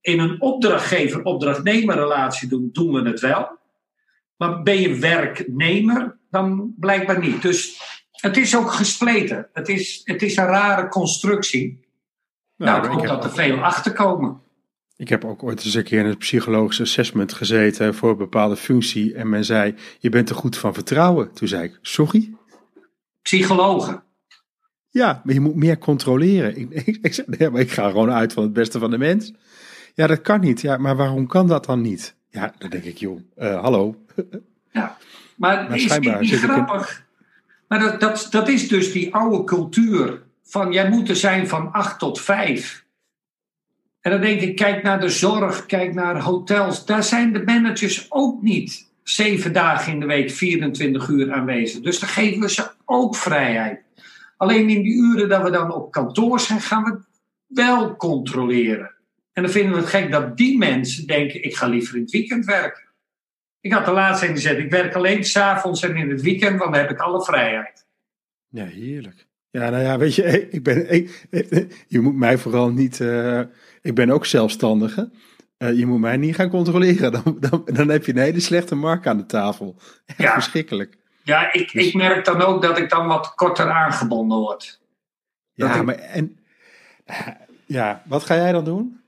in 0.00 0.20
een 0.20 0.40
opdrachtgever-opdrachtnemer 0.40 1.94
relatie 1.94 2.48
doen, 2.48 2.68
doen 2.72 2.92
we 2.92 3.08
het 3.08 3.20
wel. 3.20 3.58
Maar 4.40 4.62
ben 4.62 4.80
je 4.80 4.94
werknemer, 4.94 6.18
dan 6.30 6.74
blijkbaar 6.78 7.18
niet. 7.18 7.42
Dus 7.42 7.80
het 8.10 8.36
is 8.36 8.56
ook 8.56 8.72
gespleten. 8.72 9.48
Het 9.52 9.68
is, 9.68 10.00
het 10.04 10.22
is 10.22 10.36
een 10.36 10.44
rare 10.44 10.88
constructie. 10.88 11.80
Nou, 12.56 12.80
nou 12.80 12.92
ik 12.92 12.98
hoop 12.98 13.06
dat 13.06 13.24
er 13.24 13.30
veel 13.30 13.58
achter 13.58 13.92
komen. 13.92 14.40
Ik 14.96 15.08
heb 15.08 15.24
ook 15.24 15.42
ooit 15.42 15.64
eens 15.64 15.74
een 15.74 15.84
keer 15.84 16.00
in 16.00 16.06
het 16.06 16.18
psychologisch 16.18 16.80
assessment 16.80 17.32
gezeten 17.32 17.94
voor 17.94 18.10
een 18.10 18.16
bepaalde 18.16 18.56
functie. 18.56 19.14
En 19.14 19.28
men 19.28 19.44
zei, 19.44 19.74
je 19.98 20.08
bent 20.08 20.28
er 20.28 20.36
goed 20.36 20.56
van 20.56 20.74
vertrouwen. 20.74 21.32
Toen 21.32 21.48
zei 21.48 21.64
ik, 21.64 21.78
sorry? 21.82 22.34
Psychologen. 23.22 24.02
Ja, 24.88 25.20
maar 25.24 25.34
je 25.34 25.40
moet 25.40 25.56
meer 25.56 25.78
controleren. 25.78 26.56
Ik, 26.56 26.70
ik, 26.70 26.98
ik 27.02 27.14
zei, 27.14 27.26
nee, 27.30 27.50
maar 27.50 27.60
ik 27.60 27.70
ga 27.70 27.88
gewoon 27.88 28.10
uit 28.10 28.32
van 28.32 28.42
het 28.42 28.52
beste 28.52 28.78
van 28.78 28.90
de 28.90 28.98
mens. 28.98 29.32
Ja, 29.94 30.06
dat 30.06 30.20
kan 30.20 30.40
niet. 30.40 30.60
Ja, 30.60 30.76
maar 30.76 30.96
waarom 30.96 31.26
kan 31.26 31.46
dat 31.46 31.64
dan 31.64 31.80
niet? 31.80 32.18
Ja, 32.30 32.54
dan 32.58 32.70
denk 32.70 32.84
ik, 32.84 32.96
joh, 32.96 33.20
uh, 33.38 33.60
hallo. 33.60 33.94
Ja, 34.72 34.96
maar, 35.36 35.68
maar 35.68 35.76
is 35.76 35.92
het 35.92 36.20
niet 36.20 36.34
grappig? 36.34 37.06
Maar 37.68 37.78
dat, 37.78 38.00
dat, 38.00 38.26
dat 38.30 38.48
is 38.48 38.68
dus 38.68 38.92
die 38.92 39.14
oude 39.14 39.44
cultuur 39.44 40.22
van 40.42 40.72
jij 40.72 40.90
moet 40.90 41.08
er 41.08 41.16
zijn 41.16 41.48
van 41.48 41.72
acht 41.72 41.98
tot 41.98 42.20
vijf. 42.20 42.84
En 44.00 44.10
dan 44.10 44.20
denk 44.20 44.40
ik, 44.40 44.56
kijk 44.56 44.82
naar 44.82 45.00
de 45.00 45.08
zorg, 45.08 45.66
kijk 45.66 45.94
naar 45.94 46.20
hotels. 46.20 46.84
Daar 46.84 47.02
zijn 47.02 47.32
de 47.32 47.42
managers 47.44 48.06
ook 48.08 48.42
niet 48.42 48.88
zeven 49.02 49.52
dagen 49.52 49.92
in 49.92 50.00
de 50.00 50.06
week, 50.06 50.30
24 50.30 51.08
uur 51.08 51.32
aanwezig. 51.32 51.80
Dus 51.80 51.98
dan 51.98 52.08
geven 52.08 52.40
we 52.40 52.50
ze 52.50 52.70
ook 52.84 53.16
vrijheid. 53.16 53.80
Alleen 54.36 54.68
in 54.68 54.82
die 54.82 54.94
uren 54.94 55.28
dat 55.28 55.42
we 55.42 55.50
dan 55.50 55.72
op 55.72 55.92
kantoor 55.92 56.40
zijn, 56.40 56.60
gaan 56.60 56.84
we 56.84 56.98
wel 57.46 57.96
controleren. 57.96 58.94
En 59.32 59.42
dan 59.42 59.52
vinden 59.52 59.72
we 59.72 59.78
het 59.78 59.88
gek 59.88 60.10
dat 60.10 60.36
die 60.36 60.58
mensen 60.58 61.06
denken: 61.06 61.42
ik 61.42 61.56
ga 61.56 61.66
liever 61.66 61.96
in 61.96 62.02
het 62.02 62.10
weekend 62.10 62.44
werken. 62.44 62.88
Ik 63.60 63.72
had 63.72 63.84
de 63.84 63.92
laatste 63.92 64.26
een 64.26 64.34
gezegd: 64.34 64.58
ik 64.58 64.70
werk 64.70 64.94
alleen 64.94 65.24
s'avonds 65.24 65.82
en 65.82 65.96
in 65.96 66.10
het 66.10 66.22
weekend, 66.22 66.58
want 66.58 66.72
dan 66.72 66.80
heb 66.80 66.90
ik 66.90 66.98
alle 66.98 67.24
vrijheid. 67.24 67.86
Ja, 68.48 68.64
heerlijk. 68.64 69.28
Ja, 69.50 69.70
nou 69.70 69.82
ja, 69.82 69.98
weet 69.98 70.14
je, 70.14 70.48
ik 70.50 70.62
ben, 70.62 70.86
je 71.86 72.00
moet 72.00 72.16
mij 72.16 72.38
vooral 72.38 72.70
niet. 72.70 72.98
Uh, 72.98 73.40
ik 73.82 73.94
ben 73.94 74.10
ook 74.10 74.26
zelfstandige. 74.26 75.10
Uh, 75.58 75.78
je 75.78 75.86
moet 75.86 76.00
mij 76.00 76.16
niet 76.16 76.34
gaan 76.34 76.50
controleren. 76.50 77.12
Dan, 77.12 77.36
dan, 77.40 77.62
dan 77.64 77.88
heb 77.88 78.04
je 78.04 78.12
een 78.12 78.18
hele 78.18 78.40
slechte 78.40 78.74
markt 78.74 79.06
aan 79.06 79.16
de 79.16 79.26
tafel. 79.26 79.76
Echt 80.06 80.18
ja. 80.18 80.32
verschrikkelijk. 80.32 80.96
Ja, 81.22 81.52
ik, 81.52 81.72
dus- 81.72 81.86
ik 81.86 81.94
merk 81.94 82.24
dan 82.24 82.42
ook 82.42 82.62
dat 82.62 82.78
ik 82.78 82.90
dan 82.90 83.06
wat 83.06 83.34
korter 83.34 83.70
aangebonden 83.70 84.38
word. 84.38 84.80
Ja, 85.52 85.82
maar 85.82 85.94
en. 85.94 86.38
Ja, 87.66 88.02
wat 88.06 88.24
ga 88.24 88.34
jij 88.34 88.52
dan 88.52 88.64
doen? 88.64 88.99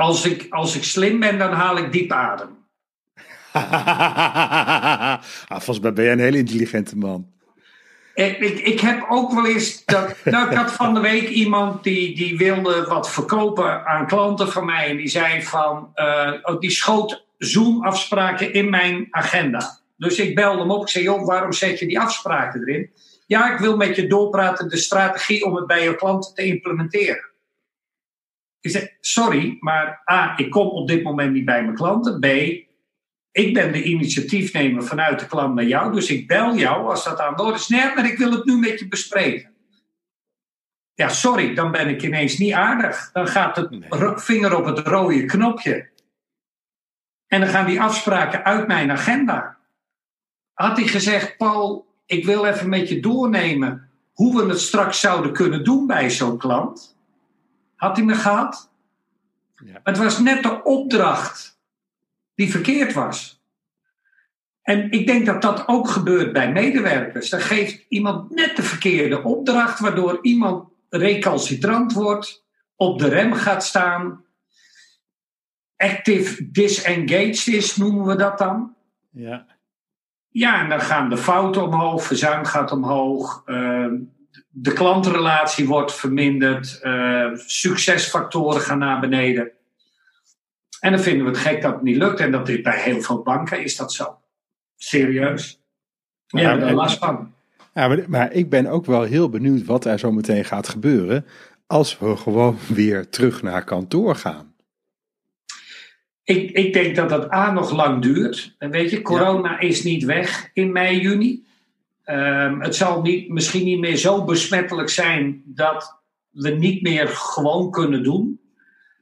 Als 0.00 0.24
ik, 0.24 0.46
als 0.50 0.76
ik 0.76 0.84
slim 0.84 1.20
ben, 1.20 1.38
dan 1.38 1.52
haal 1.52 1.78
ik 1.78 1.92
diep 1.92 2.12
adem. 2.12 2.48
ah, 3.52 5.20
volgens 5.48 5.80
mij 5.80 5.92
ben 5.92 6.04
jij 6.04 6.12
een 6.12 6.18
hele 6.18 6.38
intelligente 6.38 6.96
man. 6.96 7.26
Ik, 8.14 8.38
ik, 8.38 8.58
ik, 8.58 8.80
heb 8.80 9.06
ook 9.08 9.32
wel 9.32 9.46
eens. 9.46 9.84
Dat, 9.84 10.16
nou, 10.24 10.50
ik 10.50 10.56
had 10.56 10.72
van 10.72 10.94
de 10.94 11.00
week 11.00 11.28
iemand 11.28 11.84
die, 11.84 12.16
die 12.16 12.36
wilde 12.36 12.84
wat 12.88 13.10
verkopen 13.10 13.86
aan 13.86 14.06
klanten 14.06 14.48
van 14.48 14.64
mij. 14.64 14.88
En 14.88 14.96
die 14.96 15.08
zei 15.08 15.42
van. 15.42 15.92
Uh, 15.94 16.58
die 16.58 16.70
schoot 16.70 17.26
Zoom-afspraken 17.38 18.52
in 18.52 18.70
mijn 18.70 19.06
agenda. 19.10 19.80
Dus 19.96 20.18
ik 20.18 20.34
belde 20.34 20.60
hem 20.60 20.70
op. 20.70 20.82
Ik 20.82 20.88
zei: 20.88 21.04
joh, 21.04 21.26
waarom 21.26 21.52
zet 21.52 21.78
je 21.78 21.86
die 21.86 22.00
afspraken 22.00 22.60
erin? 22.60 22.90
Ja, 23.26 23.52
ik 23.52 23.58
wil 23.58 23.76
met 23.76 23.96
je 23.96 24.06
doorpraten 24.06 24.68
de 24.68 24.76
strategie 24.76 25.44
om 25.44 25.54
het 25.54 25.66
bij 25.66 25.82
je 25.82 25.96
klanten 25.96 26.34
te 26.34 26.44
implementeren. 26.44 27.29
Ik 28.60 28.70
zeg, 28.70 28.96
sorry, 29.00 29.56
maar 29.60 30.02
A, 30.10 30.34
ik 30.36 30.50
kom 30.50 30.66
op 30.66 30.88
dit 30.88 31.02
moment 31.02 31.32
niet 31.32 31.44
bij 31.44 31.62
mijn 31.62 31.74
klanten. 31.74 32.20
B, 32.20 32.24
ik 33.32 33.54
ben 33.54 33.72
de 33.72 33.82
initiatiefnemer 33.82 34.84
vanuit 34.84 35.20
de 35.20 35.26
klant 35.26 35.54
naar 35.54 35.64
jou, 35.64 35.92
dus 35.92 36.10
ik 36.10 36.26
bel 36.26 36.56
jou 36.56 36.88
als 36.88 37.04
dat 37.04 37.20
aan 37.20 37.36
de 37.36 37.42
orde 37.42 37.58
is. 37.58 37.68
Nee, 37.68 37.94
maar 37.94 38.06
ik 38.06 38.18
wil 38.18 38.30
het 38.30 38.44
nu 38.44 38.56
met 38.56 38.78
je 38.78 38.88
bespreken. 38.88 39.50
Ja, 40.94 41.08
sorry, 41.08 41.54
dan 41.54 41.70
ben 41.70 41.88
ik 41.88 42.02
ineens 42.02 42.38
niet 42.38 42.52
aardig. 42.52 43.10
Dan 43.12 43.26
gaat 43.26 43.56
het 43.56 43.68
vinger 44.22 44.56
op 44.56 44.64
het 44.64 44.78
rode 44.78 45.24
knopje. 45.24 45.88
En 47.26 47.40
dan 47.40 47.48
gaan 47.48 47.66
die 47.66 47.80
afspraken 47.80 48.44
uit 48.44 48.66
mijn 48.66 48.90
agenda. 48.90 49.56
Had 50.52 50.76
hij 50.76 50.86
gezegd, 50.86 51.36
Paul, 51.36 51.86
ik 52.06 52.24
wil 52.24 52.44
even 52.44 52.68
met 52.68 52.88
je 52.88 53.00
doornemen 53.00 53.90
hoe 54.12 54.42
we 54.42 54.48
het 54.48 54.60
straks 54.60 55.00
zouden 55.00 55.32
kunnen 55.32 55.64
doen 55.64 55.86
bij 55.86 56.10
zo'n 56.10 56.38
klant 56.38 56.98
had 57.80 57.96
hij 57.96 58.04
me 58.04 58.14
gehad. 58.14 58.70
Ja. 59.64 59.80
Het 59.82 59.98
was 59.98 60.18
net 60.18 60.42
de 60.42 60.62
opdracht 60.62 61.60
die 62.34 62.50
verkeerd 62.50 62.92
was. 62.92 63.42
En 64.62 64.90
ik 64.90 65.06
denk 65.06 65.26
dat 65.26 65.42
dat 65.42 65.68
ook 65.68 65.88
gebeurt 65.88 66.32
bij 66.32 66.52
medewerkers. 66.52 67.30
Dan 67.30 67.40
geeft 67.40 67.84
iemand 67.88 68.30
net 68.30 68.56
de 68.56 68.62
verkeerde 68.62 69.22
opdracht, 69.22 69.80
waardoor 69.80 70.18
iemand 70.22 70.68
recalcitrant 70.88 71.92
wordt, 71.92 72.44
op 72.76 72.98
de 72.98 73.08
rem 73.08 73.32
gaat 73.32 73.64
staan, 73.64 74.24
active 75.76 76.50
disengaged 76.50 77.46
is, 77.46 77.76
noemen 77.76 78.06
we 78.06 78.16
dat 78.16 78.38
dan. 78.38 78.74
Ja. 79.10 79.46
Ja, 80.28 80.62
en 80.62 80.68
dan 80.68 80.80
gaan 80.80 81.08
de 81.08 81.16
fouten 81.16 81.62
omhoog, 81.62 82.04
verzuim 82.04 82.44
gaat 82.44 82.72
omhoog, 82.72 83.42
uh, 83.46 83.92
de 84.48 84.72
klantrelatie 84.72 85.66
wordt 85.66 85.94
verminderd, 85.94 86.80
uh, 86.82 87.30
succesfactoren 87.34 88.60
gaan 88.60 88.78
naar 88.78 89.00
beneden. 89.00 89.50
En 90.80 90.92
dan 90.92 91.00
vinden 91.00 91.24
we 91.24 91.30
het 91.30 91.40
gek 91.40 91.62
dat 91.62 91.72
het 91.72 91.82
niet 91.82 91.96
lukt. 91.96 92.20
En 92.20 92.30
dat 92.30 92.48
is 92.48 92.60
bij 92.60 92.80
heel 92.82 93.00
veel 93.00 93.22
banken 93.22 93.62
is 93.62 93.76
dat 93.76 93.92
zo. 93.92 94.18
Serieus. 94.76 95.60
Hebben 96.26 96.68
er 96.68 96.74
last 96.74 96.98
van. 96.98 97.32
Ja, 97.74 97.88
maar, 97.88 98.04
maar, 98.06 98.32
ik 98.32 98.50
ben 98.50 98.66
ook 98.66 98.86
wel 98.86 99.02
heel 99.02 99.28
benieuwd 99.28 99.64
wat 99.64 99.84
er 99.84 99.98
zo 99.98 100.12
meteen 100.12 100.44
gaat 100.44 100.68
gebeuren. 100.68 101.26
als 101.66 101.98
we 101.98 102.16
gewoon 102.16 102.58
weer 102.74 103.08
terug 103.08 103.42
naar 103.42 103.64
kantoor 103.64 104.16
gaan. 104.16 104.54
Ik, 106.24 106.50
ik 106.50 106.72
denk 106.72 106.96
dat 106.96 107.08
dat 107.08 107.32
A 107.32 107.52
nog 107.52 107.72
lang 107.72 108.02
duurt. 108.02 108.54
En 108.58 108.70
weet 108.70 108.90
je, 108.90 109.02
corona 109.02 109.58
is 109.58 109.82
niet 109.82 110.04
weg 110.04 110.50
in 110.52 110.72
mei, 110.72 111.00
juni. 111.00 111.44
Um, 112.10 112.60
het 112.60 112.76
zal 112.76 113.02
niet, 113.02 113.28
misschien 113.28 113.64
niet 113.64 113.78
meer 113.78 113.96
zo 113.96 114.24
besmettelijk 114.24 114.88
zijn 114.88 115.42
dat 115.44 116.00
we 116.30 116.50
niet 116.50 116.82
meer 116.82 117.08
gewoon 117.08 117.70
kunnen 117.70 118.02
doen. 118.02 118.40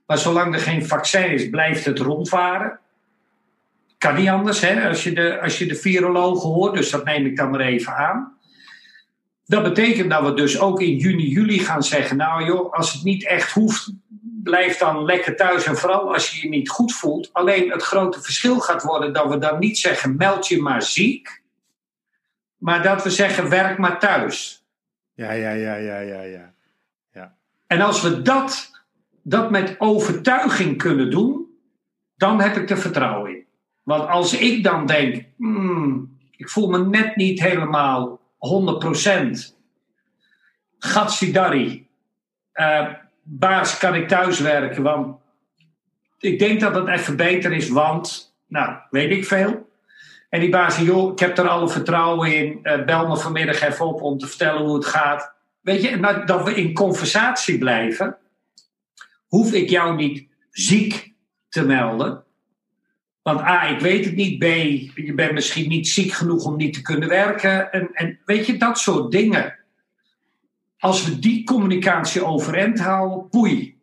Maar 0.06 0.18
zolang 0.18 0.54
er 0.54 0.60
geen 0.60 0.86
vaccin 0.86 1.30
is, 1.30 1.48
blijft 1.48 1.84
het 1.84 1.98
rondvaren. 1.98 2.78
Kan 3.98 4.14
niet 4.14 4.28
anders, 4.28 4.60
hè, 4.60 4.88
als 4.88 5.04
je, 5.04 5.12
de, 5.12 5.40
als 5.40 5.58
je 5.58 5.66
de 5.66 5.74
virologen 5.74 6.48
hoort. 6.48 6.74
Dus 6.74 6.90
dat 6.90 7.04
neem 7.04 7.26
ik 7.26 7.36
dan 7.36 7.50
maar 7.50 7.60
even 7.60 7.96
aan. 7.96 8.36
Dat 9.46 9.62
betekent 9.62 10.10
dat 10.10 10.24
we 10.24 10.34
dus 10.34 10.60
ook 10.60 10.80
in 10.80 10.96
juni, 10.96 11.28
juli 11.28 11.58
gaan 11.58 11.82
zeggen: 11.82 12.16
Nou 12.16 12.44
joh, 12.44 12.72
als 12.72 12.92
het 12.92 13.04
niet 13.04 13.26
echt 13.26 13.52
hoeft, 13.52 13.92
blijf 14.42 14.78
dan 14.78 15.04
lekker 15.04 15.36
thuis. 15.36 15.64
En 15.64 15.76
vooral 15.76 16.12
als 16.14 16.30
je 16.30 16.42
je 16.42 16.48
niet 16.48 16.68
goed 16.68 16.92
voelt. 16.92 17.32
Alleen 17.32 17.70
het 17.70 17.82
grote 17.82 18.22
verschil 18.22 18.58
gaat 18.58 18.82
worden 18.82 19.12
dat 19.12 19.28
we 19.28 19.38
dan 19.38 19.58
niet 19.58 19.78
zeggen: 19.78 20.16
meld 20.16 20.48
je 20.48 20.60
maar 20.60 20.82
ziek. 20.82 21.42
Maar 22.58 22.82
dat 22.82 23.02
we 23.02 23.10
zeggen, 23.10 23.48
werk 23.48 23.78
maar 23.78 23.98
thuis. 23.98 24.64
Ja, 25.14 25.32
ja, 25.32 25.50
ja, 25.50 25.74
ja, 25.74 25.98
ja, 25.98 26.22
ja. 26.22 26.52
ja. 27.12 27.34
En 27.66 27.80
als 27.80 28.02
we 28.02 28.22
dat, 28.22 28.70
dat 29.22 29.50
met 29.50 29.74
overtuiging 29.78 30.78
kunnen 30.78 31.10
doen, 31.10 31.46
dan 32.16 32.40
heb 32.40 32.56
ik 32.56 32.70
er 32.70 32.78
vertrouwen 32.78 33.30
in. 33.30 33.46
Want 33.82 34.08
als 34.08 34.38
ik 34.38 34.64
dan 34.64 34.86
denk, 34.86 35.24
hmm, 35.36 36.18
ik 36.36 36.48
voel 36.48 36.68
me 36.68 36.78
net 36.78 37.16
niet 37.16 37.40
helemaal 37.40 38.20
100%. 38.20 39.56
Gatsidari. 40.78 41.88
Uh, 42.54 42.88
baas, 43.22 43.78
kan 43.78 43.94
ik 43.94 44.08
thuis 44.08 44.40
werken? 44.40 44.82
Want 44.82 45.16
ik 46.18 46.38
denk 46.38 46.60
dat 46.60 46.74
het 46.74 46.88
even 46.88 47.16
beter 47.16 47.52
is, 47.52 47.68
want, 47.68 48.34
nou, 48.46 48.76
weet 48.90 49.10
ik 49.10 49.24
veel. 49.24 49.67
En 50.28 50.40
die 50.40 50.50
baas 50.50 50.78
joh, 50.78 51.12
ik 51.12 51.18
heb 51.18 51.38
er 51.38 51.48
alle 51.48 51.68
vertrouwen 51.68 52.34
in. 52.34 52.58
Uh, 52.62 52.84
bel 52.84 53.08
me 53.08 53.16
vanmiddag 53.16 53.60
even 53.60 53.86
op 53.86 54.02
om 54.02 54.18
te 54.18 54.26
vertellen 54.26 54.62
hoe 54.62 54.74
het 54.74 54.86
gaat. 54.86 55.34
Weet 55.60 55.82
je, 55.82 55.96
maar 55.96 56.26
dat 56.26 56.44
we 56.44 56.54
in 56.54 56.74
conversatie 56.74 57.58
blijven, 57.58 58.16
hoef 59.26 59.52
ik 59.52 59.70
jou 59.70 59.96
niet 59.96 60.26
ziek 60.50 61.12
te 61.48 61.64
melden. 61.64 62.24
Want 63.22 63.40
A, 63.40 63.62
ik 63.62 63.80
weet 63.80 64.04
het 64.04 64.14
niet. 64.14 64.38
B, 64.38 64.42
je 64.94 65.12
bent 65.14 65.32
misschien 65.32 65.68
niet 65.68 65.88
ziek 65.88 66.12
genoeg 66.12 66.44
om 66.44 66.56
niet 66.56 66.74
te 66.74 66.82
kunnen 66.82 67.08
werken. 67.08 67.72
En, 67.72 67.90
en 67.92 68.18
weet 68.24 68.46
je, 68.46 68.56
dat 68.56 68.78
soort 68.78 69.12
dingen. 69.12 69.58
als 70.78 71.04
we 71.04 71.18
die 71.18 71.44
communicatie 71.44 72.24
overeind 72.24 72.80
houden, 72.80 73.28
poei. 73.28 73.76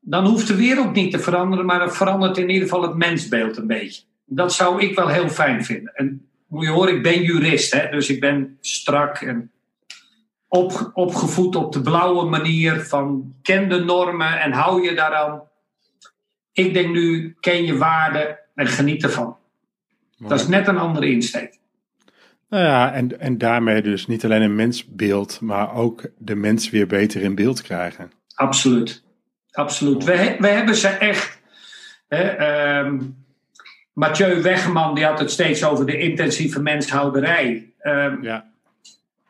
Dan 0.00 0.26
hoeft 0.26 0.46
de 0.46 0.56
wereld 0.56 0.92
niet 0.92 1.10
te 1.10 1.18
veranderen, 1.18 1.66
maar 1.66 1.80
het 1.80 1.96
verandert 1.96 2.38
in 2.38 2.48
ieder 2.48 2.68
geval 2.68 2.82
het 2.82 2.96
mensbeeld 2.96 3.56
een 3.56 3.66
beetje. 3.66 4.02
Dat 4.24 4.52
zou 4.52 4.82
ik 4.82 4.94
wel 4.94 5.08
heel 5.08 5.28
fijn 5.28 5.64
vinden. 5.64 5.94
En 5.94 6.28
moet 6.46 6.64
je 6.64 6.70
horen, 6.70 6.96
ik 6.96 7.02
ben 7.02 7.22
jurist, 7.22 7.72
hè, 7.72 7.90
dus 7.90 8.08
ik 8.08 8.20
ben 8.20 8.58
strak 8.60 9.16
en 9.16 9.50
op, 10.48 10.90
opgevoed 10.94 11.56
op 11.56 11.72
de 11.72 11.80
blauwe 11.80 12.24
manier 12.24 12.80
van 12.80 13.34
ken 13.42 13.68
de 13.68 13.84
normen 13.84 14.40
en 14.40 14.52
hou 14.52 14.82
je 14.82 14.94
daaraan. 14.94 15.42
Ik 16.52 16.74
denk 16.74 16.94
nu, 16.94 17.36
ken 17.40 17.64
je 17.64 17.76
waarden 17.76 18.38
en 18.54 18.66
geniet 18.66 19.02
ervan. 19.02 19.36
Dat 20.18 20.40
is 20.40 20.48
net 20.48 20.68
een 20.68 20.78
andere 20.78 21.10
insteek. 21.10 21.58
Nou 22.48 22.64
ja, 22.64 22.92
en, 22.92 23.20
en 23.20 23.38
daarmee 23.38 23.82
dus 23.82 24.06
niet 24.06 24.24
alleen 24.24 24.42
een 24.42 24.54
mensbeeld, 24.54 25.40
maar 25.40 25.74
ook 25.74 26.06
de 26.18 26.34
mens 26.34 26.70
weer 26.70 26.86
beter 26.86 27.22
in 27.22 27.34
beeld 27.34 27.62
krijgen. 27.62 28.12
Absoluut. 28.34 29.02
Absoluut. 29.50 30.04
We, 30.04 30.36
we 30.38 30.48
hebben 30.48 30.74
ze 30.74 30.88
echt. 30.88 31.42
Hè, 32.08 32.22
ehm, 32.22 33.00
Mathieu 33.94 34.42
Wegman 34.42 34.94
die 34.94 35.04
had 35.04 35.18
het 35.18 35.30
steeds 35.30 35.64
over 35.64 35.86
de 35.86 35.98
intensieve 35.98 36.62
menshouderij. 36.62 37.72
Um, 37.82 38.22
Ja. 38.22 38.44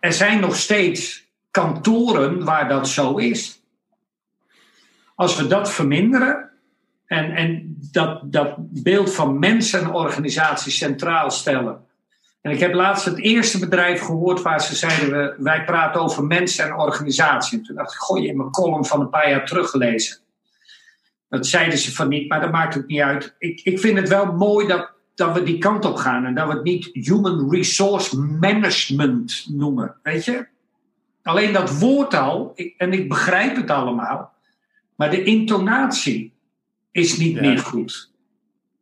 er 0.01 0.13
zijn 0.13 0.41
nog 0.41 0.57
steeds 0.57 1.27
kantoren 1.51 2.45
waar 2.45 2.69
dat 2.69 2.89
zo 2.89 3.17
is. 3.17 3.63
Als 5.15 5.37
we 5.37 5.47
dat 5.47 5.73
verminderen 5.73 6.51
en, 7.07 7.31
en 7.31 7.77
dat, 7.93 8.33
dat 8.33 8.55
beeld 8.59 9.15
van 9.15 9.39
mensen 9.39 9.81
en 9.81 9.93
organisatie 9.93 10.73
centraal 10.73 11.31
stellen. 11.31 11.85
En 12.41 12.51
ik 12.51 12.61
heb 12.61 12.75
laatst 12.75 13.05
het 13.05 13.19
eerste 13.19 13.59
bedrijf 13.59 14.01
gehoord 14.01 14.43
waar 14.43 14.61
ze 14.61 14.75
zeiden: 14.75 15.11
we, 15.11 15.35
wij 15.39 15.65
praten 15.65 16.01
over 16.01 16.25
mensen 16.25 16.65
en 16.65 16.75
organisatie. 16.75 17.59
En 17.59 17.65
toen 17.65 17.77
dacht 17.77 17.93
ik: 17.93 17.99
gooi 17.99 18.23
je 18.23 18.29
in 18.29 18.37
mijn 18.37 18.51
column 18.51 18.85
van 18.85 19.01
een 19.01 19.11
paar 19.11 19.31
jaar 19.31 19.47
teruggelezen. 19.47 20.17
Dat 21.35 21.47
zeiden 21.47 21.79
ze 21.79 21.95
van 21.95 22.09
niet, 22.09 22.29
maar 22.29 22.41
dat 22.41 22.53
maakt 22.53 22.75
het 22.75 22.87
niet 22.87 23.01
uit. 23.01 23.35
Ik, 23.39 23.61
ik 23.65 23.79
vind 23.79 23.99
het 23.99 24.09
wel 24.09 24.33
mooi 24.33 24.67
dat, 24.67 24.91
dat 25.15 25.35
we 25.39 25.43
die 25.43 25.59
kant 25.59 25.85
op 25.85 25.97
gaan 25.97 26.25
en 26.25 26.35
dat 26.35 26.49
we 26.49 26.55
het 26.55 26.63
niet 26.65 26.91
human 26.93 27.51
resource 27.51 28.19
management 28.19 29.47
noemen. 29.51 29.97
Weet 30.03 30.25
je? 30.25 30.47
Alleen 31.23 31.53
dat 31.53 31.79
woord 31.79 32.15
al, 32.15 32.53
ik- 32.55 32.75
en 32.79 32.93
ik 32.93 33.09
begrijp 33.09 33.57
het 33.57 33.71
allemaal, 33.71 34.33
maar 34.97 35.11
de 35.11 35.23
intonatie 35.25 36.33
is 36.91 37.17
niet 37.17 37.35
Ja. 37.35 37.41
meer 37.41 37.59
goed. 37.59 38.13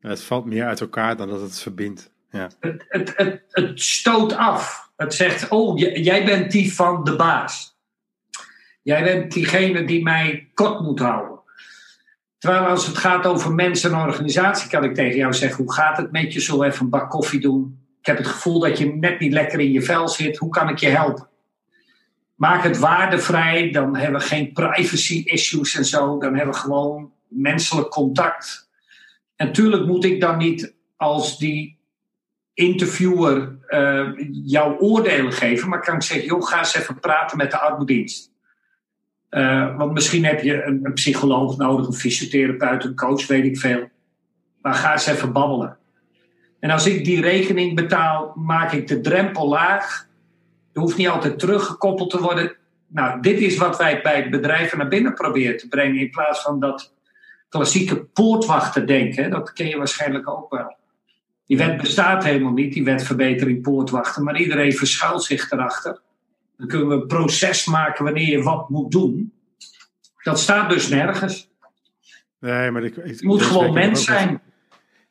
Het 0.01 0.23
valt 0.23 0.45
meer 0.45 0.65
uit 0.67 0.81
elkaar 0.81 1.17
dan 1.17 1.29
dat 1.29 1.41
het 1.41 1.59
verbindt. 1.61 2.11
Ja. 2.31 2.51
Het, 2.61 2.85
het, 2.89 3.13
het, 3.17 3.43
het 3.51 3.81
stoot 3.81 4.33
af. 4.37 4.91
Het 4.97 5.15
zegt, 5.15 5.49
oh, 5.49 5.79
jij 5.79 6.25
bent 6.25 6.51
die 6.53 6.75
van 6.75 7.05
de 7.05 7.17
baas. 7.17 7.77
Jij 8.83 9.03
bent 9.03 9.33
diegene 9.33 9.85
die 9.85 10.03
mij 10.03 10.51
kort 10.55 10.81
moet 10.81 10.99
houden. 10.99 11.32
Terwijl 12.43 12.67
als 12.67 12.87
het 12.87 12.99
gaat 12.99 13.27
over 13.27 13.53
mensen 13.53 13.91
en 13.91 13.99
organisatie, 13.99 14.71
kan 14.71 14.85
ik 14.85 14.95
tegen 14.95 15.17
jou 15.17 15.33
zeggen: 15.33 15.65
hoe 15.65 15.73
gaat 15.73 15.97
het 15.97 16.13
met 16.13 16.33
je? 16.33 16.41
Zullen 16.41 16.61
we 16.61 16.67
even 16.67 16.85
een 16.85 16.91
bak 16.91 17.11
koffie 17.11 17.41
doen? 17.41 17.79
Ik 18.01 18.07
heb 18.07 18.17
het 18.17 18.27
gevoel 18.27 18.61
dat 18.61 18.79
je 18.79 18.95
net 18.95 19.21
niet 19.21 19.33
lekker 19.33 19.61
in 19.61 19.73
je 19.73 19.83
vel 19.83 20.09
zit. 20.09 20.37
Hoe 20.37 20.51
kan 20.51 20.69
ik 20.69 20.79
je 20.79 20.89
helpen? 20.89 21.29
Maak 22.35 22.63
het 22.63 22.79
waardevrij, 22.79 23.71
dan 23.71 23.97
hebben 23.97 24.21
we 24.21 24.27
geen 24.27 24.53
privacy 24.53 25.23
issues 25.25 25.77
en 25.77 25.85
zo. 25.85 26.19
Dan 26.19 26.35
hebben 26.35 26.55
we 26.55 26.61
gewoon 26.61 27.13
menselijk 27.29 27.89
contact. 27.89 28.71
En 29.37 29.53
tuurlijk 29.53 29.87
moet 29.87 30.05
ik 30.05 30.21
dan 30.21 30.39
niet 30.39 30.75
als 30.97 31.39
die 31.39 31.79
interviewer 32.55 33.59
eh, 33.67 34.09
jouw 34.45 34.79
oordelen 34.79 35.33
geven, 35.33 35.69
maar 35.69 35.81
kan 35.81 35.95
ik 35.95 36.03
zeggen: 36.03 36.27
joh, 36.27 36.47
ga 36.47 36.59
eens 36.59 36.75
even 36.75 37.01
praten 37.01 37.37
met 37.37 37.51
de 37.51 37.59
armoedienst. 37.59 38.32
Eh, 39.33 39.77
want 39.77 39.93
misschien 39.93 40.25
heb 40.25 40.43
je 40.43 40.63
een, 40.63 40.81
een 40.83 40.93
psycholoog 40.93 41.57
nodig, 41.57 41.87
een 41.87 41.93
fysiotherapeut, 41.93 42.85
een 42.85 42.95
coach, 42.95 43.27
weet 43.27 43.45
ik 43.45 43.59
veel. 43.59 43.89
Maar 44.61 44.75
ga 44.75 44.93
eens 44.93 45.07
even 45.07 45.33
babbelen. 45.33 45.77
En 46.61 46.71
als 46.71 46.87
ik 46.87 47.05
die 47.05 47.21
rekening 47.21 47.75
betaal, 47.75 48.33
maak 48.35 48.73
ik 48.73 48.89
de 48.89 49.01
drempel 49.01 49.49
laag. 49.49 50.07
Er 50.73 50.81
hoeft 50.81 50.97
niet 50.97 51.09
altijd 51.09 51.39
teruggekoppeld 51.39 52.11
te 52.11 52.21
worden. 52.21 52.57
Nou, 52.87 53.21
dit 53.21 53.41
is 53.41 53.57
wat 53.57 53.79
wij 53.79 54.03
bij 54.03 54.31
bedrijven 54.31 54.79
naar 54.79 54.89
binnen 54.89 55.15
proberen 55.15 55.57
te 55.57 55.69
brengen. 55.69 56.01
In 56.01 56.11
plaats 56.11 56.43
van 56.43 56.61
dat 56.61 56.95
klassieke 57.49 58.05
poortwachten 58.05 58.87
denken. 58.87 59.31
Dat 59.31 59.53
ken 59.53 59.69
je 59.69 59.77
waarschijnlijk 59.77 60.29
ook 60.29 60.51
wel. 60.51 60.77
Die 61.47 61.57
wet 61.57 61.77
bestaat 61.77 62.25
helemaal 62.25 62.53
niet, 62.53 62.73
die 62.73 62.85
wet 62.85 63.05
verbetering 63.05 63.63
poortwachten. 63.63 64.25
Maar 64.25 64.41
iedereen 64.41 64.73
verschuilt 64.73 65.25
zich 65.25 65.51
erachter. 65.51 66.01
Dan 66.63 66.71
kunnen 66.71 66.89
we 66.89 66.95
een 67.03 67.07
proces 67.07 67.67
maken 67.67 68.05
wanneer 68.05 68.29
je 68.29 68.43
wat 68.43 68.69
moet 68.69 68.91
doen. 68.91 69.33
Dat 70.23 70.39
staat 70.41 70.71
dus 70.71 70.89
nergens. 70.89 71.51
Nee, 72.41 72.71
maar 72.71 72.85
ik, 72.85 73.23
moet 73.23 73.43
gewoon 73.43 73.73
mens 73.75 73.89
met- 73.91 73.99
zijn. 74.19 74.41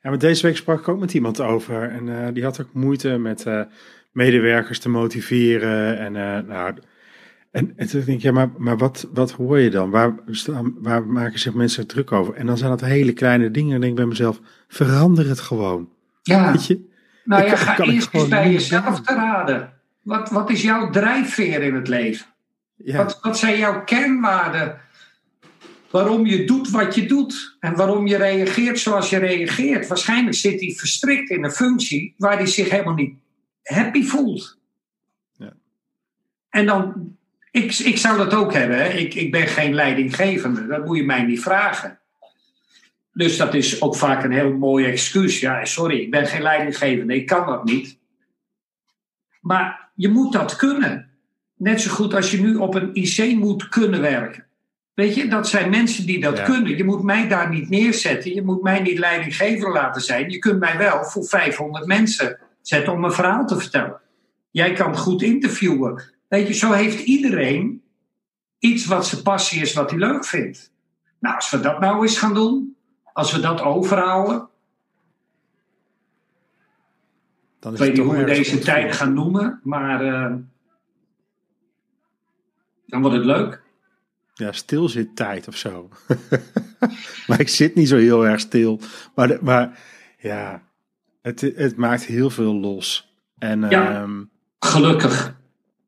Ja, 0.01 0.09
maar 0.09 0.17
deze 0.19 0.45
week 0.47 0.55
sprak 0.57 0.79
ik 0.79 0.87
ook 0.87 0.99
met 0.99 1.13
iemand 1.13 1.41
over. 1.41 1.89
En 1.89 2.25
eh, 2.25 2.33
die 2.33 2.43
had 2.43 2.61
ook 2.61 2.73
moeite 2.73 3.17
met 3.17 3.45
eh, 3.45 3.61
medewerkers 4.11 4.79
te 4.79 4.89
motiveren. 4.89 5.97
En, 5.99 6.15
eh, 6.15 6.43
nou, 6.47 6.73
en, 7.51 7.73
en 7.75 7.87
toen 7.87 8.01
denk 8.05 8.17
ik, 8.17 8.23
ja, 8.23 8.31
maar, 8.31 8.49
maar 8.57 8.77
wat, 8.77 9.07
wat 9.13 9.31
hoor 9.31 9.59
je 9.59 9.69
dan? 9.69 9.89
Waar, 9.89 10.13
staan, 10.27 10.75
waar 10.79 11.07
maken 11.07 11.39
zich 11.39 11.53
mensen 11.53 11.87
druk 11.87 12.11
over? 12.11 12.33
En 12.33 12.45
dan 12.45 12.57
zijn 12.57 12.69
dat 12.69 12.81
hele 12.81 13.13
kleine 13.13 13.51
dingen. 13.51 13.65
En 13.67 13.71
dan 13.71 13.81
denk 13.81 13.91
ik 13.91 13.97
bij 13.99 14.07
mezelf, 14.09 14.39
verander 14.67 15.27
het 15.27 15.39
gewoon. 15.39 15.89
Ja, 16.21 16.51
Weet 16.51 16.65
je? 16.67 16.89
nou 17.23 17.43
ja, 17.43 17.51
Ik- 17.51 17.57
ga 17.57 17.83
eerst 17.83 18.13
eens 18.13 18.27
bij 18.27 18.51
jezelf 18.51 19.01
te 19.01 19.13
raden. 19.13 19.73
Wat, 20.01 20.29
wat 20.29 20.49
is 20.49 20.61
jouw 20.61 20.89
drijfveer 20.89 21.61
in 21.61 21.75
het 21.75 21.87
leven? 21.87 22.25
Ja, 22.75 22.97
Wat, 22.97 23.19
wat 23.21 23.37
zijn 23.37 23.57
jouw 23.57 23.83
kernwaarden? 23.83 24.79
Waarom 25.91 26.25
je 26.25 26.45
doet 26.45 26.69
wat 26.69 26.95
je 26.95 27.05
doet 27.05 27.57
en 27.59 27.75
waarom 27.75 28.07
je 28.07 28.17
reageert 28.17 28.79
zoals 28.79 29.09
je 29.09 29.17
reageert. 29.17 29.87
Waarschijnlijk 29.87 30.35
zit 30.35 30.61
hij 30.61 30.71
verstrikt 30.71 31.29
in 31.29 31.43
een 31.43 31.51
functie 31.51 32.13
waar 32.17 32.37
hij 32.37 32.45
zich 32.45 32.69
helemaal 32.69 32.93
niet 32.93 33.15
happy 33.63 34.03
voelt. 34.03 34.59
Ja. 35.31 35.53
En 36.49 36.65
dan, 36.65 37.15
ik, 37.51 37.79
ik 37.79 37.97
zou 37.97 38.17
dat 38.17 38.33
ook 38.33 38.53
hebben. 38.53 38.77
Hè. 38.77 38.89
Ik, 38.89 39.13
ik 39.13 39.31
ben 39.31 39.47
geen 39.47 39.73
leidinggevende, 39.73 40.67
dat 40.67 40.85
moet 40.85 40.97
je 40.97 41.03
mij 41.03 41.23
niet 41.23 41.41
vragen. 41.41 41.99
Dus 43.13 43.37
dat 43.37 43.53
is 43.53 43.81
ook 43.81 43.95
vaak 43.95 44.23
een 44.23 44.31
heel 44.31 44.53
mooi 44.53 44.85
excuus. 44.85 45.39
Ja, 45.39 45.65
sorry, 45.65 45.99
ik 45.99 46.11
ben 46.11 46.27
geen 46.27 46.41
leidinggevende, 46.41 47.15
ik 47.15 47.25
kan 47.25 47.45
dat 47.45 47.63
niet. 47.63 47.99
Maar 49.41 49.90
je 50.01 50.09
moet 50.09 50.33
dat 50.33 50.55
kunnen. 50.55 51.09
Net 51.57 51.81
zo 51.81 51.91
goed 51.91 52.13
als 52.13 52.31
je 52.31 52.41
nu 52.41 52.55
op 52.55 52.75
een 52.75 52.89
IC 52.93 53.35
moet 53.35 53.69
kunnen 53.69 54.01
werken. 54.01 54.45
Weet 54.93 55.15
je, 55.15 55.27
dat 55.27 55.47
zijn 55.47 55.69
mensen 55.69 56.05
die 56.05 56.19
dat 56.19 56.37
Ja. 56.37 56.43
kunnen. 56.43 56.77
Je 56.77 56.83
moet 56.83 57.03
mij 57.03 57.27
daar 57.27 57.49
niet 57.49 57.69
neerzetten. 57.69 58.33
Je 58.33 58.41
moet 58.41 58.61
mij 58.61 58.79
niet 58.79 58.99
leidinggever 58.99 59.71
laten 59.71 60.01
zijn. 60.01 60.29
Je 60.29 60.39
kunt 60.39 60.59
mij 60.59 60.77
wel 60.77 61.03
voor 61.03 61.23
500 61.23 61.85
mensen 61.85 62.39
zetten 62.61 62.93
om 62.93 63.03
een 63.03 63.11
verhaal 63.11 63.45
te 63.45 63.59
vertellen. 63.59 63.99
Jij 64.51 64.73
kan 64.73 64.97
goed 64.97 65.21
interviewen. 65.21 66.03
Weet 66.27 66.47
je, 66.47 66.53
zo 66.53 66.71
heeft 66.71 66.99
iedereen 66.99 67.81
iets 68.59 68.85
wat 68.85 69.07
zijn 69.07 69.21
passie 69.21 69.61
is, 69.61 69.73
wat 69.73 69.89
hij 69.89 69.99
leuk 69.99 70.25
vindt. 70.25 70.71
Nou, 71.19 71.35
als 71.35 71.49
we 71.49 71.59
dat 71.59 71.79
nou 71.79 72.01
eens 72.01 72.17
gaan 72.17 72.33
doen, 72.33 72.75
als 73.13 73.31
we 73.31 73.39
dat 73.39 73.61
overhouden, 73.61 74.49
dan 77.61 77.73
ik 77.73 77.79
weet 77.79 77.93
niet 77.93 78.05
hoe 78.05 78.15
we 78.17 78.23
deze 78.23 78.59
tijden 78.59 78.89
voor. 78.89 78.99
gaan 79.05 79.13
noemen, 79.13 79.59
maar 79.63 80.05
eh, 80.05 80.35
dan 82.85 83.01
wordt 83.01 83.15
het 83.15 83.25
leuk. 83.25 83.61
Ja, 84.33 84.51
stilzittijd 84.51 85.47
of 85.47 85.55
zo. 85.55 85.89
maar 87.27 87.39
ik 87.39 87.49
zit 87.49 87.75
niet 87.75 87.87
zo 87.87 87.97
heel 87.97 88.27
erg 88.27 88.39
stil. 88.39 88.79
Maar, 89.15 89.37
maar 89.41 89.79
ja, 90.19 90.61
het, 91.21 91.41
het 91.55 91.75
maakt 91.75 92.05
heel 92.05 92.29
veel 92.29 92.53
los. 92.53 93.13
En 93.37 93.61
Ja. 93.69 94.01
ehm, 94.01 94.23
Gelukkig. 94.59 95.35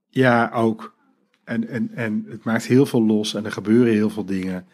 Ja, 0.09 0.49
ook. 0.53 0.93
En, 1.43 1.67
en, 1.67 1.89
en 1.95 2.25
het 2.29 2.43
maakt 2.43 2.65
heel 2.65 2.85
veel 2.85 3.03
los 3.05 3.33
en 3.33 3.45
er 3.45 3.51
gebeuren 3.51 3.93
heel 3.93 4.09
veel 4.09 4.25
dingen. 4.25 4.65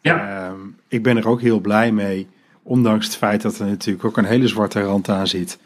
Ja. 0.00 0.46
Ehm, 0.48 0.60
ik 0.88 1.02
ben 1.02 1.16
er 1.16 1.28
ook 1.28 1.40
heel 1.40 1.60
blij 1.60 1.92
mee. 1.92 2.28
Ondanks 2.62 3.06
het 3.06 3.16
feit 3.16 3.42
dat 3.42 3.58
er 3.58 3.66
natuurlijk 3.66 4.04
ook 4.04 4.16
een 4.16 4.24
hele 4.24 4.48
zwarte 4.48 4.80
rand 4.82 5.08
aan 5.08 5.26
zit. 5.26 5.58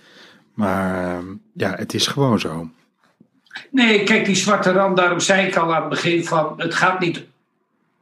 Maar 0.55 1.15
ehm, 1.17 1.27
ja, 1.55 1.75
het 1.75 1.95
is 1.95 2.07
gewoon 2.07 2.41
zo. 2.41 2.71
Nee, 3.71 4.05
kijk, 4.05 4.25
die 4.25 4.35
zwarte 4.35 4.73
rand, 4.73 4.97
daarom 4.97 5.21
zei 5.21 5.47
ik 5.47 5.57
al 5.57 5.75
aan 5.75 5.81
het 5.81 5.91
begin 5.91 6.25
van, 6.25 6.55
het 6.57 6.75
gaat 6.75 7.01
niet 7.01 7.27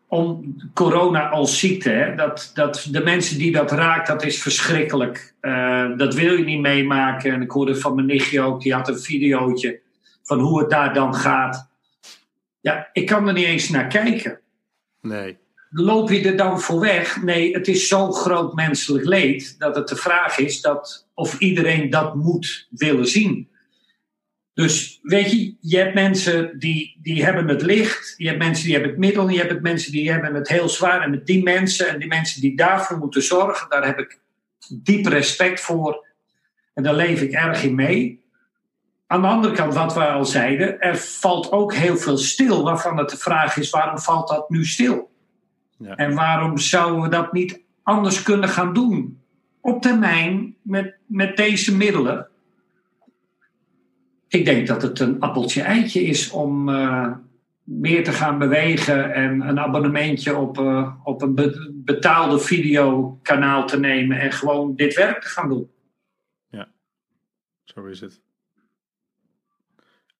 om 0.08 0.56
corona 0.74 1.28
als 1.28 1.58
ziekte. 1.58 1.90
Hè? 1.90 2.14
Dat, 2.14 2.50
dat 2.54 2.88
de 2.90 3.02
mensen 3.02 3.38
die 3.38 3.52
dat 3.52 3.72
raakt, 3.72 4.06
dat 4.06 4.24
is 4.24 4.42
verschrikkelijk. 4.42 5.34
Eh, 5.40 5.96
dat 5.96 6.14
wil 6.14 6.32
je 6.32 6.44
niet 6.44 6.60
meemaken. 6.60 7.32
En 7.32 7.42
ik 7.42 7.50
hoorde 7.50 7.76
van 7.76 7.94
mijn 7.94 8.06
nichtje 8.06 8.40
ook, 8.40 8.62
die 8.62 8.74
had 8.74 8.88
een 8.88 8.98
videootje 8.98 9.80
van 10.22 10.38
hoe 10.38 10.60
het 10.60 10.70
daar 10.70 10.94
dan 10.94 11.14
gaat. 11.14 11.68
Ja, 12.60 12.88
ik 12.92 13.06
kan 13.06 13.26
er 13.28 13.32
niet 13.32 13.44
eens 13.44 13.68
naar 13.68 13.86
kijken. 13.86 14.40
Nee. 15.00 15.38
Loop 15.70 16.10
je 16.10 16.28
er 16.28 16.36
dan 16.36 16.60
voor 16.60 16.80
weg? 16.80 17.22
Nee, 17.22 17.52
het 17.52 17.68
is 17.68 17.88
zo'n 17.88 18.12
groot 18.12 18.54
menselijk 18.54 19.04
leed 19.04 19.58
dat 19.58 19.76
het 19.76 19.88
de 19.88 19.96
vraag 19.96 20.38
is 20.38 20.60
dat 20.60 21.06
of 21.20 21.38
iedereen 21.38 21.90
dat 21.90 22.14
moet 22.14 22.68
willen 22.70 23.06
zien. 23.06 23.48
Dus 24.54 24.98
weet 25.02 25.30
je, 25.30 25.54
je 25.60 25.76
hebt 25.76 25.94
mensen 25.94 26.58
die, 26.58 26.98
die 27.02 27.24
hebben 27.24 27.48
het 27.48 27.62
licht, 27.62 28.14
je 28.16 28.26
hebt 28.26 28.38
mensen 28.38 28.64
die 28.64 28.72
hebben 28.72 28.90
het 28.90 29.00
middel, 29.00 29.28
je 29.28 29.38
hebt 29.38 29.62
mensen 29.62 29.92
die 29.92 30.10
hebben 30.10 30.34
het 30.34 30.48
heel 30.48 30.68
zwaar. 30.68 31.02
En 31.02 31.10
met 31.10 31.26
die 31.26 31.42
mensen 31.42 31.88
en 31.88 31.98
die 31.98 32.08
mensen 32.08 32.40
die 32.40 32.56
daarvoor 32.56 32.98
moeten 32.98 33.22
zorgen, 33.22 33.68
daar 33.68 33.86
heb 33.86 33.98
ik 33.98 34.20
diep 34.68 35.06
respect 35.06 35.60
voor. 35.60 36.06
En 36.74 36.82
daar 36.82 36.94
leef 36.94 37.22
ik 37.22 37.32
erg 37.32 37.62
in 37.62 37.74
mee. 37.74 38.24
Aan 39.06 39.22
de 39.22 39.28
andere 39.28 39.54
kant, 39.54 39.74
wat 39.74 39.94
we 39.94 40.06
al 40.06 40.24
zeiden, 40.24 40.80
er 40.80 40.96
valt 40.96 41.52
ook 41.52 41.74
heel 41.74 41.96
veel 41.96 42.18
stil, 42.18 42.62
waarvan 42.62 42.98
het 42.98 43.10
de 43.10 43.16
vraag 43.16 43.56
is: 43.56 43.70
waarom 43.70 43.98
valt 43.98 44.28
dat 44.28 44.50
nu 44.50 44.64
stil? 44.64 45.10
Ja. 45.78 45.94
En 45.94 46.14
waarom 46.14 46.58
zouden 46.58 47.02
we 47.02 47.08
dat 47.08 47.32
niet 47.32 47.60
anders 47.82 48.22
kunnen 48.22 48.48
gaan 48.48 48.72
doen? 48.72 49.22
Op 49.60 49.82
termijn, 49.82 50.56
met, 50.62 50.94
met 51.10 51.36
deze 51.36 51.76
middelen. 51.76 52.28
Ik 54.28 54.44
denk 54.44 54.66
dat 54.66 54.82
het 54.82 55.00
een 55.00 55.20
appeltje-eitje 55.20 56.02
is 56.02 56.30
om 56.30 56.68
uh, 56.68 57.12
meer 57.62 58.04
te 58.04 58.12
gaan 58.12 58.38
bewegen 58.38 59.14
en 59.14 59.40
een 59.40 59.58
abonnementje 59.58 60.36
op, 60.36 60.58
uh, 60.58 60.94
op 61.04 61.22
een 61.22 61.82
betaalde 61.84 62.38
videokanaal 62.38 63.66
te 63.66 63.80
nemen 63.80 64.20
en 64.20 64.32
gewoon 64.32 64.74
dit 64.74 64.94
werk 64.94 65.22
te 65.22 65.28
gaan 65.28 65.48
doen. 65.48 65.70
Ja, 66.48 66.68
zo 67.64 67.84
is 67.84 68.00
het. 68.00 68.20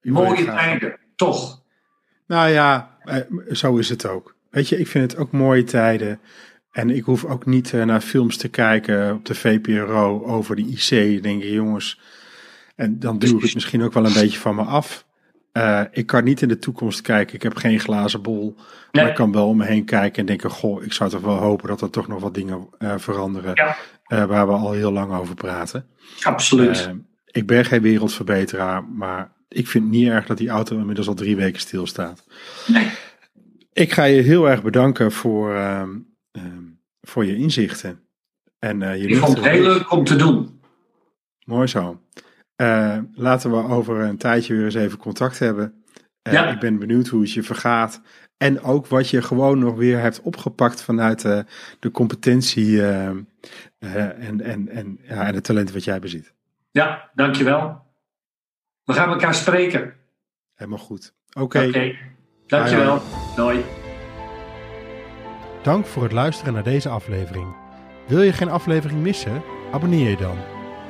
Mooie 0.03 0.45
tijden, 0.45 0.99
toch? 1.16 1.62
Nou 2.26 2.49
ja, 2.49 2.99
eh, 3.05 3.20
zo 3.53 3.76
is 3.76 3.88
het 3.88 4.07
ook. 4.07 4.36
Weet 4.51 4.68
je, 4.68 4.78
ik 4.78 4.86
vind 4.86 5.11
het 5.11 5.20
ook 5.20 5.32
mooie 5.32 5.64
tijden. 5.64 6.20
En 6.71 6.91
ik 6.91 7.05
hoef 7.05 7.25
ook 7.25 7.47
niet 7.47 7.73
naar 7.73 8.01
films 8.01 8.37
te 8.37 8.49
kijken 8.49 9.14
op 9.14 9.25
de 9.25 9.35
VPRO 9.35 10.25
over 10.25 10.57
de 10.57 10.62
IC. 10.62 11.23
denk 11.23 11.43
je, 11.43 11.53
jongens, 11.53 12.01
en 12.81 12.99
dan 12.99 13.18
duw 13.18 13.37
ik 13.37 13.43
het 13.43 13.55
misschien 13.55 13.83
ook 13.83 13.93
wel 13.93 14.07
een 14.07 14.12
beetje 14.12 14.39
van 14.39 14.55
me 14.55 14.62
af. 14.62 15.05
Uh, 15.53 15.83
ik 15.91 16.07
kan 16.07 16.25
niet 16.25 16.43
in 16.43 16.49
de 16.49 16.59
toekomst 16.59 17.01
kijken. 17.01 17.35
Ik 17.35 17.43
heb 17.43 17.57
geen 17.57 17.81
glazen 17.81 18.23
bol. 18.23 18.57
Maar 18.93 19.09
ik 19.09 19.14
kan 19.14 19.33
wel 19.33 19.49
om 19.49 19.57
me 19.57 19.64
heen 19.64 19.85
kijken 19.85 20.21
en 20.21 20.27
denken: 20.27 20.51
Goh, 20.51 20.85
ik 20.85 20.93
zou 20.93 21.11
toch 21.11 21.21
wel 21.21 21.37
hopen 21.37 21.68
dat 21.68 21.81
er 21.81 21.91
toch 21.91 22.09
nog 22.09 22.21
wat 22.21 22.35
dingen 22.35 22.68
uh, 22.79 22.95
veranderen. 22.97 23.51
Ja. 23.55 23.77
Uh, 24.12 24.25
waar 24.25 24.47
we 24.47 24.53
al 24.53 24.73
heel 24.73 24.93
lang 24.93 25.12
over 25.12 25.35
praten. 25.35 25.87
Absoluut. 26.23 26.91
ik 27.27 27.47
ben 27.47 27.64
geen 27.64 27.83
wereldverbeteraar, 27.83 28.85
maar 28.85 29.33
ik 29.49 29.68
vind 29.68 29.85
het 29.85 29.93
niet 29.93 30.09
erg 30.09 30.27
dat 30.27 30.39
die 30.39 30.49
auto 30.49 30.79
inmiddels 30.79 31.09
al 31.09 31.14
drie 31.14 31.37
weken 31.37 31.61
stilstaat. 31.61 32.25
Nee. 32.66 32.91
Ik 33.73 33.93
ga 33.93 34.05
je 34.05 34.23
heel 34.23 34.49
erg 34.49 34.62
bedanken 34.62 35.12
voor, 35.12 35.57
ehm, 36.31 36.47
ehm, 36.47 36.64
voor 37.01 37.24
je 37.24 37.37
inzichten. 37.37 38.01
En, 38.59 38.81
je 38.81 39.09
ik 39.09 39.16
vond 39.16 39.37
het 39.37 39.47
heel 39.47 39.62
leuk 39.62 39.93
om 39.93 40.05
te 40.05 40.16
doen. 40.16 40.61
Mooi 41.45 41.66
zo. 41.66 42.01
Uh, 42.57 42.99
laten 43.14 43.51
we 43.51 43.57
over 43.57 44.01
een 44.01 44.16
tijdje 44.16 44.55
weer 44.55 44.64
eens 44.64 44.74
even 44.74 44.99
contact 44.99 45.39
hebben. 45.39 45.85
Uh, 46.28 46.33
ja. 46.33 46.51
Ik 46.51 46.61
ben 46.61 46.78
benieuwd 46.78 47.09
hoe 47.09 47.20
het 47.20 47.33
je 47.33 47.43
vergaat. 47.43 48.01
En 48.37 48.62
ook 48.62 48.87
wat 48.87 49.09
je 49.09 49.22
gewoon 49.22 49.59
nog 49.59 49.74
weer 49.76 49.99
hebt 49.99 50.20
opgepakt 50.20 50.83
vanuit 50.83 51.24
uh, 51.24 51.39
de 51.78 51.91
competentie 51.91 52.87
en, 52.87 53.28
en, 53.78 54.68
en, 54.68 54.99
ja, 55.03 55.26
en 55.26 55.35
het 55.35 55.45
talent 55.45 55.72
wat 55.72 55.85
jij 55.85 56.01
bezit. 56.01 56.33
Ja, 56.70 57.11
dankjewel. 57.14 57.83
We 58.85 58.93
gaan 58.93 59.09
elkaar 59.09 59.35
spreken. 59.35 59.95
Helemaal 60.55 60.78
goed. 60.78 61.14
Oké. 61.33 61.59
Okay. 61.66 61.99
Dankjewel. 62.47 63.03
Doei. 63.37 63.80
Dank 65.62 65.86
voor 65.86 66.02
het 66.02 66.12
luisteren 66.12 66.52
naar 66.52 66.62
deze 66.62 66.88
aflevering. 66.88 67.46
Wil 68.06 68.22
je 68.22 68.32
geen 68.32 68.50
aflevering 68.50 69.00
missen? 69.00 69.42
Abonneer 69.72 70.11
je 70.11 70.16
dan. 70.16 70.36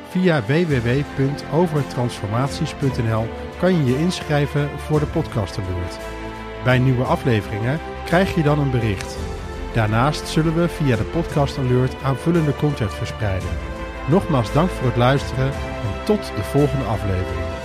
Via 0.09 0.43
www.overtransformaties.nl 0.47 3.27
kan 3.59 3.77
je 3.77 3.85
je 3.85 3.99
inschrijven 3.99 4.71
voor 4.79 5.01
de 5.01 5.07
podcast 5.07 5.59
alert. 5.59 5.99
Bij 6.65 6.79
nieuwe 6.79 7.05
afleveringen 7.05 7.81
krijg 8.05 8.35
je 8.35 8.43
dan 8.43 8.59
een 8.59 8.71
bericht. 8.71 9.19
Daarnaast 9.75 10.29
zullen 10.29 10.55
we 10.55 10.69
via 10.69 10.97
de 10.97 11.05
podcast 11.05 11.59
alert 11.59 12.03
aanvullende 12.03 12.57
content 12.57 12.95
verspreiden. 12.95 13.49
Nogmaals 14.09 14.53
dank 14.53 14.71
voor 14.71 14.87
het 14.87 14.97
luisteren 14.97 15.53
en 15.53 16.05
tot 16.05 16.33
de 16.37 16.43
volgende 16.43 16.85
aflevering. 16.85 17.60